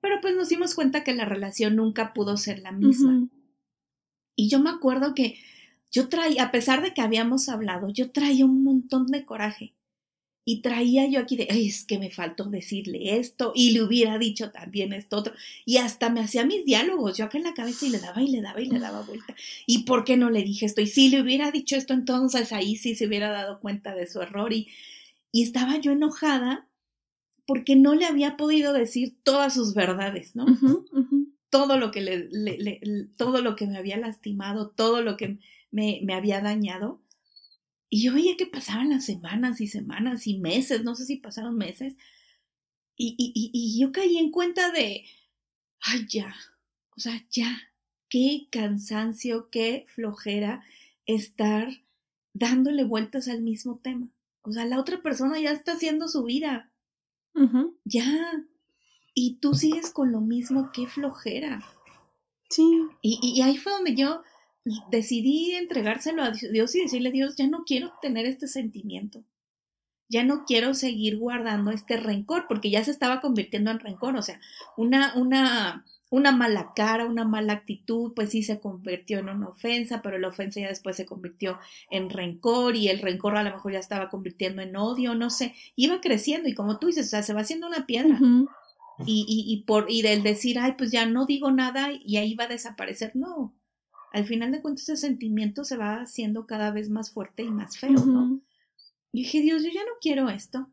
Pero 0.02 0.20
pues 0.20 0.36
nos 0.36 0.50
dimos 0.50 0.76
cuenta 0.76 1.04
que 1.04 1.14
la 1.14 1.26
relación 1.26 1.76
nunca 1.76 2.14
pudo 2.14 2.36
ser 2.36 2.60
la 2.60 2.72
misma. 2.72 3.30
Y 4.36 4.50
yo 4.50 4.60
me 4.60 4.72
acuerdo 4.72 5.14
que 5.14 5.38
yo 5.92 6.10
traía, 6.10 6.44
a 6.44 6.52
pesar 6.52 6.82
de 6.82 6.94
que 6.94 7.02
habíamos 7.02 7.50
hablado, 7.50 7.90
yo 7.90 8.12
traía 8.12 8.46
un 8.46 8.64
montón 8.64 9.08
de 9.08 9.26
coraje. 9.26 9.76
Y 10.44 10.64
traía 10.64 11.08
yo 11.08 11.20
aquí 11.20 11.36
de, 11.36 11.46
es 11.50 11.86
que 11.86 12.00
me 12.00 12.10
faltó 12.10 12.46
decirle 12.46 13.20
esto 13.20 13.52
y 13.54 13.72
le 13.72 13.84
hubiera 13.84 14.18
dicho 14.18 14.50
también 14.50 14.92
esto 14.92 15.18
otro. 15.18 15.34
Y 15.66 15.78
hasta 15.78 16.10
me 16.10 16.20
hacía 16.20 16.46
mis 16.46 16.66
diálogos, 16.66 17.18
yo 17.18 17.26
acá 17.26 17.38
en 17.38 17.44
la 17.44 17.54
cabeza 17.54 17.86
y 17.86 17.90
le 17.90 18.00
daba 18.00 18.24
y 18.24 18.32
le 18.32 18.42
daba 18.42 18.60
y 18.60 18.66
le 18.66 18.80
daba 18.80 19.04
vuelta. 19.04 19.36
¿Y 19.68 19.84
por 19.84 20.04
qué 20.04 20.18
no 20.18 20.32
le 20.32 20.42
dije 20.42 20.66
esto? 20.66 20.82
Y 20.82 20.88
si 20.88 21.10
le 21.10 21.22
hubiera 21.22 21.52
dicho 21.52 21.76
esto, 21.76 21.94
entonces 21.94 22.52
ahí 22.54 22.76
sí 22.76 22.96
se 22.96 23.06
hubiera 23.06 23.30
dado 23.30 23.60
cuenta 23.60 23.94
de 23.94 24.08
su 24.08 24.20
error. 24.20 24.52
Y, 24.52 24.70
y 25.32 25.44
estaba 25.44 25.78
yo 25.78 25.92
enojada 25.92 26.68
porque 27.46 27.76
no 27.76 27.96
le 27.96 28.06
había 28.06 28.38
podido 28.38 28.74
decir 28.74 29.18
todas 29.24 29.54
sus 29.54 29.74
verdades, 29.74 30.36
¿no? 30.36 30.46
Todo 31.50 31.78
lo 31.78 31.92
que 31.92 32.02
le, 32.02 32.30
le, 32.32 32.80
todo 33.18 33.42
lo 33.42 33.58
que 33.58 33.68
me 33.68 33.78
había 33.78 33.98
lastimado, 33.98 34.70
todo 34.70 35.02
lo 35.02 35.18
que 35.18 35.40
me, 35.70 36.00
me 36.04 36.14
había 36.14 36.40
dañado 36.40 37.02
y 37.94 38.04
yo 38.04 38.14
veía 38.14 38.38
que 38.38 38.46
pasaban 38.46 38.90
las 38.90 39.04
semanas 39.06 39.60
y 39.60 39.68
semanas 39.68 40.26
y 40.26 40.38
meses, 40.38 40.86
no 40.86 40.96
sé 40.96 41.06
si 41.06 41.18
pasaron 41.18 41.58
meses, 41.58 41.94
y, 42.96 43.16
y, 43.18 43.52
y 43.54 43.82
yo 43.82 43.92
caí 43.92 44.18
en 44.18 44.32
cuenta 44.32 44.72
de, 44.72 45.04
ay, 45.82 46.08
ya, 46.08 46.34
o 46.96 47.00
sea, 47.02 47.22
ya, 47.30 47.62
qué 48.08 48.48
cansancio, 48.50 49.50
qué 49.50 49.86
flojera 49.90 50.64
estar 51.06 51.68
dándole 52.34 52.86
vueltas 52.86 53.28
al 53.28 53.42
mismo 53.42 53.80
tema. 53.80 54.08
O 54.44 54.54
sea, 54.54 54.66
la 54.66 54.80
otra 54.80 55.02
persona 55.02 55.42
ya 55.42 55.52
está 55.52 55.74
haciendo 55.74 56.08
su 56.08 56.24
vida. 56.24 56.71
Ya. 57.86 58.44
Y 59.14 59.40
tú 59.40 59.54
sigues 59.54 59.92
con 59.92 60.12
lo 60.12 60.22
mismo, 60.22 60.72
qué 60.74 60.88
flojera. 60.88 61.66
Sí. 62.50 62.64
Y, 63.02 63.20
y 63.22 63.42
ahí 63.42 63.58
fue 63.58 63.74
donde 63.74 63.96
yo 63.96 64.22
decidí 64.90 65.56
entregárselo 65.56 66.24
a 66.24 66.32
Dios 66.32 66.76
y 66.76 66.82
decirle, 66.82 67.12
Dios, 67.12 67.36
ya 67.36 67.48
no 67.48 67.64
quiero 67.66 67.94
tener 68.02 68.26
este 68.26 68.48
sentimiento. 68.48 69.24
Ya 70.10 70.24
no 70.24 70.44
quiero 70.46 70.74
seguir 70.74 71.18
guardando 71.18 71.72
este 71.72 71.98
rencor, 71.98 72.46
porque 72.48 72.70
ya 72.70 72.84
se 72.84 72.92
estaba 72.92 73.22
convirtiendo 73.22 73.72
en 73.72 73.80
rencor. 73.80 74.16
O 74.18 74.22
sea, 74.22 74.40
una, 74.78 75.16
una, 75.16 75.86
una 76.12 76.34
mala 76.34 76.74
cara, 76.76 77.06
una 77.06 77.24
mala 77.24 77.54
actitud, 77.54 78.12
pues 78.14 78.32
sí 78.32 78.44
se 78.44 78.60
convirtió 78.60 79.20
en 79.20 79.30
una 79.30 79.48
ofensa, 79.48 80.02
pero 80.02 80.20
la 80.20 80.28
ofensa 80.28 80.60
ya 80.60 80.68
después 80.68 80.98
se 80.98 81.06
convirtió 81.06 81.58
en 81.90 82.10
rencor 82.10 82.76
y 82.76 82.90
el 82.90 83.00
rencor 83.00 83.38
a 83.38 83.44
lo 83.44 83.52
mejor 83.52 83.72
ya 83.72 83.80
estaba 83.80 84.10
convirtiendo 84.10 84.62
en 84.62 84.76
odio, 84.76 85.16
no 85.16 85.30
sé, 85.30 85.56
iba 85.78 86.02
creciendo 86.02 86.50
y 86.50 86.54
como 86.54 86.80
tú 86.80 86.88
dices, 86.88 87.08
o 87.08 87.10
sea, 87.10 87.24
se 87.24 87.34
va 87.34 87.42
haciendo 87.42 87.66
una 87.66 87.86
piedra. 87.86 88.20
y, 89.06 89.26
y, 89.28 89.52
y, 89.52 89.64
por, 89.64 89.86
y 89.90 90.02
del 90.02 90.22
decir, 90.22 90.60
ay, 90.60 90.74
pues 90.78 90.92
ya 90.92 91.06
no 91.06 91.26
digo 91.26 91.50
nada 91.50 91.90
y 91.94 92.18
ahí 92.18 92.36
va 92.36 92.44
a 92.44 92.50
desaparecer, 92.50 93.16
no, 93.16 93.56
al 94.12 94.26
final 94.26 94.52
de 94.52 94.62
cuentas 94.62 94.90
ese 94.90 94.98
sentimiento 94.98 95.64
se 95.64 95.78
va 95.78 96.02
haciendo 96.02 96.46
cada 96.46 96.72
vez 96.72 96.90
más 96.90 97.12
fuerte 97.12 97.44
y 97.44 97.50
más 97.50 97.78
feo, 97.78 98.06
¿no? 98.06 98.42
Y 99.14 99.24
dije, 99.24 99.40
Dios, 99.40 99.64
yo 99.64 99.70
ya 99.70 99.82
no 99.86 99.94
quiero 100.02 100.30
esto. 100.30 100.70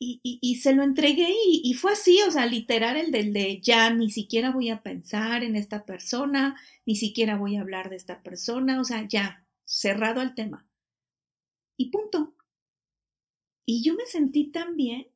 Y, 0.00 0.60
se 0.62 0.74
lo 0.74 0.84
entregué 0.84 1.28
y, 1.44 1.74
fue 1.74 1.92
así, 1.92 2.20
o 2.22 2.30
sea, 2.30 2.46
literal 2.46 2.96
el 2.96 3.10
del 3.10 3.32
de 3.32 3.60
ya 3.60 3.90
ni 3.90 4.10
siquiera 4.10 4.52
voy 4.52 4.70
a 4.70 4.82
pensar 4.82 5.42
en 5.42 5.56
esta 5.56 5.84
persona, 5.84 6.56
ni 6.86 6.94
siquiera 6.94 7.36
voy 7.36 7.56
a 7.56 7.62
hablar 7.62 7.90
de 7.90 7.96
esta 7.96 8.22
persona, 8.22 8.80
o 8.80 8.84
sea, 8.84 9.08
ya, 9.08 9.44
cerrado 9.64 10.22
el 10.22 10.34
tema. 10.34 10.68
Y 11.76 11.90
punto. 11.90 12.34
Y 13.66 13.82
yo 13.82 13.94
me 13.94 14.06
sentí 14.06 14.52
tan 14.52 14.76
bien. 14.76 15.08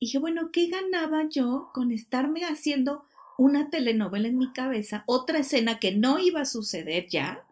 Y 0.00 0.06
dije, 0.06 0.18
bueno, 0.18 0.50
¿qué 0.52 0.68
ganaba 0.68 1.28
yo 1.28 1.70
con 1.72 1.92
estarme 1.92 2.44
haciendo 2.44 3.04
una 3.40 3.70
telenovela 3.70 4.28
en 4.28 4.36
mi 4.36 4.52
cabeza, 4.52 5.02
otra 5.06 5.38
escena 5.38 5.78
que 5.78 5.96
no 5.96 6.18
iba 6.18 6.42
a 6.42 6.44
suceder 6.44 7.08
ya, 7.08 7.42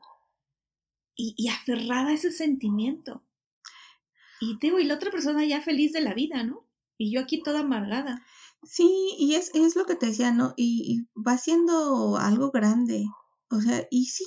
y, 1.16 1.48
aferrada 1.48 2.10
a 2.10 2.12
ese 2.12 2.30
sentimiento. 2.30 3.22
Y 4.40 4.58
digo, 4.58 4.78
y 4.78 4.84
la 4.84 4.94
otra 4.94 5.10
persona 5.10 5.44
ya 5.44 5.60
feliz 5.60 5.92
de 5.92 6.00
la 6.00 6.14
vida, 6.14 6.42
¿no? 6.42 6.64
Y 6.96 7.12
yo 7.12 7.20
aquí 7.20 7.42
toda 7.42 7.60
amargada. 7.60 8.22
Sí, 8.64 9.14
y 9.18 9.34
es, 9.34 9.50
es 9.54 9.76
lo 9.76 9.86
que 9.86 9.94
te 9.94 10.06
decía, 10.06 10.32
¿no? 10.32 10.54
Y, 10.56 11.06
va 11.14 11.38
siendo 11.38 12.16
algo 12.16 12.50
grande. 12.50 13.06
O 13.50 13.60
sea, 13.60 13.86
y 13.90 14.06
sí, 14.06 14.26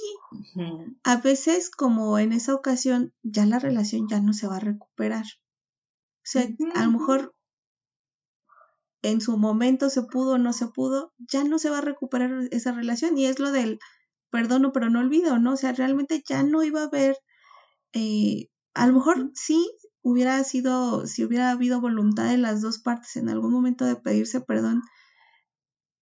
a 1.03 1.18
veces 1.18 1.70
como 1.70 2.18
en 2.18 2.34
esa 2.34 2.55
ocasión 2.55 3.14
ya 3.22 3.45
la 3.45 3.59
relación 3.59 4.07
ya 4.09 4.20
no 4.20 4.34
se 4.34 4.47
va 4.47 4.57
a 4.57 4.62
recuperar. 4.62 5.26
O 5.26 6.24
sea, 6.24 6.47
a 6.74 6.86
lo 6.86 6.91
mejor 6.91 7.36
en 9.03 9.22
su 9.22 9.38
momento 9.38 9.89
se 9.89 10.03
pudo 10.03 10.34
o 10.34 10.38
no 10.38 10.53
se 10.53 10.68
pudo, 10.68 11.14
ya 11.20 11.43
no 11.43 11.59
se 11.59 11.70
va 11.70 11.80
a 11.80 11.82
recuperar 11.82 12.47
esa 12.51 12.72
relación 12.72 13.18
y 13.18 13.26
es 13.26 13.39
lo 13.39 13.51
del 13.51 13.80
perdono 14.32 14.72
pero 14.72 14.89
no 14.89 14.99
olvido, 14.99 15.38
¿no? 15.38 15.53
O 15.53 15.57
sea, 15.57 15.74
realmente 15.74 16.24
ya 16.28 16.41
no 16.43 16.64
iba 16.64 16.82
a 16.82 16.86
haber, 16.86 17.18
eh, 17.93 18.49
a 18.74 18.88
lo 18.88 18.93
mejor 18.93 19.32
sí 19.36 19.70
hubiera 20.02 20.43
sido, 20.43 21.06
si 21.08 21.24
hubiera 21.24 21.52
habido 21.52 21.82
voluntad 21.82 22.30
de 22.30 22.38
las 22.38 22.62
dos 22.62 22.80
partes 22.80 23.16
en 23.16 23.30
algún 23.30 23.52
momento 23.52 23.86
de 23.86 23.95
pedirse 23.95 24.41
perdón, 24.41 24.82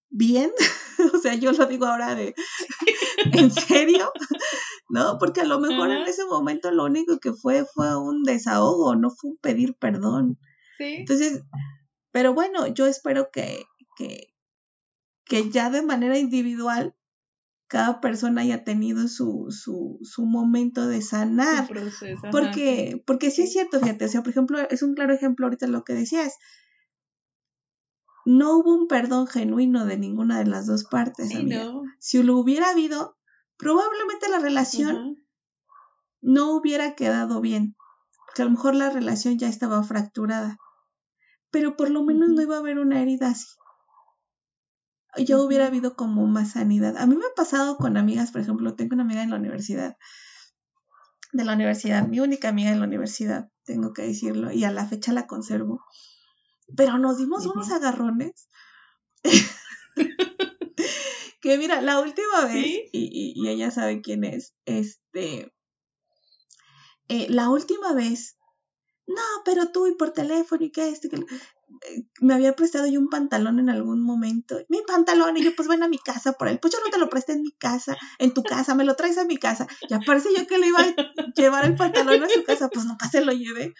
bien, 0.10 0.52
o 1.14 1.18
sea, 1.20 1.36
yo 1.36 1.52
lo 1.52 1.66
digo 1.66 1.86
ahora 1.86 2.16
de, 2.16 2.34
¿en 3.34 3.52
serio? 3.52 4.12
¿No? 4.90 5.18
Porque 5.20 5.42
a 5.42 5.46
lo 5.46 5.60
mejor 5.60 5.92
en 5.92 6.08
ese 6.08 6.26
momento 6.26 6.72
lo 6.72 6.86
único 6.86 7.20
que 7.20 7.34
fue 7.34 7.66
fue 7.66 7.96
un 7.98 8.24
desahogo, 8.24 8.96
no 8.96 9.12
fue 9.12 9.32
un 9.32 9.38
pedir 9.38 9.76
perdón. 9.76 10.40
Sí. 10.78 10.96
Entonces, 11.00 11.44
pero 12.12 12.34
bueno, 12.34 12.66
yo 12.68 12.88
espero 12.88 13.30
que, 13.32 13.66
que, 13.98 14.34
que 15.26 15.52
ya 15.52 15.70
de 15.70 15.84
manera 15.84 16.18
individual 16.18 16.96
cada 17.70 18.02
persona 18.02 18.42
haya 18.42 18.64
tenido 18.64 19.08
su, 19.08 19.46
su, 19.52 20.00
su 20.02 20.26
momento 20.26 20.88
de 20.88 21.04
sanar. 21.04 21.70
porque, 22.32 23.02
porque 23.06 23.30
sí 23.30 23.44
es 23.44 23.54
cierto, 23.54 23.80
fíjate, 23.80 24.06
o 24.06 24.08
sea, 24.10 24.24
por 24.24 24.32
ejemplo, 24.32 24.60
es 24.70 24.82
un 24.82 24.96
claro 24.96 25.14
ejemplo 25.14 25.46
ahorita 25.46 25.68
lo 25.68 25.84
que 25.84 25.94
decías. 25.94 26.34
no 28.26 28.58
hubo 28.58 28.74
un 28.76 28.88
perdón 28.88 29.28
genuino 29.28 29.86
de 29.86 29.98
ninguna 29.98 30.40
de 30.40 30.48
las 30.48 30.66
dos 30.66 30.84
partes. 30.84 31.30
Sí, 31.30 31.38
amiga. 31.38 31.66
no. 31.66 31.84
Si 32.00 32.22
lo 32.24 32.38
hubiera 32.38 32.72
habido, 32.72 33.18
probablemente 33.58 34.30
la 34.30 34.40
relación 34.40 35.24
no 36.22 36.56
hubiera 36.56 36.96
quedado 36.96 37.40
bien. 37.40 37.76
Que 38.34 38.42
a 38.42 38.46
lo 38.46 38.52
mejor 38.52 38.74
la 38.74 38.90
relación 38.90 39.38
ya 39.38 39.48
estaba 39.48 39.84
fracturada. 39.84 40.58
Pero 41.52 41.76
por 41.76 41.92
lo 41.92 42.04
menos 42.04 42.30
no 42.30 42.42
iba 42.42 42.56
a 42.56 42.60
haber 42.60 42.80
una 42.80 43.00
herida 43.00 43.30
así. 43.30 43.48
Ujú. 45.18 45.46
hubiera 45.46 45.68
habido 45.68 45.96
como 45.96 46.26
más 46.28 46.52
sanidad. 46.54 46.98
A 46.98 47.06
mí 47.06 47.16
me 47.16 47.26
ha 47.26 47.34
pasado 47.36 47.78
con 47.78 47.98
amigas, 47.98 48.32
por 48.32 48.42
ejemplo, 48.42 48.76
tengo 48.76 48.94
una 48.96 49.04
amiga 49.04 49.24
en 49.24 49.30
la 49.32 49.38
universidad. 49.38 49.98
De 51.32 51.44
la 51.46 51.54
universidad, 51.54 52.08
mi 52.08 52.20
única 52.20 52.50
amiga 52.50 52.72
en 52.72 52.80
la 52.80 52.88
universidad, 52.88 53.50
tengo 53.64 53.94
que 53.94 54.02
decirlo, 54.04 54.52
y 54.52 54.64
a 54.64 54.72
la 54.72 54.88
fecha 54.88 55.14
la 55.14 55.28
conservo. 55.28 55.84
Pero 56.76 56.98
nos 56.98 57.18
dimos 57.18 57.46
unos 57.46 57.72
agarrones. 57.72 58.48
que 61.42 61.58
mira, 61.58 61.82
la 61.82 62.00
última 62.00 62.46
vez, 62.46 62.64
¿Sí? 62.66 62.90
y, 62.92 63.04
y- 63.12 63.34
y 63.36 63.50
ella 63.50 63.72
sabe 63.72 64.02
quién 64.02 64.24
es, 64.24 64.54
este, 64.66 65.54
eh, 67.08 67.28
la 67.30 67.50
última 67.50 67.94
vez, 67.94 68.38
no, 69.08 69.22
pero 69.46 69.72
tú 69.72 69.88
y 69.88 69.96
por 69.96 70.12
teléfono 70.12 70.64
y 70.64 70.72
que 70.72 70.90
esto, 70.90 71.10
que 71.10 71.26
me 72.22 72.34
había 72.34 72.56
prestado 72.56 72.88
yo 72.88 73.00
un 73.00 73.10
pantalón 73.10 73.60
en 73.60 73.70
algún 73.70 74.02
momento, 74.02 74.60
mi 74.70 74.80
pantalón, 74.88 75.38
y 75.38 75.44
yo 75.44 75.56
pues 75.56 75.68
ven 75.68 75.84
a 75.84 75.88
mi 75.88 75.98
casa 75.98 76.34
por 76.34 76.48
él, 76.48 76.60
pues 76.60 76.74
yo 76.74 76.80
no 76.84 76.92
te 76.92 76.98
lo 76.98 77.10
presté 77.10 77.34
en 77.34 77.42
mi 77.42 77.52
casa, 77.52 77.98
en 78.18 78.34
tu 78.34 78.44
casa, 78.44 78.76
me 78.76 78.84
lo 78.84 78.96
traes 78.96 79.18
a 79.18 79.26
mi 79.26 79.38
casa, 79.38 79.68
ya 79.90 80.00
parece 80.00 80.30
yo 80.36 80.46
que 80.48 80.58
le 80.58 80.68
iba 80.68 80.80
a 80.80 80.96
llevar 81.36 81.66
el 81.66 81.76
pantalón 81.76 82.24
a 82.24 82.30
su 82.30 82.44
casa, 82.44 82.70
pues 82.70 82.86
nunca 82.86 83.10
se 83.10 83.24
lo 83.24 83.32
llevé. 83.32 83.74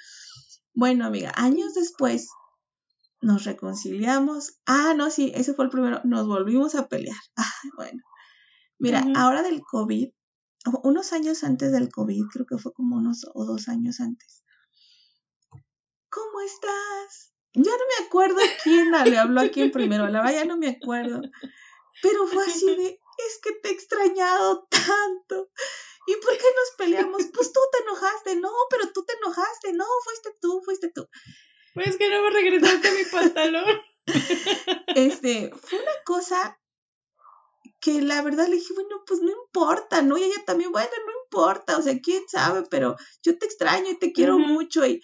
Bueno, 0.74 1.06
amiga, 1.06 1.32
años 1.36 1.74
después 1.74 2.30
nos 3.22 3.44
reconciliamos. 3.44 4.60
Ah, 4.66 4.94
no, 4.96 5.10
sí, 5.10 5.32
ese 5.36 5.54
fue 5.54 5.66
el 5.66 5.72
primero. 5.72 6.02
Nos 6.04 6.28
volvimos 6.28 6.76
a 6.76 6.88
pelear. 6.88 7.18
Ah, 7.36 7.52
bueno. 7.76 8.04
Mira, 8.78 9.04
ahora 9.16 9.44
del 9.44 9.62
COVID, 9.62 10.10
unos 10.84 11.12
años 11.12 11.44
antes 11.44 11.72
del 11.74 11.90
COVID, 11.90 12.28
creo 12.32 12.46
que 12.46 12.58
fue 12.58 12.72
como 12.72 12.96
unos 12.96 13.26
o 13.34 13.46
dos 13.46 13.68
años 13.68 14.00
antes. 14.00 14.44
¿Cómo 16.10 16.40
estás? 16.42 17.34
Ya 17.54 17.72
no 17.72 17.78
me 17.78 18.06
acuerdo 18.06 18.38
quién 18.64 18.92
le 18.92 19.18
habló 19.18 19.42
a 19.42 19.50
quién 19.50 19.72
primero, 19.72 20.08
la 20.08 20.22
verdad 20.22 20.40
ya 20.40 20.46
no 20.46 20.58
me 20.58 20.70
acuerdo. 20.70 21.22
Pero 22.02 22.28
fue 22.28 22.44
así 22.46 22.76
de, 22.76 23.00
es 23.28 23.40
que 23.42 23.52
te 23.54 23.70
he 23.70 23.72
extrañado 23.72 24.68
tanto. 24.70 25.50
¿Y 26.08 26.16
por 26.22 26.38
qué 26.38 26.46
nos 26.56 26.76
peleamos? 26.78 27.24
Pues 27.34 27.52
tú 27.52 27.60
te 27.72 27.84
enojaste, 27.84 28.36
no, 28.38 28.52
pero 28.70 28.92
tú 28.94 29.04
te 29.06 29.14
enojaste, 29.18 29.74
no, 29.74 29.86
fuiste 30.04 30.30
tú, 30.42 30.62
fuiste 30.64 30.92
tú. 30.94 31.08
Pues 31.74 31.98
que 31.98 32.10
no 32.10 32.24
me 32.24 32.30
regresaste 32.32 32.92
mi 32.92 33.04
pantalón. 33.06 33.82
este, 34.96 35.52
fue 35.56 35.80
una 35.80 36.04
cosa 36.06 36.60
que 37.80 38.02
la 38.02 38.22
verdad 38.22 38.48
le 38.48 38.56
dije, 38.56 38.74
bueno, 38.74 39.04
pues 39.06 39.22
no 39.22 39.32
importa, 39.32 40.02
¿no? 40.02 40.18
Y 40.18 40.24
ella 40.24 40.44
también, 40.46 40.72
bueno, 40.72 40.90
no 41.06 41.14
importa, 41.24 41.78
o 41.78 41.82
sea, 41.82 41.98
quién 42.02 42.24
sabe, 42.28 42.64
pero 42.70 42.96
yo 43.24 43.38
te 43.38 43.46
extraño 43.46 43.92
y 43.92 44.00
te 44.00 44.12
quiero 44.12 44.38
mucho 44.38 44.86
y, 44.86 45.02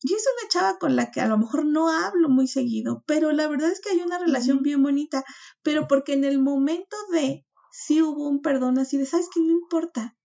y 0.00 0.14
es 0.14 0.24
una 0.40 0.48
chava 0.48 0.78
con 0.78 0.96
la 0.96 1.10
que 1.10 1.20
a 1.20 1.26
lo 1.26 1.38
mejor 1.38 1.64
no 1.64 1.88
hablo 1.88 2.28
muy 2.28 2.46
seguido, 2.46 3.02
pero 3.06 3.32
la 3.32 3.48
verdad 3.48 3.70
es 3.70 3.80
que 3.80 3.90
hay 3.90 4.00
una 4.00 4.18
relación 4.18 4.62
bien 4.62 4.82
bonita, 4.82 5.24
pero 5.62 5.88
porque 5.88 6.12
en 6.12 6.24
el 6.24 6.38
momento 6.38 6.96
de 7.12 7.44
sí 7.70 8.00
hubo 8.02 8.28
un 8.28 8.40
perdón 8.40 8.78
así 8.78 8.96
de, 8.96 9.06
¿sabes 9.06 9.28
qué? 9.32 9.40
No 9.40 9.52
importa, 9.52 10.16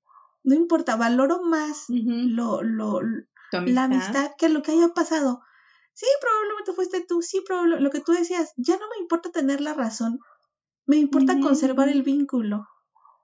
no 0.44 0.56
importa, 0.56 0.96
valoro 0.96 1.42
más 1.44 1.86
lo, 1.88 2.62
lo, 2.62 3.00
la 3.52 3.84
amistad 3.86 4.32
que 4.38 4.50
lo 4.50 4.62
que 4.62 4.74
haya 4.74 4.90
pasado. 4.90 5.42
Sí, 5.94 6.08
probablemente 6.22 6.74
fuiste 6.74 7.06
tú, 7.08 7.22
sí, 7.22 7.42
probablemente 7.46 7.84
lo 7.84 7.92
que 7.92 8.02
tú 8.02 8.14
decías, 8.14 8.54
ya 8.58 8.78
no 8.78 8.86
me 8.90 9.02
importa 9.02 9.32
tener 9.32 9.62
la 9.62 9.74
razón, 9.74 10.20
me 10.86 10.98
importa 10.98 11.40
conservar 11.40 11.90
el 11.90 12.04
vínculo, 12.04 12.68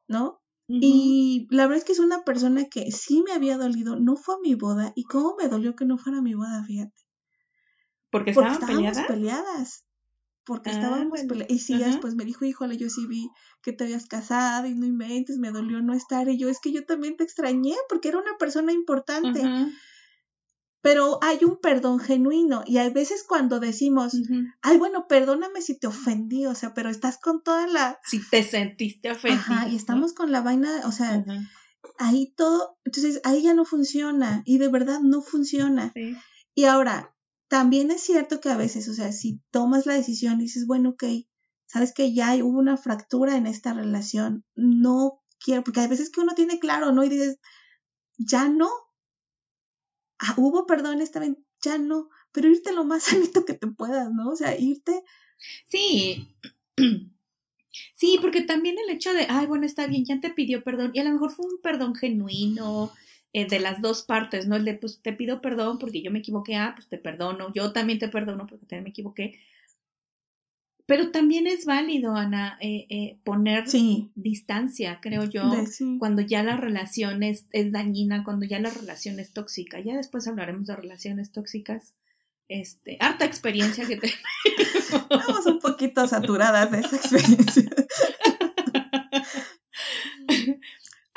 ¿no? 0.07 0.38
Y 0.77 1.47
la 1.51 1.63
verdad 1.67 1.79
es 1.79 1.83
que 1.85 1.93
es 1.93 1.99
una 1.99 2.23
persona 2.23 2.65
que 2.65 2.91
sí 2.91 3.23
me 3.23 3.31
había 3.33 3.57
dolido, 3.57 3.97
no 3.99 4.15
fue 4.17 4.35
a 4.35 4.39
mi 4.39 4.55
boda, 4.55 4.91
y 4.95 5.03
cómo 5.05 5.35
me 5.37 5.47
dolió 5.47 5.75
que 5.75 5.85
no 5.85 5.97
fuera 5.97 6.19
a 6.19 6.21
mi 6.21 6.33
boda, 6.35 6.63
fíjate. 6.65 7.01
Porque 8.11 8.29
Porque 8.33 8.53
estaban 8.53 8.63
estábamos 8.63 8.65
peleadas. 8.65 9.05
peleadas. 9.05 9.85
Porque 10.45 10.71
Ah, 10.71 11.05
bueno. 11.09 11.27
peleadas. 11.27 11.53
Y 11.53 11.59
sí, 11.59 11.77
ya 11.79 11.85
Ajá. 11.85 11.87
después 11.87 12.15
me 12.15 12.25
dijo, 12.25 12.45
híjole, 12.45 12.77
yo 12.77 12.89
sí 12.89 13.07
vi 13.07 13.29
que 13.63 13.73
te 13.73 13.85
habías 13.85 14.07
casado 14.07 14.67
y 14.67 14.75
no 14.75 14.85
inventes, 14.85 15.37
me 15.39 15.51
dolió 15.51 15.81
no 15.81 15.93
estar. 15.93 16.29
Y 16.29 16.37
yo, 16.37 16.49
es 16.49 16.59
que 16.61 16.71
yo 16.73 16.85
también 16.85 17.17
te 17.17 17.23
extrañé 17.25 17.75
porque 17.89 18.09
era 18.09 18.19
una 18.19 18.37
persona 18.39 18.73
importante. 18.73 19.51
Pero 20.81 21.19
hay 21.21 21.43
un 21.43 21.59
perdón 21.59 21.99
genuino. 21.99 22.63
Y 22.65 22.77
hay 22.77 22.91
veces 22.91 23.25
cuando 23.27 23.59
decimos, 23.59 24.13
ay, 24.61 24.77
bueno, 24.77 25.07
perdóname 25.07 25.61
si 25.61 25.77
te 25.77 25.87
ofendí, 25.87 26.45
o 26.45 26.55
sea, 26.55 26.73
pero 26.73 26.89
estás 26.89 27.17
con 27.17 27.43
toda 27.43 27.67
la... 27.67 27.99
Si 28.05 28.21
te 28.29 28.43
sentiste 28.43 29.11
ofendida. 29.11 29.41
Ajá, 29.41 29.67
y 29.67 29.71
¿no? 29.71 29.77
estamos 29.77 30.13
con 30.13 30.31
la 30.31 30.41
vaina, 30.41 30.81
o 30.85 30.91
sea, 30.91 31.23
ahí 31.97 32.33
todo, 32.37 32.77
entonces 32.85 33.19
ahí 33.25 33.43
ya 33.43 33.53
no 33.53 33.65
funciona 33.65 34.41
y 34.45 34.57
de 34.57 34.69
verdad 34.69 35.01
no 35.01 35.21
funciona. 35.21 35.91
Sí. 35.93 36.15
Y 36.55 36.65
ahora, 36.65 37.13
también 37.49 37.91
es 37.91 38.01
cierto 38.01 38.39
que 38.39 38.49
a 38.49 38.57
veces, 38.57 38.87
o 38.87 38.93
sea, 38.93 39.11
si 39.11 39.41
tomas 39.51 39.85
la 39.85 39.95
decisión 39.95 40.39
y 40.39 40.43
dices, 40.43 40.65
bueno, 40.65 40.91
ok, 40.91 41.03
sabes 41.65 41.93
que 41.93 42.13
ya 42.13 42.35
hubo 42.43 42.57
una 42.57 42.77
fractura 42.77 43.37
en 43.37 43.47
esta 43.47 43.73
relación, 43.73 44.45
no 44.55 45.21
quiero, 45.39 45.63
porque 45.63 45.81
hay 45.81 45.87
veces 45.87 46.09
que 46.09 46.21
uno 46.21 46.35
tiene 46.35 46.59
claro, 46.59 46.91
¿no? 46.91 47.03
Y 47.03 47.09
dices, 47.09 47.39
ya 48.17 48.47
no. 48.49 48.69
Ah, 50.19 50.33
hubo 50.37 50.65
perdón 50.65 51.01
esta 51.01 51.19
vez, 51.19 51.35
ya 51.61 51.77
no, 51.77 52.09
pero 52.31 52.49
irte 52.49 52.71
lo 52.73 52.85
más 52.85 53.03
sanito 53.33 53.45
que 53.45 53.53
te 53.53 53.67
puedas, 53.67 54.11
¿no? 54.11 54.29
O 54.31 54.35
sea, 54.35 54.57
irte 54.59 55.03
Sí. 55.67 56.27
Sí, 57.95 58.17
porque 58.21 58.41
también 58.41 58.77
el 58.79 58.89
hecho 58.95 59.13
de, 59.13 59.27
ay, 59.29 59.45
bueno, 59.45 59.65
está 59.65 59.85
bien, 59.87 60.03
ya 60.05 60.19
te 60.19 60.31
pidió 60.31 60.63
perdón, 60.63 60.91
y 60.93 60.99
a 60.99 61.03
lo 61.03 61.11
mejor 61.11 61.31
fue 61.31 61.45
un 61.45 61.61
perdón 61.61 61.95
genuino 61.95 62.91
eh, 63.33 63.47
de 63.47 63.59
las 63.59 63.81
dos 63.81 64.03
partes, 64.03 64.47
¿no? 64.47 64.55
El 64.55 64.65
de, 64.65 64.73
pues 64.75 65.01
te 65.01 65.13
pido 65.13 65.41
perdón 65.41 65.77
porque 65.79 66.01
yo 66.01 66.11
me 66.11 66.19
equivoqué, 66.19 66.55
ah, 66.55 66.73
pues 66.75 66.87
te 66.89 66.97
perdono, 66.97 67.53
yo 67.53 67.71
también 67.73 67.99
te 67.99 68.09
perdono 68.09 68.47
porque 68.47 68.65
también 68.65 68.85
me 68.85 68.89
equivoqué. 68.89 69.39
Pero 70.89 71.11
también 71.11 71.47
es 71.47 71.63
válido, 71.65 72.15
Ana, 72.15 72.57
eh, 72.59 72.85
eh, 72.89 73.17
poner 73.23 73.69
Sí, 73.69 74.09
distancia, 74.15 74.99
creo 75.01 75.23
yo, 75.23 75.49
de- 75.51 75.67
sí. 75.67 75.95
cuando 75.99 76.21
ya 76.21 76.43
la 76.43 76.57
relación 76.57 77.23
es, 77.23 77.45
es 77.51 77.71
dañina, 77.71 78.23
cuando 78.25 78.45
ya 78.45 78.59
la 78.59 78.69
relación 78.71 79.19
es 79.19 79.31
tóxica. 79.31 79.79
Ya 79.79 79.95
después 79.95 80.27
hablaremos 80.27 80.67
de 80.67 80.75
relaciones 80.75 81.31
tóxicas. 81.31 81.93
Este, 82.49 82.97
harta 82.99 83.25
experiencia 83.25 83.85
que 83.87 83.97
tenemos. 84.01 84.19
Estamos 85.11 85.45
un 85.45 85.59
poquito 85.59 86.07
saturadas 86.07 86.71
de 86.71 86.79
esa 86.79 86.95
experiencia. 86.95 87.69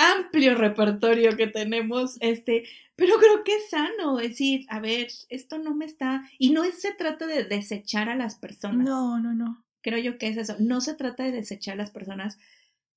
Amplio 0.03 0.55
repertorio 0.57 1.37
que 1.37 1.47
tenemos, 1.47 2.17
este, 2.21 2.65
pero 2.97 3.17
creo 3.19 3.45
que 3.45 3.57
es 3.57 3.71
sano 3.71 4.17
decir, 4.17 4.67
a 4.69 4.81
ver, 4.81 5.09
esto 5.29 5.59
no 5.59 5.75
me 5.75 5.85
está, 5.85 6.29
y 6.39 6.51
no 6.51 6.65
se 6.65 6.93
trata 6.93 7.27
de 7.27 7.45
desechar 7.45 8.09
a 8.09 8.17
las 8.17 8.35
personas, 8.37 8.85
No, 8.87 9.19
no, 9.21 9.33
no. 9.33 9.65
creo 9.81 9.99
yo 9.99 10.19
que 10.19 10.29
es 10.29 10.37
eso, 10.37 10.57
no 10.59 10.81
se 10.81 10.95
trata 10.95 11.23
de 11.25 11.33
desechar 11.33 11.75
a 11.75 11.79
las 11.79 11.91
personas, 11.91 12.39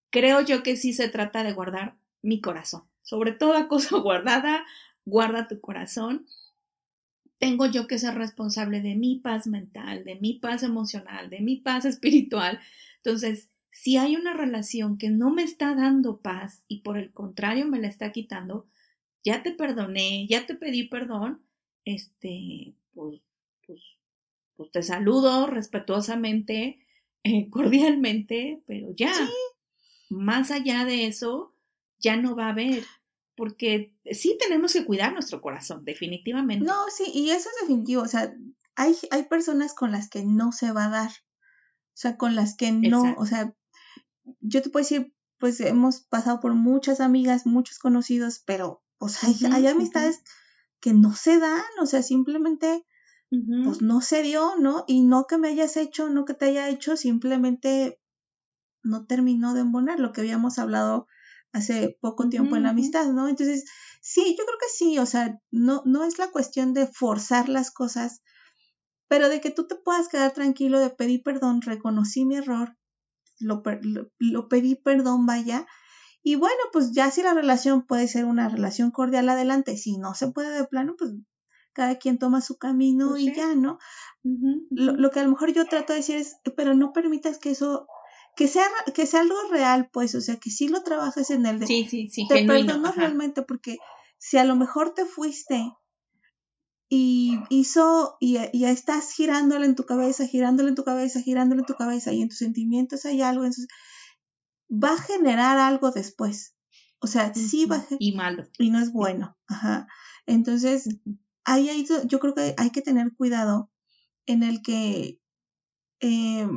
creo 0.10 0.42
yo 0.42 0.64
que 0.64 0.78
sí 0.78 0.94
se 0.94 1.10
trata 1.10 1.44
de 1.44 1.54
guardar 1.54 1.96
mi 2.22 2.42
corazón, 2.42 2.84
sobre 3.04 3.32
toda 3.34 3.68
cosa 3.68 3.98
guardada, 4.00 4.66
guarda 5.06 5.48
tu 5.48 5.62
corazón, 5.62 6.26
tengo 7.38 7.66
yo 7.68 7.86
que 7.88 8.00
ser 8.00 8.16
responsable 8.16 8.82
de 8.82 8.96
mi 8.96 9.18
paz 9.20 9.46
mental, 9.46 10.04
de 10.06 10.16
mi 10.16 10.34
paz 10.40 10.64
emocional, 10.64 11.30
de 11.30 11.42
mi 11.42 11.58
paz 11.58 11.86
espiritual, 11.86 12.60
entonces, 13.04 13.50
si 13.76 13.98
hay 13.98 14.16
una 14.16 14.34
relación 14.34 14.98
que 14.98 15.10
no 15.10 15.32
me 15.32 15.44
está 15.44 15.76
dando 15.76 16.22
paz 16.22 16.64
y 16.70 16.80
por 16.80 16.98
el 16.98 17.12
contrario 17.12 17.68
me 17.68 17.78
la 17.78 17.90
está 17.90 18.14
quitando, 18.14 18.70
ya 19.22 19.44
te 19.44 19.52
perdoné, 19.52 20.26
ya 20.30 20.46
te 20.46 20.56
pedí 20.56 20.88
perdón, 20.88 21.46
este, 21.84 22.74
pues, 22.94 23.20
pues, 23.68 23.82
pues 24.56 24.72
te 24.72 24.82
saludo 24.82 25.48
respetuosamente, 25.48 26.80
eh, 27.24 27.50
cordialmente, 27.50 28.64
pero 28.66 28.96
ya, 28.96 29.12
más 30.10 30.52
allá 30.52 30.86
de 30.86 31.08
eso, 31.08 31.54
ya 32.00 32.16
no 32.16 32.34
va 32.34 32.46
a 32.46 32.52
haber, 32.52 32.82
porque 33.36 33.94
sí 34.10 34.38
tenemos 34.40 34.72
que 34.72 34.86
cuidar 34.86 35.12
nuestro 35.12 35.42
corazón, 35.42 35.84
definitivamente. 35.84 36.66
No, 36.66 36.86
sí, 36.96 37.12
y 37.14 37.32
eso 37.32 37.50
es 37.50 37.68
definitivo. 37.68 38.04
O 38.04 38.08
sea, 38.08 38.34
hay, 38.76 38.96
hay 39.12 39.24
personas 39.24 39.74
con 39.74 39.92
las 39.92 40.10
que 40.10 40.24
no 40.24 40.54
se 40.54 40.72
va 40.72 40.86
a 40.86 40.90
dar. 40.90 41.10
O 41.10 41.98
sea, 41.98 42.16
con 42.16 42.36
las 42.36 42.56
que 42.56 42.72
no, 42.72 43.02
Exacto. 43.02 43.22
o 43.22 43.26
sea, 43.26 43.56
yo 44.42 44.62
te 44.62 44.70
puedo 44.70 44.84
decir, 44.84 45.14
pues 45.38 45.60
hemos 45.60 46.02
pasado 46.02 46.40
por 46.40 46.54
muchas 46.54 47.00
amigas, 47.00 47.46
muchos 47.46 47.80
conocidos, 47.80 48.42
pero 48.46 48.84
pues 48.98 49.24
hay, 49.24 49.34
Ujú, 49.34 49.48
hay 49.52 49.64
ujú. 49.64 49.72
amistades 49.72 50.22
que 50.80 50.94
no 50.94 51.14
se 51.16 51.40
dan, 51.40 51.64
o 51.82 51.86
sea, 51.86 52.04
simplemente 52.04 52.86
pues 53.62 53.82
no 53.82 54.02
se 54.02 54.22
dio, 54.24 54.56
¿no? 54.60 54.86
Y 54.88 55.02
no 55.04 55.26
que 55.28 55.38
me 55.38 55.50
hayas 55.50 55.78
hecho, 55.78 56.10
no 56.10 56.26
que 56.26 56.34
te 56.36 56.46
haya 56.46 56.70
hecho, 56.70 56.98
simplemente 56.98 58.00
no 58.84 59.06
terminó 59.06 59.54
de 59.54 59.62
embonar 59.62 60.00
lo 60.00 60.12
que 60.12 60.22
habíamos 60.22 60.60
hablado 60.60 61.08
hace 61.54 61.98
poco 62.02 62.30
tiempo 62.30 62.56
en 62.56 62.64
la 62.64 62.70
amistad, 62.72 63.08
¿no? 63.12 63.28
Entonces, 63.28 63.66
sí, 64.02 64.36
yo 64.38 64.46
creo 64.46 64.58
que 64.60 64.70
sí, 64.74 65.00
o 65.00 65.06
sea, 65.06 65.40
no, 65.52 65.82
no 65.86 66.04
es 66.04 66.20
la 66.20 66.30
cuestión 66.30 66.74
de 66.74 66.88
forzar 66.88 67.50
las 67.50 67.72
cosas, 67.72 68.22
pero 69.08 69.30
de 69.30 69.42
que 69.42 69.52
tú 69.52 69.68
te 69.68 69.76
puedas 69.76 70.08
quedar 70.10 70.34
tranquilo 70.34 70.80
de 70.80 70.90
pedir 70.92 71.24
perdón, 71.24 71.62
reconocí 71.62 72.26
mi 72.26 72.36
error, 72.38 72.78
lo, 73.40 73.64
lo, 74.20 74.48
pedí 74.48 74.76
perdón, 74.76 75.26
vaya, 75.26 75.66
y 76.24 76.36
bueno, 76.36 76.58
pues 76.74 76.92
ya 76.92 77.12
si 77.12 77.22
la 77.22 77.34
relación 77.34 77.86
puede 77.86 78.08
ser 78.08 78.26
una 78.26 78.50
relación 78.50 78.92
cordial 78.92 79.30
adelante, 79.30 79.78
si 79.78 79.98
no 79.98 80.16
se 80.16 80.32
puede 80.32 80.50
de 80.58 80.66
plano, 80.66 80.96
pues 80.98 81.14
cada 81.74 81.98
quien 81.98 82.18
toma 82.18 82.42
su 82.42 82.58
camino 82.58 83.10
pues 83.10 83.22
y 83.22 83.34
ya, 83.36 83.54
¿no? 83.54 83.78
Lo, 84.72 84.94
lo, 84.94 85.12
que 85.12 85.20
a 85.20 85.24
lo 85.24 85.30
mejor 85.30 85.54
yo 85.54 85.66
trato 85.66 85.94
de 85.94 86.00
decir 86.00 86.16
es, 86.16 86.38
pero 86.56 86.74
no 86.74 86.94
permitas 86.94 87.38
que 87.38 87.52
eso 87.52 87.88
que 88.36 88.48
sea, 88.48 88.66
que 88.94 89.06
sea 89.06 89.22
algo 89.22 89.36
real, 89.50 89.90
pues, 89.92 90.14
o 90.16 90.22
sea, 90.22 90.38
que 90.38 90.50
sí 90.50 90.68
lo 90.68 90.84
trabajes 90.84 91.30
en 91.30 91.46
el 91.46 91.60
de... 91.60 91.68
Sí, 91.68 91.88
sí, 91.90 92.10
sí, 92.10 92.28
te 92.28 92.46
perdono 92.46 92.92
realmente 92.92 93.42
porque 93.42 93.78
si 94.18 94.38
a 94.38 94.44
lo 94.44 94.56
mejor 94.56 94.94
te 94.94 95.06
fuiste 95.06 95.72
y 96.90 97.40
hizo, 97.50 98.18
y, 98.20 98.34
ya 98.54 98.72
estás 98.72 99.12
girándole 99.14 99.66
en 99.66 99.76
tu 99.76 99.86
cabeza, 99.86 100.28
girándole 100.28 100.70
en 100.70 100.76
tu 100.76 100.84
cabeza, 100.84 101.22
girándole 101.22 101.62
en 101.62 101.66
tu 101.66 101.76
cabeza 101.76 102.12
y 102.14 102.22
en 102.22 102.30
tus 102.30 102.38
sentimientos 102.38 103.06
hay 103.06 103.22
algo, 103.22 103.44
entonces 103.44 103.68
va 104.72 104.94
a 104.94 105.02
generar 105.02 105.58
algo 105.58 105.92
después. 105.92 106.56
O 107.00 107.08
sea, 107.08 107.34
sí 107.34 107.66
va 107.66 107.78
a... 107.78 107.86
Y 108.00 108.14
malo. 108.14 108.48
Y 108.58 108.70
no 108.70 108.80
es 108.80 108.92
bueno. 108.92 109.38
Ajá. 109.48 109.88
Entonces, 110.26 110.88
ahí 111.44 111.70
hay, 111.70 111.86
yo 112.06 112.20
creo 112.20 112.34
que 112.34 112.56
hay 112.58 112.70
que 112.72 112.82
tener 112.82 113.14
cuidado 113.16 113.72
en 114.26 114.44
el 114.44 114.62
que 114.62 115.20
eh, 116.00 116.48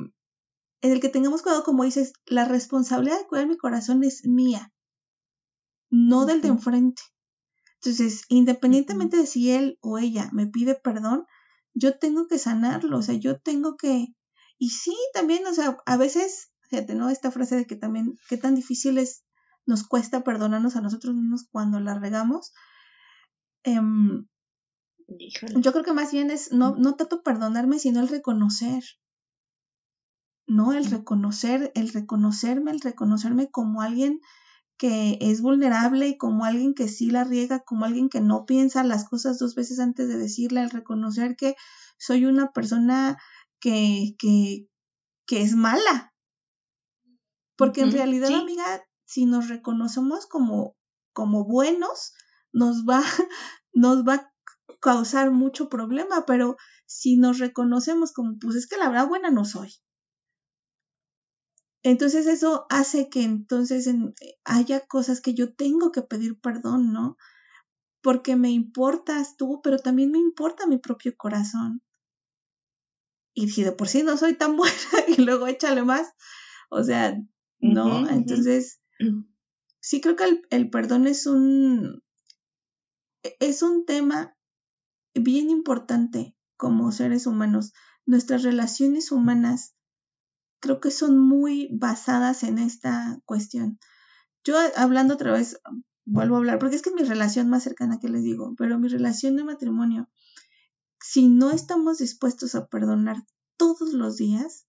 en 0.81 0.93
el 0.93 1.01
que 1.01 1.09
tengamos 1.09 1.43
cuidado, 1.43 1.65
como 1.65 1.85
dices, 1.85 2.13
la 2.27 2.45
responsabilidad 2.45 3.19
de 3.19 3.27
cuidar 3.27 3.47
mi 3.47 3.57
corazón 3.57 4.05
es 4.05 4.25
mía, 4.27 4.73
no 5.91 6.27
del 6.27 6.41
de 6.41 6.49
enfrente. 6.49 7.03
Entonces, 7.81 8.25
independientemente 8.29 9.17
de 9.17 9.27
si 9.27 9.51
él 9.51 9.79
o 9.81 9.99
ella 9.99 10.31
me 10.33 10.47
pide 10.47 10.75
perdón, 10.75 11.27
yo 11.75 11.99
tengo 11.99 12.27
que 12.27 12.39
sanarlo, 12.39 12.99
o 12.99 13.03
sea, 13.03 13.15
yo 13.15 13.39
tengo 13.41 13.77
que... 13.77 14.09
Y 14.59 14.71
sí, 14.71 14.97
también, 15.15 15.47
o 15.47 15.55
sea, 15.55 15.77
a 15.87 15.97
veces, 15.97 16.51
fíjate, 16.69 16.95
¿no? 16.95 17.09
Esta 17.09 17.31
frase 17.31 17.55
de 17.55 17.67
que 17.67 17.77
también, 17.77 18.19
qué 18.29 18.37
tan 18.37 18.57
difícil 18.57 18.99
es, 18.99 19.25
nos 19.65 19.87
cuesta 19.87 20.25
perdonarnos 20.25 20.75
a 20.75 20.81
nosotros 20.81 21.15
mismos 21.15 21.47
cuando 21.53 21.79
la 21.79 21.99
regamos. 21.99 22.53
Em, 23.63 24.27
yo 25.07 25.73
creo 25.73 25.85
que 25.85 25.93
más 25.93 26.11
bien 26.11 26.31
es 26.31 26.53
no, 26.53 26.75
no 26.77 26.97
tanto 26.97 27.23
perdonarme, 27.23 27.79
sino 27.79 28.01
el 28.01 28.09
reconocer. 28.09 28.83
¿no? 30.49 30.73
El 30.73 30.87
reconocer, 30.87 31.71
el 31.75 31.91
reconocerme, 31.91 32.73
el 32.73 32.81
reconocerme 32.81 33.51
como 33.51 33.83
alguien 33.83 34.21
que 34.79 35.19
es 35.21 35.43
vulnerable 35.43 36.07
y 36.09 36.17
como 36.17 36.45
alguien 36.45 36.73
que 36.73 36.89
sí 36.89 37.11
la 37.11 37.25
riega, 37.25 37.61
como 37.61 37.85
alguien 37.85 38.09
que 38.09 38.21
no 38.21 38.47
piensa 38.47 38.85
las 38.85 39.09
cosas 39.09 39.39
dos 39.39 39.57
veces 39.57 39.81
antes 39.81 40.09
de 40.09 40.17
decirle, 40.17 40.61
el 40.63 40.71
reconocer 40.71 41.37
que 41.37 41.57
soy 41.99 42.25
una 42.25 42.53
persona 42.53 43.19
que, 43.61 44.15
que, 44.19 44.69
que 45.27 45.43
es 45.43 45.55
mala. 45.55 46.15
Porque 47.57 47.81
en 47.81 47.91
realidad, 47.91 48.33
amiga, 48.33 48.85
si 49.05 49.27
nos 49.27 49.49
reconocemos 49.49 50.27
como, 50.27 50.77
como 51.13 51.45
buenos, 51.45 52.15
nos 52.53 52.85
va, 52.85 53.03
nos 53.73 54.05
va 54.07 54.15
a 54.15 54.33
causar 54.81 55.33
mucho 55.33 55.69
problema, 55.69 56.25
pero 56.25 56.57
si 56.87 57.17
nos 57.17 57.41
reconocemos 57.41 58.13
como, 58.13 58.39
pues 58.39 58.55
es 58.55 58.69
que 58.69 58.77
la 58.77 58.89
verdad 58.89 59.09
buena 59.09 59.31
no 59.31 59.45
soy, 59.45 59.73
entonces 61.83 62.27
eso 62.27 62.67
hace 62.71 63.09
que 63.09 63.23
entonces 63.23 63.87
eh, 63.87 64.15
haya 64.45 64.87
cosas 64.87 65.21
que 65.21 65.35
yo 65.35 65.55
tengo 65.55 65.93
que 65.93 66.03
pedir 66.03 66.39
perdón, 66.41 66.93
¿no? 66.93 67.17
Porque 68.03 68.37
me 68.37 68.51
importas 68.51 69.37
tú, 69.37 69.61
pero 69.63 69.79
también 69.79 70.11
me 70.11 70.19
importa 70.19 70.67
mi 70.67 70.79
propio 70.79 71.15
corazón. 71.17 71.83
Y 73.35 73.51
si 73.51 73.63
de 73.63 73.73
por 73.73 73.89
sí 73.89 74.03
no 74.03 74.17
soy 74.17 74.35
tan 74.35 74.57
buena 74.57 74.75
y 75.09 75.23
luego 75.23 75.47
échale 75.47 75.85
más, 75.85 76.13
o 76.71 76.83
sea, 76.83 77.17
no, 77.61 78.09
entonces 78.09 78.81
sí 79.81 80.01
creo 80.01 80.17
que 80.17 80.25
el, 80.25 80.43
el 80.51 80.71
perdón 80.71 81.07
es 81.07 81.27
un 81.27 82.03
e, 83.23 83.37
es 83.41 83.63
un 83.63 83.85
tema 83.85 84.37
bien 85.15 85.51
importante 85.51 86.37
como 86.57 86.93
seres 86.93 87.27
humanos. 87.27 87.73
Nuestras 88.07 88.43
relaciones 88.43 89.13
humanas 89.13 89.75
creo 90.61 90.81
que 90.81 90.91
son 90.91 91.19
muy 91.19 91.69
basadas 91.73 92.43
en 92.43 92.59
esta 92.59 93.21
cuestión. 93.25 93.79
Yo 94.45 94.57
hablando 94.77 95.15
otra 95.15 95.33
vez, 95.33 95.61
vuelvo 96.05 96.37
a 96.37 96.39
hablar, 96.39 96.59
porque 96.59 96.77
es 96.77 96.83
que 96.83 96.93
mi 96.93 97.03
relación 97.03 97.49
más 97.49 97.63
cercana 97.63 97.99
que 98.01 98.09
les 98.09 98.23
digo, 98.23 98.55
pero 98.57 98.79
mi 98.79 98.89
relación 98.89 99.37
de 99.37 99.45
matrimonio, 99.45 100.09
si 101.01 101.29
no 101.29 101.51
estamos 101.51 101.99
dispuestos 101.99 102.55
a 102.55 102.67
perdonar 102.67 103.25
todos 103.57 103.93
los 103.93 104.17
días, 104.17 104.67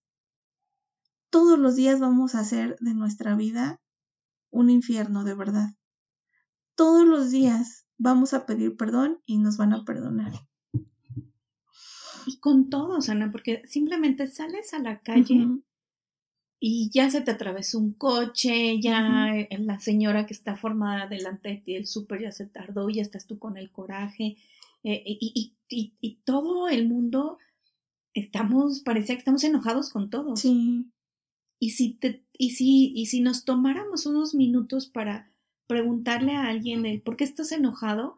todos 1.30 1.58
los 1.58 1.76
días 1.76 2.00
vamos 2.00 2.34
a 2.34 2.40
hacer 2.40 2.76
de 2.80 2.94
nuestra 2.94 3.34
vida 3.36 3.80
un 4.50 4.68
infierno 4.68 5.24
de 5.24 5.34
verdad. 5.34 5.70
Todos 6.74 7.06
los 7.06 7.30
días 7.30 7.86
vamos 7.98 8.34
a 8.34 8.46
pedir 8.46 8.76
perdón 8.76 9.20
y 9.26 9.38
nos 9.38 9.56
van 9.56 9.72
a 9.72 9.84
perdonar. 9.84 10.32
Y 12.26 12.38
con 12.38 12.68
todos, 12.68 13.08
Ana, 13.08 13.30
porque 13.30 13.62
simplemente 13.66 14.26
sales 14.26 14.74
a 14.74 14.78
la 14.78 15.00
calle 15.00 15.62
y 16.62 16.90
ya 16.92 17.10
se 17.10 17.22
te 17.22 17.30
atravesó 17.30 17.78
un 17.78 17.94
coche, 17.94 18.78
ya 18.80 19.32
la 19.58 19.80
señora 19.80 20.26
que 20.26 20.34
está 20.34 20.56
formada 20.56 21.06
delante 21.06 21.48
de 21.48 21.56
ti, 21.56 21.74
el 21.74 21.86
súper 21.86 22.20
ya 22.20 22.32
se 22.32 22.46
tardó, 22.46 22.90
ya 22.90 23.00
estás 23.00 23.26
tú 23.26 23.38
con 23.38 23.56
el 23.56 23.70
coraje, 23.70 24.36
eh, 24.84 25.02
y, 25.06 25.54
y, 25.68 25.94
y, 26.00 26.16
todo 26.24 26.68
el 26.68 26.86
mundo 26.86 27.38
estamos, 28.12 28.80
parecía 28.80 29.14
que 29.14 29.20
estamos 29.20 29.44
enojados 29.44 29.90
con 29.90 30.10
todos. 30.10 30.40
Sí. 30.40 30.86
Y 31.58 31.70
si, 31.70 31.94
te, 31.94 32.24
y, 32.36 32.50
si, 32.50 32.92
y 32.94 33.06
si 33.06 33.20
nos 33.20 33.44
tomáramos 33.44 34.04
unos 34.06 34.34
minutos 34.34 34.86
para 34.86 35.30
preguntarle 35.66 36.32
a 36.32 36.48
alguien 36.48 36.84
el 36.84 37.00
por 37.00 37.16
qué 37.16 37.24
estás 37.24 37.52
enojado, 37.52 38.16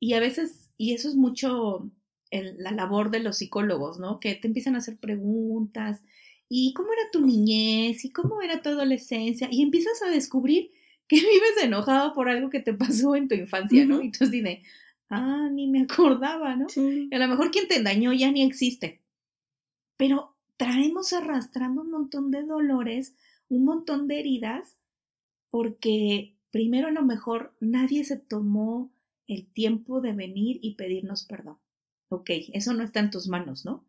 y 0.00 0.14
a 0.14 0.20
veces, 0.20 0.70
y 0.76 0.94
eso 0.94 1.08
es 1.08 1.14
mucho 1.14 1.90
la 2.30 2.72
labor 2.72 3.10
de 3.12 3.20
los 3.20 3.38
psicólogos, 3.38 4.00
¿no? 4.00 4.18
Que 4.18 4.34
te 4.34 4.48
empiezan 4.48 4.74
a 4.74 4.78
hacer 4.78 4.96
preguntas 4.96 6.02
y 6.48 6.72
cómo 6.74 6.92
era 6.92 7.10
tu 7.10 7.24
niñez 7.24 8.04
y 8.04 8.10
cómo 8.10 8.42
era 8.42 8.62
tu 8.62 8.70
adolescencia 8.70 9.48
y 9.50 9.62
empiezas 9.62 10.02
a 10.02 10.10
descubrir 10.10 10.70
que 11.08 11.16
vives 11.20 11.62
enojado 11.62 12.12
por 12.12 12.28
algo 12.28 12.50
que 12.50 12.60
te 12.60 12.74
pasó 12.74 13.16
en 13.16 13.28
tu 13.28 13.34
infancia, 13.34 13.84
¿no? 13.84 14.02
Y 14.02 14.10
tú 14.10 14.26
dices, 14.26 14.60
ah, 15.10 15.48
ni 15.50 15.66
me 15.66 15.82
acordaba, 15.82 16.56
¿no? 16.56 16.68
Sí. 16.68 17.08
a 17.12 17.18
lo 17.18 17.28
mejor 17.28 17.50
quien 17.50 17.68
te 17.68 17.82
dañó 17.82 18.12
ya 18.12 18.30
ni 18.30 18.42
existe. 18.42 19.00
Pero 19.96 20.36
traemos 20.56 21.12
arrastrando 21.12 21.82
un 21.82 21.90
montón 21.90 22.30
de 22.30 22.42
dolores, 22.42 23.16
un 23.48 23.64
montón 23.64 24.08
de 24.08 24.20
heridas, 24.20 24.76
porque 25.50 26.36
primero 26.50 26.88
a 26.88 26.92
lo 26.92 27.02
mejor 27.02 27.54
nadie 27.60 28.04
se 28.04 28.16
tomó 28.16 28.92
el 29.26 29.46
tiempo 29.46 30.00
de 30.00 30.12
venir 30.12 30.58
y 30.62 30.74
pedirnos 30.74 31.24
perdón 31.24 31.58
ok, 32.08 32.30
eso 32.52 32.74
no 32.74 32.82
está 32.82 33.00
en 33.00 33.10
tus 33.10 33.28
manos, 33.28 33.64
¿no? 33.64 33.84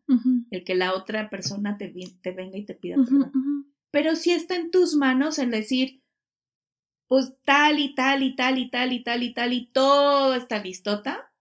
El 0.50 0.64
que 0.64 0.74
la 0.74 0.94
otra 0.94 1.30
persona 1.30 1.76
te, 1.78 1.92
te 2.22 2.32
venga 2.32 2.58
y 2.58 2.64
te 2.64 2.74
pida 2.74 2.96
perdón. 2.96 3.72
Pero 3.90 4.16
sí 4.16 4.32
está 4.32 4.56
en 4.56 4.70
tus 4.70 4.94
manos 4.94 5.38
el 5.38 5.50
decir, 5.50 6.02
pues 7.08 7.34
tal 7.44 7.78
y 7.78 7.94
tal 7.94 8.22
y 8.22 8.34
tal 8.34 8.58
y 8.58 8.70
tal 8.70 8.92
y 8.92 9.02
tal 9.02 9.22
y 9.22 9.34
tal 9.34 9.52
y 9.52 9.66
todo 9.66 10.34
esta 10.34 10.62
listota 10.62 11.32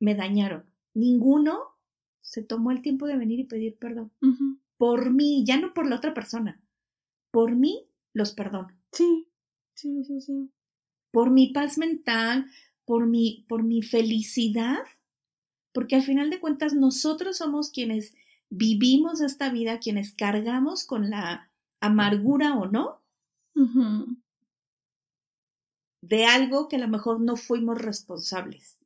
me 0.00 0.14
dañaron. 0.14 0.64
Ninguno 0.94 1.60
se 2.20 2.42
tomó 2.42 2.70
el 2.70 2.82
tiempo 2.82 3.06
de 3.06 3.16
venir 3.16 3.40
y 3.40 3.44
pedir 3.44 3.76
perdón. 3.78 4.12
Por 4.76 5.10
mí, 5.10 5.44
ya 5.46 5.58
no 5.58 5.74
por 5.74 5.88
la 5.88 5.96
otra 5.96 6.14
persona. 6.14 6.62
Por 7.32 7.56
mí 7.56 7.88
los 8.12 8.32
perdono. 8.32 8.68
Sí, 8.92 9.28
sí, 9.74 10.04
sí, 10.04 10.20
sí. 10.20 10.50
Por 11.10 11.30
mi 11.30 11.52
paz 11.52 11.78
mental, 11.78 12.50
por 12.84 13.06
mi, 13.06 13.44
por 13.48 13.64
mi 13.64 13.82
felicidad, 13.82 14.84
porque 15.78 15.94
al 15.94 16.02
final 16.02 16.28
de 16.28 16.40
cuentas 16.40 16.74
nosotros 16.74 17.36
somos 17.36 17.70
quienes 17.70 18.12
vivimos 18.50 19.20
esta 19.20 19.48
vida, 19.48 19.78
quienes 19.78 20.12
cargamos 20.12 20.82
con 20.82 21.08
la 21.08 21.52
amargura 21.78 22.56
o 22.56 22.66
no 22.66 23.00
de 26.00 26.24
algo 26.24 26.66
que 26.66 26.74
a 26.74 26.80
lo 26.80 26.88
mejor 26.88 27.20
no 27.20 27.36
fuimos 27.36 27.80
responsables. 27.80 28.76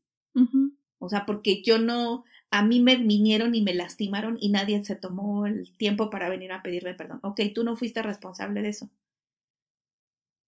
O 0.99 1.09
sea, 1.09 1.25
porque 1.25 1.63
yo 1.63 1.79
no, 1.79 2.25
a 2.51 2.63
mí 2.63 2.79
me 2.79 2.97
vinieron 2.97 3.55
y 3.55 3.63
me 3.63 3.73
lastimaron 3.73 4.37
y 4.39 4.51
nadie 4.51 4.85
se 4.85 4.95
tomó 4.95 5.47
el 5.47 5.75
tiempo 5.79 6.11
para 6.11 6.29
venir 6.29 6.53
a 6.53 6.63
pedirme 6.63 6.93
perdón. 6.93 7.21
Ok, 7.23 7.41
tú 7.55 7.65
no 7.65 7.75
fuiste 7.75 8.03
responsable 8.03 8.61
de 8.61 8.69
eso. 8.69 8.91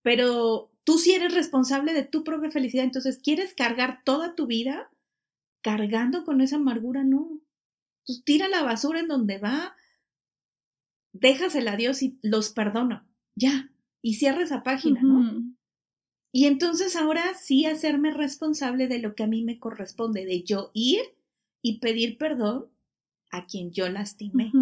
Pero 0.03 0.71
tú 0.85 0.99
sí 0.99 1.15
eres 1.15 1.33
responsable 1.33 1.95
de 1.95 2.03
tu 2.05 2.23
propia 2.23 2.51
felicidad, 2.51 2.85
entonces 2.85 3.17
quieres 3.17 3.55
cargar 3.55 4.03
toda 4.05 4.35
tu 4.35 4.47
vida 4.47 4.91
cargando 5.65 6.25
con 6.25 6.43
esa 6.43 6.57
amargura, 6.57 7.05
no. 7.05 7.41
Tira 8.25 8.49
la 8.49 8.63
basura 8.63 9.01
en 9.01 9.09
donde 9.09 9.39
va, 9.39 9.75
déjasela 11.15 11.73
a 11.73 11.77
Dios 11.77 12.03
y 12.03 12.19
los 12.23 12.51
perdona, 12.51 13.09
ya, 13.35 13.73
y 14.03 14.15
cierra 14.15 14.43
esa 14.43 14.63
página, 14.63 15.01
¿no? 15.03 15.43
Y 16.33 16.45
entonces 16.45 16.97
ahora 16.97 17.33
sí 17.35 17.65
hacerme 17.65 18.11
responsable 18.11 18.89
de 18.89 18.99
lo 18.99 19.15
que 19.15 19.23
a 19.23 19.27
mí 19.27 19.43
me 19.43 19.59
corresponde, 19.59 20.27
de 20.27 20.43
yo 20.43 20.71
ir 20.75 21.01
y 21.63 21.79
pedir 21.79 22.19
perdón 22.19 22.67
a 23.31 23.47
quien 23.47 23.73
yo 23.73 23.89
lastimé 23.89 24.53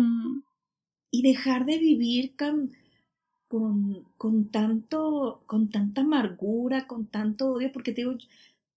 y 1.11 1.23
dejar 1.23 1.67
de 1.67 1.79
vivir 1.79 2.37
con, 2.37 2.71
con, 3.49 4.05
con 4.17 4.51
tanto, 4.53 5.43
con 5.47 5.69
tanta 5.69 6.03
amargura, 6.03 6.87
con 6.87 7.07
tanto 7.07 7.55
odio, 7.55 7.73
porque 7.73 7.91
te 7.91 8.03
digo, 8.03 8.17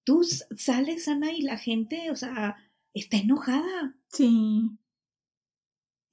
tú 0.05 0.23
sales, 0.23 1.07
Ana, 1.09 1.33
y 1.33 1.41
la 1.41 1.57
gente, 1.57 2.09
o 2.11 2.15
sea, 2.15 2.55
está 2.93 3.17
enojada, 3.17 3.95
Sí. 4.13 4.71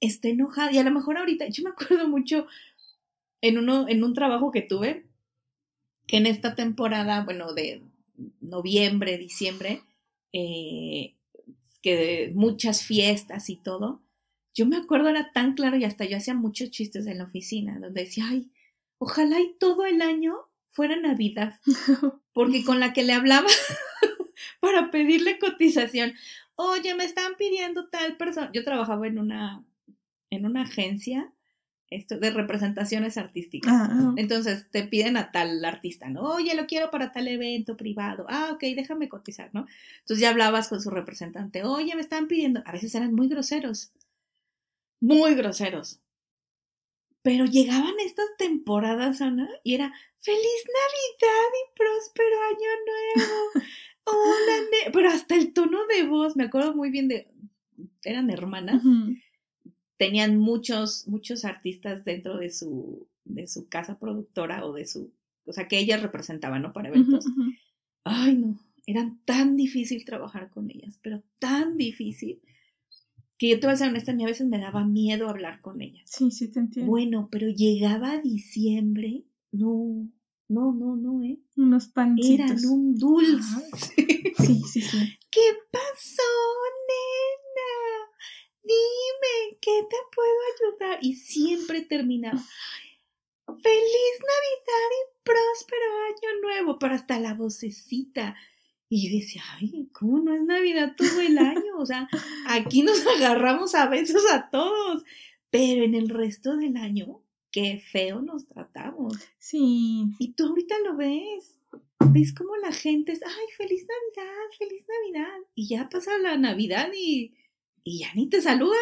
está 0.01 0.27
enojada, 0.27 0.71
y 0.73 0.77
a 0.79 0.83
lo 0.83 0.91
mejor 0.91 1.17
ahorita, 1.17 1.47
yo 1.47 1.63
me 1.63 1.69
acuerdo 1.69 2.09
mucho 2.09 2.47
en 3.41 3.57
uno, 3.57 3.87
en 3.87 4.03
un 4.03 4.13
trabajo 4.13 4.51
que 4.51 4.61
tuve, 4.61 5.05
que 6.07 6.17
en 6.17 6.25
esta 6.25 6.55
temporada, 6.55 7.23
bueno, 7.23 7.53
de 7.53 7.81
noviembre, 8.41 9.17
diciembre, 9.17 9.81
eh, 10.33 11.15
que 11.81 11.95
de 11.95 12.31
muchas 12.35 12.83
fiestas 12.83 13.49
y 13.49 13.55
todo, 13.57 14.01
yo 14.53 14.65
me 14.65 14.77
acuerdo 14.77 15.09
era 15.09 15.31
tan 15.31 15.53
claro 15.55 15.77
y 15.77 15.83
hasta 15.83 16.05
yo 16.05 16.17
hacía 16.17 16.33
muchos 16.33 16.71
chistes 16.71 17.07
en 17.07 17.17
la 17.19 17.25
oficina, 17.25 17.79
donde 17.79 18.03
decía, 18.03 18.25
ay, 18.29 18.51
ojalá 18.99 19.39
y 19.41 19.55
todo 19.59 19.85
el 19.85 20.01
año 20.01 20.35
fuera 20.73 20.95
Navidad, 20.97 21.59
porque 22.33 22.65
con 22.65 22.79
la 22.79 22.91
que 22.91 23.03
le 23.03 23.13
hablaba 23.13 23.47
para 24.59 24.91
pedirle 24.91 25.39
cotización, 25.39 26.13
oye, 26.55 26.93
me 26.95 27.05
están 27.05 27.35
pidiendo 27.37 27.87
tal 27.89 28.17
persona, 28.17 28.49
yo 28.53 28.63
trabajaba 28.63 29.07
en 29.07 29.19
una, 29.19 29.63
en 30.29 30.45
una 30.45 30.63
agencia 30.63 31.31
esto, 31.95 32.17
de 32.17 32.31
representaciones 32.31 33.17
artísticas. 33.17 33.71
Ah, 33.71 34.13
Entonces 34.17 34.67
te 34.71 34.83
piden 34.83 35.15
a 35.15 35.31
tal 35.31 35.63
artista, 35.63 36.09
¿no? 36.09 36.21
Oye, 36.21 36.55
lo 36.55 36.65
quiero 36.65 36.89
para 36.89 37.11
tal 37.11 37.27
evento 37.27 37.77
privado. 37.77 38.25
Ah, 38.29 38.49
ok, 38.53 38.61
déjame 38.75 39.09
cotizar, 39.09 39.51
¿no? 39.53 39.67
Entonces 39.99 40.19
ya 40.19 40.31
hablabas 40.31 40.69
con 40.69 40.81
su 40.81 40.89
representante. 40.89 41.63
Oye, 41.63 41.95
me 41.95 42.01
están 42.01 42.27
pidiendo. 42.27 42.63
A 42.65 42.71
veces 42.71 42.95
eran 42.95 43.13
muy 43.13 43.27
groseros. 43.27 43.91
Muy 44.99 45.35
groseros. 45.35 45.99
Pero 47.23 47.45
llegaban 47.45 47.93
estas 48.05 48.27
temporadas, 48.37 49.21
Ana, 49.21 49.49
y 49.63 49.73
era 49.73 49.91
feliz 50.19 50.63
Navidad 50.67 51.49
y 51.51 51.77
próspero 51.77 52.35
año 52.41 52.69
nuevo. 52.85 53.41
Hola, 54.05 54.61
ne-". 54.69 54.91
pero 54.91 55.09
hasta 55.09 55.35
el 55.35 55.53
tono 55.53 55.87
de 55.87 56.03
voz, 56.03 56.35
me 56.35 56.43
acuerdo 56.43 56.75
muy 56.75 56.91
bien 56.91 57.07
de, 57.07 57.27
eran 58.03 58.29
hermanas 58.29 58.83
tenían 60.03 60.37
muchos, 60.37 61.07
muchos 61.07 61.45
artistas 61.45 62.03
dentro 62.03 62.37
de 62.37 62.49
su, 62.49 63.07
de 63.23 63.47
su 63.47 63.69
casa 63.69 63.99
productora 63.99 64.65
o 64.65 64.73
de 64.73 64.85
su, 64.85 65.13
o 65.45 65.53
sea, 65.53 65.69
que 65.69 65.79
ellas 65.79 66.01
representaban, 66.01 66.61
¿no? 66.61 66.73
Para 66.73 66.89
eventos. 66.89 67.25
Ay, 68.03 68.35
no, 68.35 68.59
eran 68.85 69.19
tan 69.23 69.55
difícil 69.55 70.03
trabajar 70.03 70.49
con 70.49 70.69
ellas, 70.69 70.99
pero 71.01 71.23
tan 71.39 71.77
difícil, 71.77 72.41
que 73.43 73.49
yo 73.49 73.59
te 73.59 73.67
voy 73.67 73.73
a 73.73 73.77
ser 73.77 73.89
honesta, 73.89 74.13
a 74.13 74.15
mí 74.15 74.23
a 74.23 74.27
veces 74.27 74.47
me 74.47 74.57
daba 74.57 74.85
miedo 74.85 75.27
hablar 75.27 75.59
con 75.59 75.81
ellas. 75.81 76.09
Sí, 76.09 76.31
sí, 76.31 76.47
te 76.49 76.59
entiendo. 76.59 76.89
Bueno, 76.89 77.27
pero 77.29 77.49
llegaba 77.49 78.17
diciembre, 78.19 79.25
no, 79.51 80.07
no, 80.47 80.71
no, 80.71 80.95
no, 80.95 81.21
¿eh? 81.23 81.39
Unos 81.57 81.89
pancitos. 81.89 82.39
Eran 82.39 82.65
un 82.65 82.97
dulce. 82.97 83.67
Sí, 84.37 84.61
sí, 84.63 84.81
sí. 84.81 84.97
¿Qué 85.29 85.41
pasó, 85.71 86.23
nena? 86.87 87.71
Dime, 88.63 89.57
¿qué 89.61 89.87
te 89.89 89.97
puedo 90.15 90.79
ayudar? 90.79 90.99
Y 91.01 91.15
siempre 91.15 91.81
terminaba. 91.81 92.41
Feliz 93.45 94.15
Navidad 94.19 94.89
y 94.89 95.23
próspero 95.23 95.85
año 96.07 96.41
nuevo, 96.41 96.79
pero 96.79 96.95
hasta 96.95 97.19
la 97.19 97.33
vocecita. 97.33 98.35
Y 98.95 99.09
yo 99.09 99.17
decía, 99.17 99.41
ay, 99.55 99.89
¿cómo 99.91 100.19
no 100.19 100.35
es 100.35 100.43
Navidad 100.43 100.93
todo 100.95 101.19
el 101.19 101.39
año? 101.39 101.79
O 101.79 101.85
sea, 101.87 102.07
aquí 102.45 102.83
nos 102.83 103.03
agarramos 103.17 103.73
a 103.73 103.87
besos 103.87 104.21
a 104.31 104.51
todos, 104.51 105.03
pero 105.49 105.83
en 105.83 105.95
el 105.95 106.09
resto 106.09 106.57
del 106.57 106.77
año, 106.77 107.23
qué 107.49 107.81
feo 107.91 108.21
nos 108.21 108.45
tratamos. 108.45 109.17
Sí, 109.39 110.05
Y 110.19 110.33
tú 110.33 110.45
ahorita 110.45 110.75
lo 110.85 110.95
ves. 110.95 111.55
Ves 112.11 112.35
cómo 112.35 112.55
la 112.57 112.71
gente 112.71 113.13
es, 113.13 113.23
ay, 113.23 113.45
feliz 113.57 113.83
Navidad, 113.87 114.35
feliz 114.59 114.85
Navidad. 114.87 115.39
Y 115.55 115.69
ya 115.69 115.89
pasa 115.89 116.15
la 116.19 116.37
Navidad 116.37 116.89
y, 116.95 117.33
y 117.83 118.01
ya 118.01 118.13
ni 118.13 118.29
te 118.29 118.43
saludan. 118.43 118.77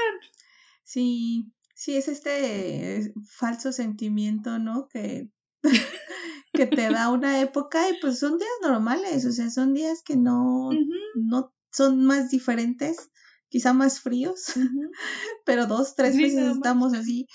sí, 0.84 1.53
sí, 1.74 1.95
es 1.95 2.09
este 2.09 3.14
falso 3.24 3.72
sentimiento, 3.72 4.59
¿no? 4.59 4.89
Que, 4.89 5.30
que 6.53 6.65
te 6.67 6.89
da 6.89 7.09
una 7.09 7.41
época 7.41 7.89
y 7.89 7.99
pues 8.01 8.19
son 8.19 8.37
días 8.37 8.51
normales, 8.61 9.25
o 9.25 9.31
sea, 9.31 9.49
son 9.49 9.73
días 9.73 10.01
que 10.03 10.17
no, 10.17 10.69
no 11.15 11.53
son 11.71 12.05
más 12.05 12.29
diferentes, 12.29 13.09
quizá 13.49 13.73
más 13.73 13.99
fríos, 14.01 14.43
pero 15.45 15.67
dos, 15.67 15.95
tres 15.95 16.15
Sí, 16.15 16.23
veces 16.23 16.55
estamos 16.57 16.93
así. 16.93 17.27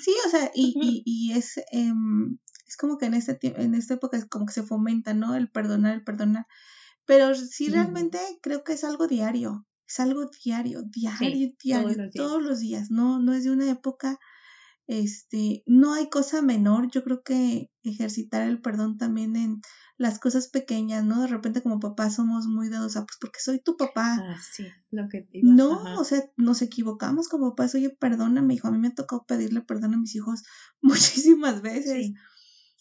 Sí, 0.00 0.12
o 0.26 0.30
sea, 0.30 0.50
y, 0.54 0.74
y, 0.80 1.02
y 1.04 1.32
es, 1.38 1.60
em, 1.70 2.38
es 2.66 2.76
como 2.76 2.96
que 2.98 3.06
en 3.06 3.14
este 3.14 3.38
en 3.42 3.74
esta 3.74 3.94
época 3.94 4.16
es 4.16 4.24
como 4.26 4.46
que 4.46 4.52
se 4.54 4.62
fomenta, 4.62 5.12
¿no? 5.14 5.34
El 5.36 5.50
perdonar, 5.50 5.94
el 5.94 6.04
perdonar. 6.04 6.46
Pero 7.04 7.34
sí 7.34 7.68
realmente 7.68 8.18
creo 8.42 8.64
que 8.64 8.72
es 8.74 8.84
algo 8.84 9.06
diario, 9.06 9.66
es 9.86 10.00
algo 10.00 10.30
diario, 10.44 10.82
diario, 10.84 11.52
diario, 11.62 11.94
todos 11.94 11.96
los 11.96 12.10
días. 12.12 12.14
todos 12.14 12.42
los 12.42 12.60
días, 12.60 12.90
no, 12.90 13.18
no 13.18 13.32
es 13.34 13.44
de 13.44 13.50
una 13.50 13.70
época, 13.70 14.18
este, 14.86 15.62
no 15.66 15.94
hay 15.94 16.08
cosa 16.10 16.42
menor, 16.42 16.90
yo 16.90 17.02
creo 17.04 17.22
que 17.22 17.70
ejercitar 17.82 18.46
el 18.48 18.60
perdón 18.60 18.98
también 18.98 19.36
en 19.36 19.60
las 19.96 20.18
cosas 20.18 20.48
pequeñas, 20.48 21.04
¿no? 21.04 21.20
De 21.22 21.28
repente 21.28 21.62
como 21.62 21.78
papá 21.80 22.10
somos 22.10 22.46
muy 22.46 22.68
dados 22.68 22.96
a, 22.96 23.00
pues 23.04 23.16
porque 23.20 23.38
soy 23.40 23.60
tu 23.60 23.76
papá, 23.76 24.18
Ah, 24.20 24.36
sí, 24.40 24.66
lo 24.90 25.08
que 25.08 25.22
te 25.22 25.38
iba- 25.38 25.52
no, 25.54 25.74
ajá. 25.80 25.98
o 26.00 26.04
sea, 26.04 26.22
nos 26.36 26.62
equivocamos 26.62 27.28
como 27.28 27.50
papás. 27.50 27.74
Oye, 27.76 27.90
perdóname, 27.90 28.54
hijo. 28.54 28.68
A 28.68 28.72
mí 28.72 28.78
me 28.78 28.88
ha 28.88 28.94
tocado 28.94 29.24
pedirle 29.26 29.60
perdón 29.62 29.94
a 29.94 29.98
mis 29.98 30.14
hijos 30.16 30.42
muchísimas 30.82 31.62
veces. 31.62 31.92
Sí. 32.06 32.14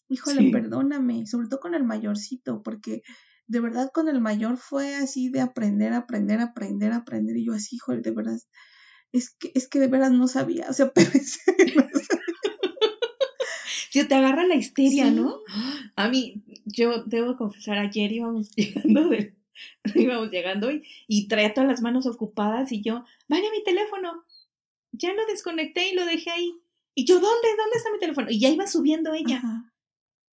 Híjole, 0.09 0.41
Sí. 0.41 0.51
perdóname. 0.51 1.25
Sobre 1.27 1.47
todo 1.47 1.59
con 1.59 1.73
el 1.75 1.83
mayorcito, 1.83 2.61
porque 2.63 3.01
de 3.47 3.59
verdad 3.59 3.89
con 3.93 4.09
el 4.09 4.19
mayor 4.21 4.57
fue 4.57 4.95
así 4.95 5.29
de 5.29 5.41
aprender, 5.41 5.93
aprender, 5.93 6.39
aprender, 6.41 6.91
aprender. 6.93 7.37
Y 7.37 7.45
yo 7.45 7.53
así, 7.53 7.75
híjole, 7.77 8.01
de 8.01 8.11
verdad. 8.11 8.37
Es 9.13 9.29
que, 9.31 9.51
es 9.55 9.67
que 9.67 9.79
de 9.79 9.87
verdad 9.87 10.09
no 10.11 10.27
sabía. 10.27 10.67
O 10.69 10.73
sea, 10.73 10.91
pero 10.93 11.09
es- 11.13 11.39
Si 13.89 14.07
te 14.07 14.15
agarra 14.15 14.45
la 14.45 14.55
histeria, 14.55 15.05
Sí. 15.07 15.11
¿no? 15.11 15.39
A 15.95 16.07
mí, 16.07 16.43
yo 16.65 17.03
debo 17.03 17.35
confesar, 17.35 17.77
ayer 17.77 18.11
íbamos 18.11 18.51
llegando 18.55 19.09
de, 19.09 19.35
íbamos 19.95 20.31
llegando 20.31 20.71
y, 20.71 20.83
y 21.07 21.27
traía 21.27 21.53
todas 21.53 21.69
las 21.69 21.81
manos 21.81 22.05
ocupadas 22.05 22.71
y 22.71 22.81
yo, 22.81 23.03
vaya 23.27 23.49
mi 23.51 23.63
teléfono. 23.63 24.23
Ya 24.93 25.13
lo 25.13 25.25
desconecté 25.25 25.89
y 25.89 25.95
lo 25.95 26.05
dejé 26.05 26.29
ahí. 26.31 26.53
Y 26.95 27.05
yo, 27.05 27.15
¿dónde? 27.15 27.47
¿Dónde 27.57 27.77
está 27.77 27.91
mi 27.91 27.99
teléfono? 27.99 28.27
Y 28.29 28.39
ya 28.39 28.49
iba 28.49 28.67
subiendo 28.67 29.13
ella. 29.13 29.37
Ajá, 29.37 29.73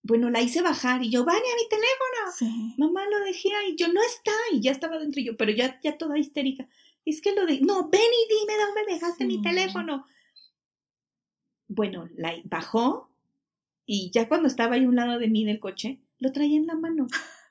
Bueno, 0.03 0.31
la 0.31 0.41
hice 0.41 0.62
bajar 0.62 1.03
y 1.05 1.11
yo, 1.11 1.24
vaya 1.24 1.41
mi 1.41 1.68
teléfono. 1.68 2.33
sí. 2.37 2.74
Mamá 2.79 3.05
lo 3.09 3.20
dejé 3.24 3.55
ahí. 3.55 3.76
Yo, 3.76 3.89
no 3.93 4.01
está. 4.03 4.33
Y 4.53 4.61
ya 4.61 4.70
estaba 4.72 4.99
dentro 4.99 5.20
y 5.20 5.24
yo, 5.26 5.37
pero 5.37 5.53
ya, 5.53 5.79
ya 5.83 5.97
toda 5.99 6.18
histérica. 6.18 6.68
Es 7.05 7.20
que 7.20 7.34
lo 7.34 7.46
de, 7.46 7.61
no, 7.61 7.88
ven 7.88 8.01
y 8.01 8.34
dime 8.34 8.53
dónde 8.59 8.92
dejaste 8.92 9.24
mi 9.24 9.40
teléfono. 9.40 10.05
Bueno, 11.68 12.09
la 12.16 12.34
bajó 12.44 13.11
y 13.86 14.11
ya 14.12 14.28
cuando 14.28 14.49
estaba 14.49 14.74
ahí 14.74 14.84
a 14.84 14.88
un 14.88 14.96
lado 14.96 15.18
de 15.18 15.28
mí 15.28 15.44
del 15.44 15.61
coche, 15.61 16.01
lo 16.18 16.32
traía 16.32 16.57
en 16.57 16.66
la 16.66 16.74
mano. 16.74 17.07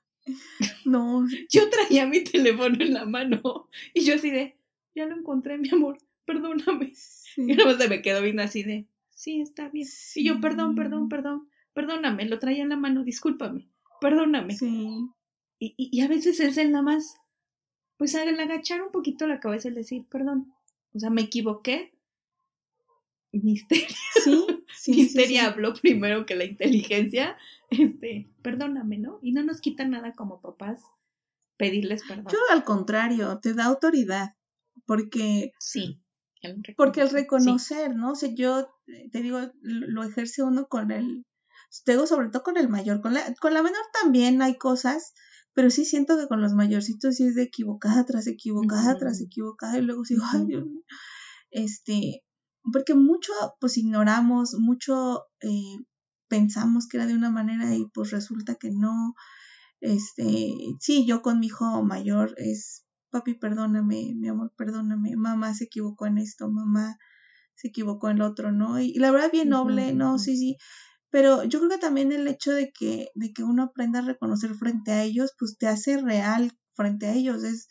No, 0.86 1.26
Yo 1.50 1.70
traía 1.70 2.06
mi 2.06 2.22
teléfono 2.22 2.76
en 2.84 2.94
la 2.94 3.06
mano 3.06 3.70
y 3.94 4.04
yo 4.04 4.16
así 4.16 4.30
de, 4.30 4.58
ya 4.94 5.06
lo 5.06 5.16
encontré, 5.16 5.58
mi 5.58 5.70
amor, 5.70 5.98
perdóname. 6.26 6.92
sí. 6.96 7.44
Y 7.44 7.56
nada 7.56 7.72
más 7.72 7.82
se 7.82 7.88
me 7.88 8.02
quedó 8.02 8.22
bien 8.22 8.42
así 8.42 8.64
de, 8.64 8.88
sí, 9.10 9.40
está 9.40 9.70
bien. 9.70 9.88
Y 10.16 10.26
yo, 10.26 10.42
perdón, 10.42 10.76
perdón, 10.76 11.08
perdón, 11.08 11.50
perdóname, 11.74 12.26
lo 12.26 12.40
traía 12.40 12.64
en 12.64 12.70
la 12.70 12.76
mano, 12.76 13.06
discúlpame, 13.06 13.70
perdóname. 14.02 14.56
Sí. 14.56 14.88
Y, 15.60 15.74
y, 15.78 15.90
y 15.98 16.02
a 16.02 16.10
veces 16.10 16.40
es 16.42 16.58
el 16.58 16.72
nada 16.72 16.84
más, 16.84 17.16
pues 17.98 18.16
al 18.16 18.40
agachar 18.40 18.82
un 18.82 18.92
poquito 18.92 19.28
la 19.28 19.40
cabeza 19.40 19.70
y 19.70 19.74
decir, 19.74 20.06
perdón, 20.10 20.54
o 20.94 21.00
sea, 21.00 21.10
me 21.10 21.22
equivoqué. 21.24 21.94
Misteria, 23.32 23.88
Sí, 24.24 24.46
sí, 24.48 24.66
sí, 24.76 24.92
Misteria 24.94 25.42
sí. 25.42 25.46
habló 25.48 25.74
primero 25.74 26.26
que 26.26 26.36
la 26.36 26.46
inteligencia. 26.46 27.38
Este, 27.70 28.30
perdóname, 28.42 28.98
¿no? 28.98 29.20
Y 29.22 29.34
no 29.34 29.44
nos 29.44 29.60
quita 29.62 29.86
nada 29.86 30.14
como 30.14 30.42
papás 30.42 30.82
pedirles 31.58 32.04
perdón. 32.08 32.28
Yo 32.32 32.38
al 32.52 32.64
contrario, 32.64 33.40
te 33.42 33.54
da 33.54 33.66
autoridad, 33.66 34.36
porque 34.86 35.52
Sí. 35.60 36.00
el 36.42 36.62
porque 36.78 37.02
el 37.02 37.10
reconocer, 37.10 37.96
¿no? 37.96 38.12
O 38.12 38.16
sea, 38.16 38.30
yo 38.34 38.70
eh, 38.88 39.10
te 39.12 39.22
digo, 39.22 39.40
lo 39.62 39.88
lo 39.88 40.04
ejerce 40.04 40.44
uno 40.44 40.68
con 40.68 40.92
el, 40.92 41.26
te 41.84 41.94
digo 41.94 42.08
sobre 42.08 42.30
todo 42.30 42.44
con 42.44 42.58
el 42.58 42.70
mayor, 42.70 43.02
con 43.02 43.14
la, 43.14 43.34
con 43.42 43.54
la 43.54 43.64
menor 43.64 43.82
también 44.02 44.42
hay 44.42 44.58
cosas, 44.58 45.14
pero 45.58 45.72
sí 45.72 45.86
siento 45.86 46.20
que 46.20 46.28
con 46.28 46.40
los 46.40 46.54
mayorcitos 46.54 47.16
sí 47.16 47.24
es 47.24 47.34
de 47.34 47.42
equivocada 47.42 48.06
tras 48.06 48.28
equivocada 48.28 48.96
tras 48.96 49.20
equivocada 49.22 49.76
y 49.80 49.82
luego 49.82 50.04
digo, 50.08 50.24
ay. 50.32 50.46
Dios 50.46 50.64
mío. 50.68 50.84
este, 51.50 52.24
porque 52.72 52.94
mucho 52.94 53.34
pues 53.60 53.76
ignoramos, 53.80 54.54
mucho 54.60 55.24
eh, 55.42 55.78
pensamos 56.28 56.88
que 56.88 56.98
era 56.98 57.08
de 57.08 57.16
una 57.16 57.32
manera 57.32 57.74
y 57.74 57.88
pues 57.92 58.12
resulta 58.12 58.54
que 58.54 58.70
no, 58.70 59.16
este, 59.82 60.54
sí, 60.80 61.08
yo 61.08 61.24
con 61.24 61.40
mi 61.40 61.48
hijo 61.48 61.84
mayor 61.84 62.36
es 62.38 62.86
papi, 63.10 63.34
perdóname, 63.34 64.14
mi 64.16 64.28
amor, 64.28 64.54
perdóname, 64.56 65.16
mamá 65.16 65.56
se 65.56 65.64
equivocó 65.64 66.06
en 66.06 66.20
esto, 66.20 66.52
mamá 66.52 67.00
se 67.56 67.70
equivocó 67.70 68.12
en 68.12 68.20
lo 68.20 68.28
otro, 68.28 68.52
¿no? 68.52 68.80
Y, 68.80 68.94
la 68.94 69.10
verdad, 69.10 69.32
bien 69.32 69.50
noble, 69.50 69.92
no, 69.96 70.20
sí, 70.20 70.38
sí. 70.38 70.58
Pero 71.10 71.44
yo 71.44 71.60
creo 71.60 71.72
que 71.72 71.78
también 71.78 72.12
el 72.12 72.28
hecho 72.28 72.52
de 72.52 72.72
que, 72.72 73.10
de 73.16 73.34
que 73.34 73.44
uno 73.44 73.64
aprenda 73.64 74.00
a 74.00 74.04
reconocer 74.04 74.54
frente 74.56 74.92
a 74.92 75.04
ellos, 75.04 75.34
pues 75.40 75.58
te 75.58 75.68
hace 75.68 75.98
real 75.98 76.58
frente 76.76 77.08
a 77.08 77.14
ellos. 77.14 77.44
Es, 77.44 77.68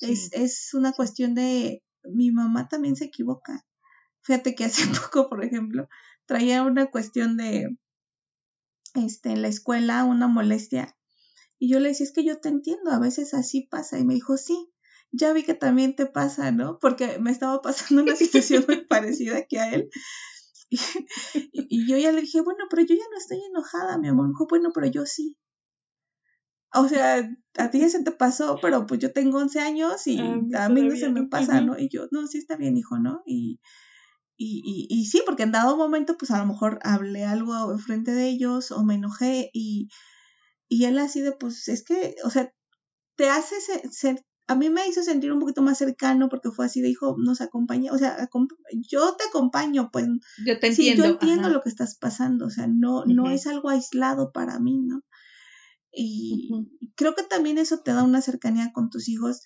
es, 0.00 0.32
es 0.32 0.74
una 0.74 0.92
cuestión 0.92 1.34
de, 1.34 1.82
mi 2.04 2.30
mamá 2.30 2.68
también 2.68 2.96
se 2.96 3.06
equivoca. 3.06 3.66
Fíjate 4.22 4.54
que 4.54 4.64
hace 4.64 4.82
poco, 5.02 5.28
por 5.28 5.44
ejemplo, 5.44 5.88
traía 6.26 6.62
una 6.62 6.90
cuestión 6.90 7.36
de, 7.36 7.76
este, 8.94 9.30
en 9.30 9.42
la 9.42 9.48
escuela, 9.48 10.04
una 10.04 10.28
molestia. 10.28 10.96
Y 11.58 11.70
yo 11.70 11.80
le 11.80 11.90
decía, 11.90 12.06
es 12.06 12.12
que 12.12 12.24
yo 12.24 12.40
te 12.40 12.48
entiendo, 12.48 12.90
a 12.90 12.98
veces 12.98 13.34
así 13.34 13.62
pasa. 13.70 13.98
Y 13.98 14.04
me 14.04 14.14
dijo, 14.14 14.36
sí, 14.36 14.72
ya 15.12 15.32
vi 15.32 15.42
que 15.42 15.54
también 15.54 15.94
te 15.94 16.06
pasa, 16.06 16.52
¿no? 16.52 16.78
Porque 16.78 17.18
me 17.18 17.30
estaba 17.30 17.60
pasando 17.60 18.02
una 18.02 18.16
situación 18.16 18.64
muy 18.66 18.86
parecida 18.86 19.46
que 19.46 19.60
a 19.60 19.72
él. 19.72 19.90
Y, 21.52 21.88
yo 21.88 21.96
ya 21.96 22.12
le 22.12 22.20
dije, 22.22 22.40
bueno, 22.40 22.64
pero 22.68 22.82
yo 22.82 22.94
ya 22.94 23.04
no 23.10 23.18
estoy 23.18 23.38
enojada, 23.48 23.98
mi 23.98 24.08
amor. 24.08 24.26
Me 24.26 24.32
dijo, 24.32 24.46
bueno, 24.48 24.70
pero 24.74 24.86
yo 24.86 25.06
sí. 25.06 25.36
O 26.72 26.88
sea, 26.88 27.28
a 27.58 27.70
ti 27.70 27.80
ya 27.80 27.88
se 27.88 28.02
te 28.04 28.12
pasó, 28.12 28.58
pero 28.62 28.86
pues 28.86 29.00
yo 29.00 29.12
tengo 29.12 29.38
11 29.38 29.60
años 29.60 30.06
y 30.06 30.20
a 30.20 30.68
mí, 30.68 30.82
no 30.82 30.96
se 30.96 31.10
me 31.10 31.26
pasa, 31.26 31.60
¿no? 31.60 31.76
Y 31.78 31.88
yo, 31.88 32.06
no, 32.12 32.26
sí 32.28 32.38
está 32.38 32.56
bien, 32.56 32.76
hijo, 32.76 32.98
¿no? 32.98 33.22
Y, 33.26 33.60
y, 34.36 34.62
y, 34.64 34.86
y, 34.88 35.06
sí, 35.06 35.22
porque 35.26 35.42
en 35.42 35.52
dado 35.52 35.76
momento, 35.76 36.16
pues 36.16 36.30
a 36.30 36.38
lo 36.38 36.46
mejor 36.46 36.78
hablé 36.82 37.24
algo 37.24 37.76
frente 37.78 38.12
de 38.12 38.28
ellos 38.28 38.70
o 38.70 38.84
me 38.84 38.94
enojé 38.94 39.50
y, 39.52 39.88
y 40.68 40.84
él 40.84 40.98
así 40.98 41.20
de, 41.20 41.32
pues 41.32 41.66
es 41.68 41.84
que, 41.84 42.14
o 42.24 42.30
sea, 42.30 42.52
te 43.16 43.28
hace 43.28 43.56
ser, 43.90 44.24
a 44.50 44.56
mí 44.56 44.68
me 44.68 44.88
hizo 44.88 45.04
sentir 45.04 45.32
un 45.32 45.38
poquito 45.38 45.62
más 45.62 45.78
cercano 45.78 46.28
porque 46.28 46.50
fue 46.50 46.66
así 46.66 46.80
de, 46.80 46.88
hijo, 46.88 47.14
nos 47.16 47.40
acompaña, 47.40 47.92
o 47.92 47.98
sea, 47.98 48.28
yo 48.72 49.14
te 49.14 49.24
acompaño, 49.28 49.90
pues. 49.92 50.06
Yo 50.44 50.58
te 50.58 50.66
entiendo. 50.66 50.74
Sí, 50.74 50.96
yo 50.96 51.04
entiendo 51.04 51.48
lo 51.50 51.60
que 51.60 51.68
estás 51.68 51.96
pasando, 51.96 52.46
o 52.46 52.50
sea, 52.50 52.66
no, 52.66 53.04
no 53.04 53.30
es 53.30 53.46
algo 53.46 53.68
aislado 53.68 54.32
para 54.32 54.58
mí, 54.58 54.80
¿no? 54.82 55.02
Y 55.92 56.50
creo 56.96 57.14
que 57.14 57.22
también 57.22 57.58
eso 57.58 57.78
te 57.78 57.92
da 57.92 58.02
una 58.02 58.22
cercanía 58.22 58.72
con 58.72 58.90
tus 58.90 59.08
hijos 59.08 59.42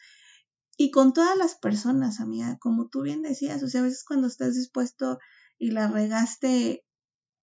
y 0.78 0.90
con 0.90 1.12
todas 1.12 1.36
las 1.36 1.54
personas, 1.54 2.20
amiga, 2.20 2.56
como 2.58 2.88
tú 2.88 3.02
bien 3.02 3.20
decías, 3.20 3.62
o 3.62 3.68
sea, 3.68 3.82
a 3.82 3.84
veces 3.84 4.04
cuando 4.06 4.26
estás 4.26 4.54
dispuesto 4.54 5.18
y 5.58 5.72
la 5.72 5.86
regaste 5.88 6.82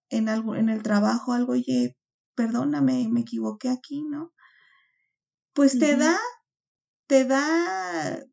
en 0.10 0.30
algo, 0.30 0.56
en 0.56 0.70
el 0.70 0.82
trabajo, 0.82 1.34
algo, 1.34 1.54
oye, 1.54 1.96
perdóname, 2.34 3.08
me 3.08 3.22
equivoqué 3.22 3.70
aquí, 3.70 4.02
¿no? 4.02 4.34
Pues 5.54 5.78
te 5.78 5.96
da, 5.96 6.18
te 7.12 7.26
da, 7.26 8.24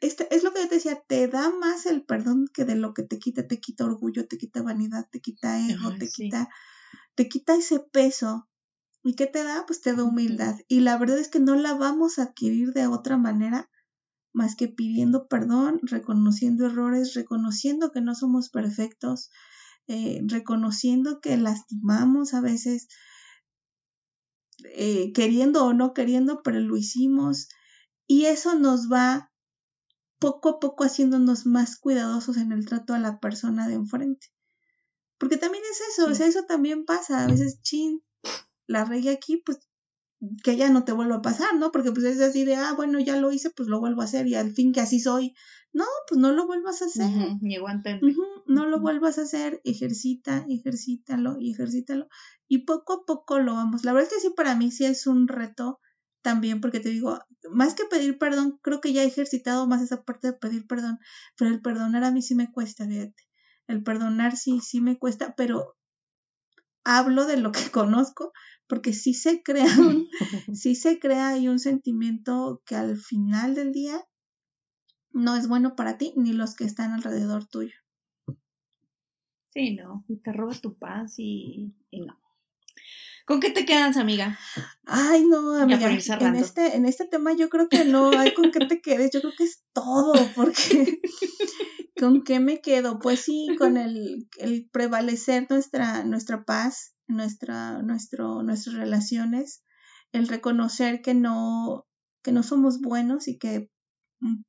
este, 0.00 0.34
es 0.34 0.42
lo 0.42 0.52
que 0.52 0.62
yo 0.62 0.68
te 0.68 0.74
decía, 0.74 1.00
te 1.06 1.28
da 1.28 1.50
más 1.50 1.86
el 1.86 2.04
perdón 2.04 2.48
que 2.52 2.64
de 2.64 2.74
lo 2.74 2.94
que 2.94 3.04
te 3.04 3.20
quita, 3.20 3.46
te 3.46 3.60
quita 3.60 3.84
orgullo, 3.84 4.26
te 4.26 4.38
quita 4.38 4.60
vanidad, 4.60 5.06
te 5.08 5.20
quita 5.20 5.60
ego, 5.68 5.94
te 5.96 6.08
quita, 6.08 6.48
te 7.14 7.28
quita 7.28 7.54
ese 7.54 7.78
peso 7.78 8.48
¿Y 9.04 9.14
qué 9.14 9.26
te 9.28 9.44
da? 9.44 9.66
Pues 9.66 9.80
te 9.80 9.94
da 9.94 10.02
humildad. 10.02 10.56
Y 10.66 10.80
la 10.80 10.98
verdad 10.98 11.18
es 11.18 11.28
que 11.28 11.38
no 11.38 11.54
la 11.54 11.74
vamos 11.74 12.18
a 12.18 12.24
adquirir 12.24 12.72
de 12.72 12.88
otra 12.88 13.16
manera 13.16 13.70
más 14.32 14.56
que 14.56 14.66
pidiendo 14.66 15.28
perdón, 15.28 15.78
reconociendo 15.82 16.66
errores, 16.66 17.14
reconociendo 17.14 17.92
que 17.92 18.00
no 18.00 18.16
somos 18.16 18.48
perfectos, 18.48 19.30
eh, 19.86 20.22
reconociendo 20.26 21.20
que 21.20 21.36
lastimamos 21.36 22.34
a 22.34 22.40
veces, 22.40 22.88
eh, 24.64 25.12
queriendo 25.12 25.66
o 25.66 25.72
no 25.72 25.92
queriendo, 25.94 26.42
pero 26.42 26.58
lo 26.58 26.76
hicimos. 26.76 27.48
Y 28.06 28.26
eso 28.26 28.58
nos 28.58 28.90
va 28.90 29.32
poco 30.18 30.48
a 30.50 30.60
poco 30.60 30.84
haciéndonos 30.84 31.46
más 31.46 31.76
cuidadosos 31.76 32.36
en 32.36 32.52
el 32.52 32.66
trato 32.66 32.94
a 32.94 32.98
la 32.98 33.18
persona 33.18 33.66
de 33.66 33.74
enfrente. 33.74 34.28
Porque 35.18 35.36
también 35.36 35.64
es 35.70 35.80
eso, 35.92 36.10
o 36.10 36.14
sea, 36.14 36.26
eso 36.26 36.44
también 36.44 36.84
pasa. 36.84 37.24
A 37.24 37.26
veces, 37.26 37.60
chin, 37.62 38.02
la 38.66 38.84
regué 38.84 39.10
aquí, 39.10 39.42
pues 39.44 39.60
que 40.42 40.56
ya 40.56 40.70
no 40.70 40.84
te 40.84 40.92
vuelva 40.92 41.16
a 41.16 41.22
pasar, 41.22 41.56
¿no? 41.56 41.72
Porque 41.72 41.90
pues 41.90 42.04
es 42.04 42.20
así 42.20 42.44
de, 42.44 42.54
ah, 42.54 42.74
bueno, 42.76 43.00
ya 43.00 43.16
lo 43.16 43.32
hice, 43.32 43.50
pues 43.50 43.68
lo 43.68 43.80
vuelvo 43.80 44.02
a 44.02 44.04
hacer 44.04 44.26
y 44.28 44.34
al 44.34 44.52
fin 44.52 44.72
que 44.72 44.80
así 44.80 45.00
soy. 45.00 45.34
No, 45.72 45.84
pues 46.08 46.20
no 46.20 46.32
lo 46.32 46.46
vuelvas 46.46 46.82
a 46.82 46.84
hacer. 46.84 47.10
No 48.46 48.66
lo 48.66 48.80
vuelvas 48.80 49.18
a 49.18 49.22
hacer, 49.22 49.60
ejercita, 49.64 50.44
ejercítalo 50.48 51.38
y 51.40 51.52
ejercítalo. 51.52 52.08
Y 52.46 52.58
poco 52.58 52.92
a 52.92 53.04
poco 53.06 53.38
lo 53.40 53.54
vamos. 53.54 53.84
La 53.84 53.92
verdad 53.92 54.10
es 54.12 54.14
que 54.14 54.28
sí, 54.28 54.34
para 54.36 54.54
mí 54.54 54.70
sí 54.70 54.84
es 54.84 55.06
un 55.06 55.28
reto 55.28 55.80
también, 56.22 56.60
porque 56.60 56.80
te 56.80 56.88
digo, 56.88 57.18
más 57.50 57.74
que 57.74 57.84
pedir 57.84 58.18
perdón, 58.18 58.58
creo 58.62 58.80
que 58.80 58.92
ya 58.92 59.02
he 59.02 59.06
ejercitado 59.06 59.66
más 59.66 59.82
esa 59.82 60.02
parte 60.04 60.28
de 60.28 60.32
pedir 60.34 60.66
perdón, 60.66 60.98
pero 61.36 61.50
el 61.50 61.60
perdonar 61.60 62.04
a 62.04 62.10
mí 62.10 62.22
sí 62.22 62.34
me 62.34 62.50
cuesta, 62.50 62.86
fíjate. 62.86 63.22
El 63.66 63.82
perdonar 63.82 64.36
sí, 64.36 64.60
sí 64.60 64.80
me 64.80 64.98
cuesta, 64.98 65.34
pero 65.36 65.76
hablo 66.84 67.26
de 67.26 67.36
lo 67.36 67.52
que 67.52 67.60
conozco, 67.72 68.32
porque 68.66 68.92
sí 68.92 69.14
se 69.14 69.42
crea 69.42 69.66
un, 69.78 70.08
sí 70.54 70.74
se 70.74 70.98
crea 70.98 71.28
ahí 71.28 71.48
un 71.48 71.58
sentimiento 71.58 72.62
que 72.64 72.76
al 72.76 72.96
final 72.96 73.54
del 73.54 73.72
día 73.72 74.02
no 75.12 75.36
es 75.36 75.46
bueno 75.46 75.76
para 75.76 75.98
ti 75.98 76.14
ni 76.16 76.32
los 76.32 76.54
que 76.54 76.64
están 76.64 76.92
alrededor 76.92 77.46
tuyo. 77.46 77.74
Sí, 79.52 79.74
no, 79.74 80.04
y 80.08 80.16
te 80.16 80.32
roba 80.32 80.54
tu 80.54 80.78
paz 80.78 81.14
y, 81.18 81.74
no. 81.92 82.18
¿Con 83.26 83.40
qué 83.40 83.50
te 83.50 83.64
quedas, 83.64 83.96
amiga? 83.96 84.38
Ay, 84.84 85.24
no, 85.24 85.54
amiga. 85.54 85.90
En 85.90 86.34
este, 86.36 86.76
en 86.76 86.86
este 86.86 87.06
tema 87.06 87.32
yo 87.34 87.48
creo 87.48 87.68
que 87.68 87.84
no 87.84 88.10
hay 88.10 88.34
con 88.34 88.50
qué 88.50 88.66
te 88.66 88.80
quedes, 88.80 89.10
yo 89.12 89.20
creo 89.20 89.32
que 89.36 89.44
es 89.44 89.62
todo, 89.72 90.12
porque 90.36 91.00
¿con 91.98 92.24
qué 92.24 92.40
me 92.40 92.60
quedo? 92.60 92.98
Pues 92.98 93.20
sí, 93.20 93.48
con 93.58 93.76
el, 93.76 94.28
el 94.38 94.68
prevalecer 94.72 95.46
nuestra, 95.48 96.04
nuestra 96.04 96.44
paz, 96.44 96.94
nuestra, 97.06 97.80
nuestro, 97.82 98.42
nuestras 98.42 98.76
relaciones, 98.76 99.62
el 100.10 100.26
reconocer 100.26 101.00
que 101.00 101.14
no, 101.14 101.86
que 102.22 102.32
no 102.32 102.42
somos 102.42 102.80
buenos 102.80 103.28
y 103.28 103.38
que 103.38 103.70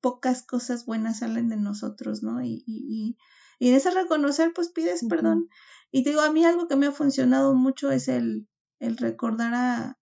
pocas 0.01 0.45
cosas 0.45 0.85
buenas 0.85 1.19
salen 1.19 1.49
de 1.49 1.57
nosotros, 1.57 2.23
¿no? 2.23 2.43
Y, 2.43 2.63
y, 2.65 3.17
y 3.59 3.69
en 3.69 3.75
ese 3.75 3.91
reconocer, 3.91 4.51
pues 4.53 4.71
pides 4.71 5.05
perdón. 5.07 5.47
Y 5.91 6.03
te 6.03 6.09
digo, 6.09 6.21
a 6.21 6.31
mí 6.31 6.43
algo 6.43 6.67
que 6.67 6.75
me 6.75 6.87
ha 6.87 6.91
funcionado 6.91 7.53
mucho 7.53 7.91
es 7.91 8.07
el, 8.07 8.47
el 8.83 8.97
recordar 8.97 9.53
a, 9.53 9.97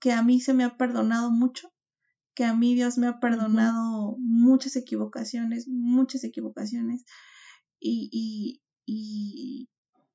que 0.00 0.12
a 0.12 0.22
mí 0.22 0.40
se 0.40 0.54
me 0.54 0.64
ha 0.64 0.76
perdonado 0.76 1.30
mucho, 1.30 1.72
que 2.34 2.44
a 2.44 2.54
mí 2.54 2.74
Dios 2.74 2.98
me 2.98 3.06
ha 3.06 3.20
perdonado 3.20 4.16
muchas 4.18 4.76
equivocaciones, 4.76 5.68
muchas 5.68 6.24
equivocaciones. 6.24 7.04
Y, 7.78 8.08
y, 8.10 8.62
y, 8.86 9.68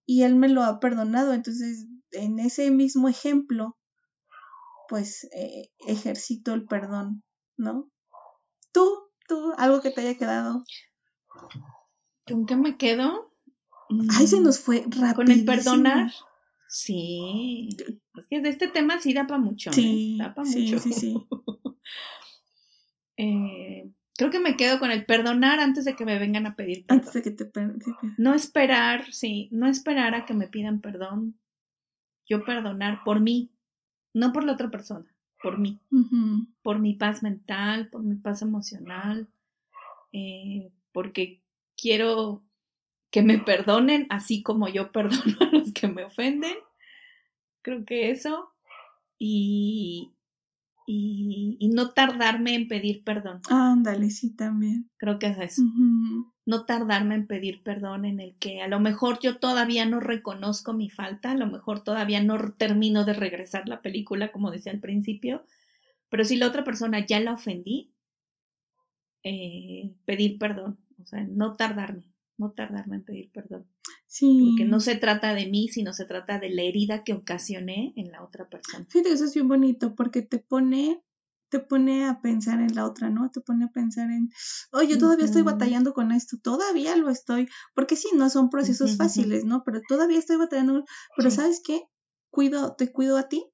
y 0.06 0.24
él 0.24 0.36
me 0.36 0.50
lo 0.50 0.64
ha 0.64 0.80
perdonado. 0.80 1.34
Entonces, 1.34 1.88
en 2.12 2.40
ese 2.40 2.72
mismo 2.72 3.08
ejemplo, 3.08 3.78
pues 4.90 5.26
eh, 5.36 5.72
ejercito 5.88 6.54
el 6.54 6.66
perdón, 6.66 7.24
¿no? 7.58 7.90
Tú, 8.74 8.90
tú, 9.28 9.54
algo 9.58 9.82
que 9.82 9.92
te 9.92 10.02
haya 10.02 10.18
quedado. 10.18 10.64
¿Con 12.28 12.46
qué 12.46 12.56
me 12.56 12.78
quedo? 12.78 13.32
Ay, 14.18 14.28
se 14.28 14.42
nos 14.42 14.60
fue 14.60 14.84
rápido. 14.88 15.16
Con 15.16 15.32
el 15.32 15.46
perdonar. 15.46 16.12
Sí. 16.70 17.70
Es 18.16 18.28
que 18.30 18.42
de 18.42 18.50
este 18.50 18.68
tema 18.68 19.00
sí 19.00 19.14
da 19.14 19.28
para 19.28 19.40
mucho. 19.40 19.72
¿eh? 19.72 19.74
Sí, 19.74 20.18
da 20.18 20.34
para 20.34 20.48
mucho. 20.48 20.80
Sí, 20.80 20.94
sí. 20.94 21.28
eh, 23.18 23.92
Creo 24.20 24.32
que 24.32 24.42
me 24.42 24.58
quedo 24.58 24.80
con 24.80 24.92
el 24.92 25.06
perdonar 25.06 25.62
antes 25.62 25.86
de 25.86 25.96
que 25.96 26.04
me 26.04 26.20
vengan 26.20 26.46
a 26.46 26.58
pedir 26.58 26.86
perdón. 26.86 27.00
Antes 27.00 27.14
de 27.14 27.22
que 27.22 27.32
te 27.32 27.46
perdonen. 27.46 27.80
No 28.18 28.34
esperar, 28.34 29.14
sí, 29.14 29.48
no 29.50 29.66
esperar 29.66 30.14
a 30.14 30.26
que 30.26 30.34
me 30.34 30.50
pidan 30.50 30.82
perdón. 30.82 31.40
Yo 32.28 32.44
perdonar 32.44 33.02
por 33.06 33.22
mí, 33.22 33.50
no 34.14 34.34
por 34.34 34.44
la 34.44 34.52
otra 34.52 34.70
persona, 34.70 35.10
por 35.42 35.58
mí. 35.58 35.80
Por 36.62 36.80
mi 36.80 36.96
paz 36.96 37.24
mental, 37.24 37.88
por 37.90 38.04
mi 38.04 38.18
paz 38.18 38.42
emocional, 38.42 39.30
eh, 40.12 40.70
porque 40.92 41.42
quiero 41.78 42.44
que 43.12 43.22
me 43.22 43.40
perdonen 43.40 44.08
así 44.10 44.44
como 44.44 44.68
yo 44.68 44.92
perdono 44.92 45.38
a 45.42 45.56
los 45.56 45.74
que 45.74 45.88
me 45.88 46.04
ofenden. 46.04 46.56
Creo 47.62 47.86
que 47.86 48.12
eso. 48.12 48.54
Y, 49.18 50.14
y, 50.92 51.70
no 51.74 51.92
tardarme 51.92 52.56
en 52.56 52.68
pedir 52.68 53.04
perdón. 53.04 53.42
Ándale, 53.50 54.10
sí, 54.10 54.36
también. 54.36 54.90
Creo 54.98 55.20
que 55.20 55.28
es 55.28 55.38
eso. 55.38 55.62
No 56.46 56.66
tardarme 56.66 57.14
en 57.16 57.28
pedir 57.28 57.62
perdón 57.62 58.06
en 58.06 58.20
el 58.20 58.36
que 58.38 58.62
a 58.62 58.68
lo 58.68 58.80
mejor 58.80 59.20
yo 59.20 59.38
todavía 59.38 59.86
no 59.86 60.00
reconozco 60.00 60.74
mi 60.74 60.90
falta, 60.90 61.32
a 61.32 61.36
lo 61.36 61.46
mejor 61.46 61.84
todavía 61.84 62.24
no 62.24 62.54
termino 62.54 63.06
de 63.06 63.14
regresar 63.14 63.68
la 63.68 63.82
película, 63.82 64.32
como 64.32 64.50
decía 64.50 64.72
al 64.72 64.80
principio, 64.80 65.44
pero 66.10 66.26
si 66.26 66.38
la 66.38 66.48
otra 66.48 66.64
persona 66.64 67.06
ya 67.06 67.20
la 67.20 67.34
ofendí, 67.34 67.94
eh, 69.24 69.94
pedir 70.06 70.40
perdón, 70.40 70.80
o 71.00 71.06
sea, 71.06 71.24
no 71.24 71.56
tardarme, 71.56 72.09
no 72.40 72.52
tardarme 72.52 72.98
en 72.98 73.04
pedir 73.04 73.32
perdón. 73.32 73.68
Sí. 74.08 74.54
Porque 74.58 74.70
no 74.70 74.80
se 74.80 74.96
trata 74.96 75.34
de 75.36 75.48
mí, 75.48 75.68
sino 75.68 75.94
se 75.94 76.06
trata 76.06 76.40
de 76.40 76.50
la 76.50 76.64
herida 76.64 77.04
que 77.04 77.14
ocasioné 77.14 77.94
en 77.96 78.12
la 78.12 78.24
otra 78.24 78.50
persona. 78.50 78.86
Fíjate, 78.90 79.12
eso 79.12 79.26
es 79.26 79.34
bien 79.34 79.48
bonito 79.48 79.96
porque 79.96 80.22
te 80.22 80.40
pone 80.40 81.04
te 81.50 81.60
pone 81.60 82.06
a 82.06 82.22
pensar 82.22 82.62
en 82.62 82.76
la 82.76 82.86
otra, 82.86 83.10
¿no? 83.10 83.32
Te 83.32 83.42
pone 83.42 83.66
a 83.66 83.70
pensar 83.70 84.12
en, 84.12 84.30
oye, 84.72 84.88
yo 84.90 84.98
todavía 85.00 85.26
estoy 85.26 85.42
batallando 85.42 85.94
con 85.94 86.12
esto, 86.12 86.38
todavía 86.38 86.96
lo 86.96 87.10
estoy, 87.10 87.48
porque 87.74 87.96
sí, 87.96 88.10
no 88.16 88.30
son 88.30 88.52
procesos 88.52 88.98
fáciles, 88.98 89.46
¿no? 89.46 89.64
Pero 89.64 89.82
todavía 89.88 90.20
estoy 90.20 90.38
batallando, 90.38 90.86
pero 91.18 91.32
Sí. 91.32 91.38
¿sabes 91.38 91.62
qué? 91.66 91.82
Cuido, 92.30 92.76
te 92.76 92.92
cuido 92.92 93.18
a 93.18 93.28
ti. 93.30 93.48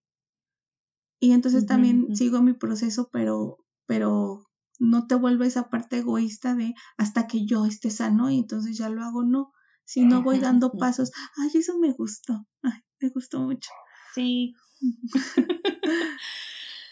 Y 1.22 1.32
entonces 1.32 1.66
también 1.66 2.16
sigo 2.18 2.42
mi 2.42 2.52
proceso, 2.54 3.10
pero, 3.12 3.60
pero 3.86 4.44
no 4.80 5.08
te 5.08 5.16
vuelve 5.16 5.48
esa 5.48 5.70
parte 5.70 5.98
egoísta 6.00 6.56
de 6.56 6.74
hasta 6.98 7.28
que 7.28 7.46
yo 7.46 7.66
esté 7.66 7.90
sano 7.90 8.30
y 8.30 8.40
entonces 8.40 8.78
ya 8.78 8.90
lo 8.90 9.04
hago, 9.04 9.24
no. 9.24 9.52
Si 9.86 10.04
no 10.04 10.24
voy 10.24 10.40
dando 10.40 10.72
pasos, 10.72 11.12
ay, 11.38 11.52
eso 11.54 11.78
me 11.78 11.92
gustó, 11.92 12.48
ay, 12.64 12.82
me 13.00 13.10
gustó 13.10 13.40
mucho. 13.42 13.70
Sí. 14.16 14.56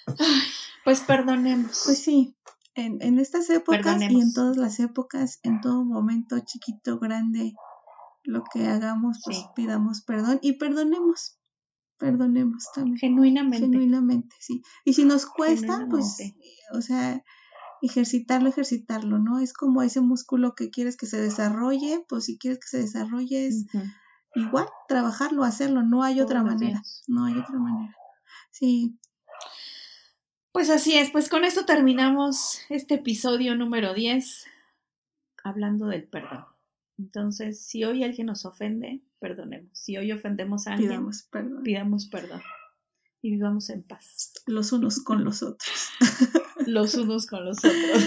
Ay, 0.07 0.41
pues 0.84 1.01
perdonemos. 1.01 1.84
Pues 1.86 1.97
sí, 2.03 2.36
en, 2.75 3.01
en 3.01 3.19
estas 3.19 3.49
épocas 3.49 4.01
y 4.01 4.19
en 4.19 4.34
todas 4.34 4.57
las 4.57 4.79
épocas, 4.79 5.39
en 5.43 5.61
todo 5.61 5.84
momento, 5.86 6.39
chiquito, 6.39 6.99
grande, 6.99 7.53
lo 8.23 8.43
que 8.53 8.67
hagamos, 8.67 9.21
pues 9.23 9.38
Sí. 9.38 9.45
pidamos 9.55 10.01
perdón 10.01 10.39
y 10.41 10.53
perdonemos, 10.53 11.38
perdonemos 11.97 12.65
también, 12.73 12.97
Genuinamente. 12.97 13.59
genuinamente, 13.59 14.36
sí. 14.39 14.61
Y 14.86 14.93
si 14.93 15.05
nos 15.05 15.25
cuesta, 15.25 15.88
pues, 15.89 16.17
o 16.73 16.81
sea, 16.81 17.23
ejercitarlo, 17.84 18.47
ejercitarlo, 18.49 19.19
¿no? 19.19 19.39
Es 19.39 19.53
como 19.53 19.81
ese 19.81 19.99
músculo 19.99 20.55
que 20.55 20.69
quieres 20.69 20.95
que 20.95 21.05
se 21.05 21.19
desarrolle, 21.19 22.05
pues 22.07 22.25
si 22.25 22.38
quieres 22.38 22.59
que 22.59 22.67
se 22.67 22.79
desarrolle 22.79 23.47
es 23.47 23.65
igual, 24.36 24.67
trabajarlo, 24.88 25.43
hacerlo, 25.43 25.84
no 25.84 26.01
hay 26.01 26.21
otra 26.21 26.43
manera, 26.43 26.79
días. 26.79 27.03
no 27.07 27.25
hay 27.25 27.38
otra 27.38 27.59
manera. 27.59 27.95
Sí, 28.51 28.97
Pues 30.53 30.69
así 30.69 30.95
es, 30.95 31.11
pues 31.11 31.27
con 31.27 31.43
esto 31.43 31.65
terminamos 31.65 32.61
este 32.69 32.95
episodio 32.95 33.55
número 33.55 33.93
10 33.93 34.45
hablando 35.43 35.88
del 35.88 36.07
perdón. 36.07 36.45
Entonces, 36.97 37.59
si 37.65 37.84
hoy 37.84 38.03
alguien 38.03 38.27
nos 38.27 38.45
ofende, 38.45 39.01
perdonemos. 39.19 39.77
Si 39.77 39.97
hoy 39.97 40.11
ofendemos 40.11 40.67
a 40.67 40.73
alguien, 40.73 40.91
pidamos 40.91 41.23
perdón. 41.23 41.63
pidamos 41.63 42.05
perdón 42.05 42.41
y 43.23 43.31
vivamos 43.31 43.69
en 43.69 43.84
paz, 43.84 44.34
Los 44.45 44.73
unos 44.73 44.99
con 45.01 45.23
los 45.25 45.41
otros. 45.43 45.89
los 46.68 46.95
unos 46.95 47.28
con 47.28 47.45
los 47.45 47.57
otros. 47.59 48.03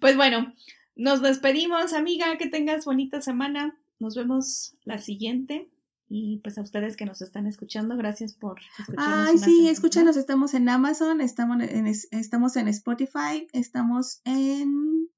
Pues 0.00 0.16
bueno, 0.16 0.52
nos 0.94 1.22
despedimos, 1.22 1.92
amiga, 1.92 2.36
que 2.38 2.48
tengas 2.48 2.84
bonita 2.84 3.20
semana. 3.20 3.78
Nos 3.98 4.14
vemos 4.14 4.74
la 4.84 4.98
siguiente. 4.98 5.68
Y 6.08 6.38
pues 6.38 6.56
a 6.56 6.62
ustedes 6.62 6.96
que 6.96 7.04
nos 7.04 7.20
están 7.20 7.48
escuchando, 7.48 7.96
gracias 7.96 8.34
por 8.34 8.60
escucharnos. 8.78 9.28
Ay, 9.28 9.38
sí, 9.38 9.68
escúchanos, 9.68 10.14
más. 10.14 10.16
estamos 10.18 10.54
en 10.54 10.68
Amazon, 10.68 11.20
estamos 11.20 11.60
en, 11.62 11.88
es- 11.88 12.06
estamos 12.12 12.54
en 12.54 12.68
Spotify, 12.68 13.48
estamos 13.52 14.20
en 14.24 15.10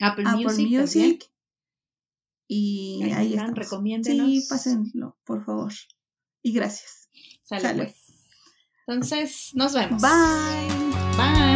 Apple, 0.00 0.24
Apple 0.26 0.66
Music. 0.68 1.30
Y 2.48 3.00
Ahí 3.04 3.12
ahí, 3.12 3.34
están, 3.34 3.54
recomiéndenos. 3.54 4.26
Sí, 4.28 4.46
pásenlo, 4.48 5.16
por 5.24 5.44
favor. 5.44 5.72
Y 6.42 6.52
gracias. 6.52 7.08
Sale. 7.44 7.74
pues. 7.84 8.26
Entonces, 8.88 9.50
nos 9.54 9.72
vemos. 9.74 10.02
Bye. 10.02 10.85
Bye. 11.16 11.55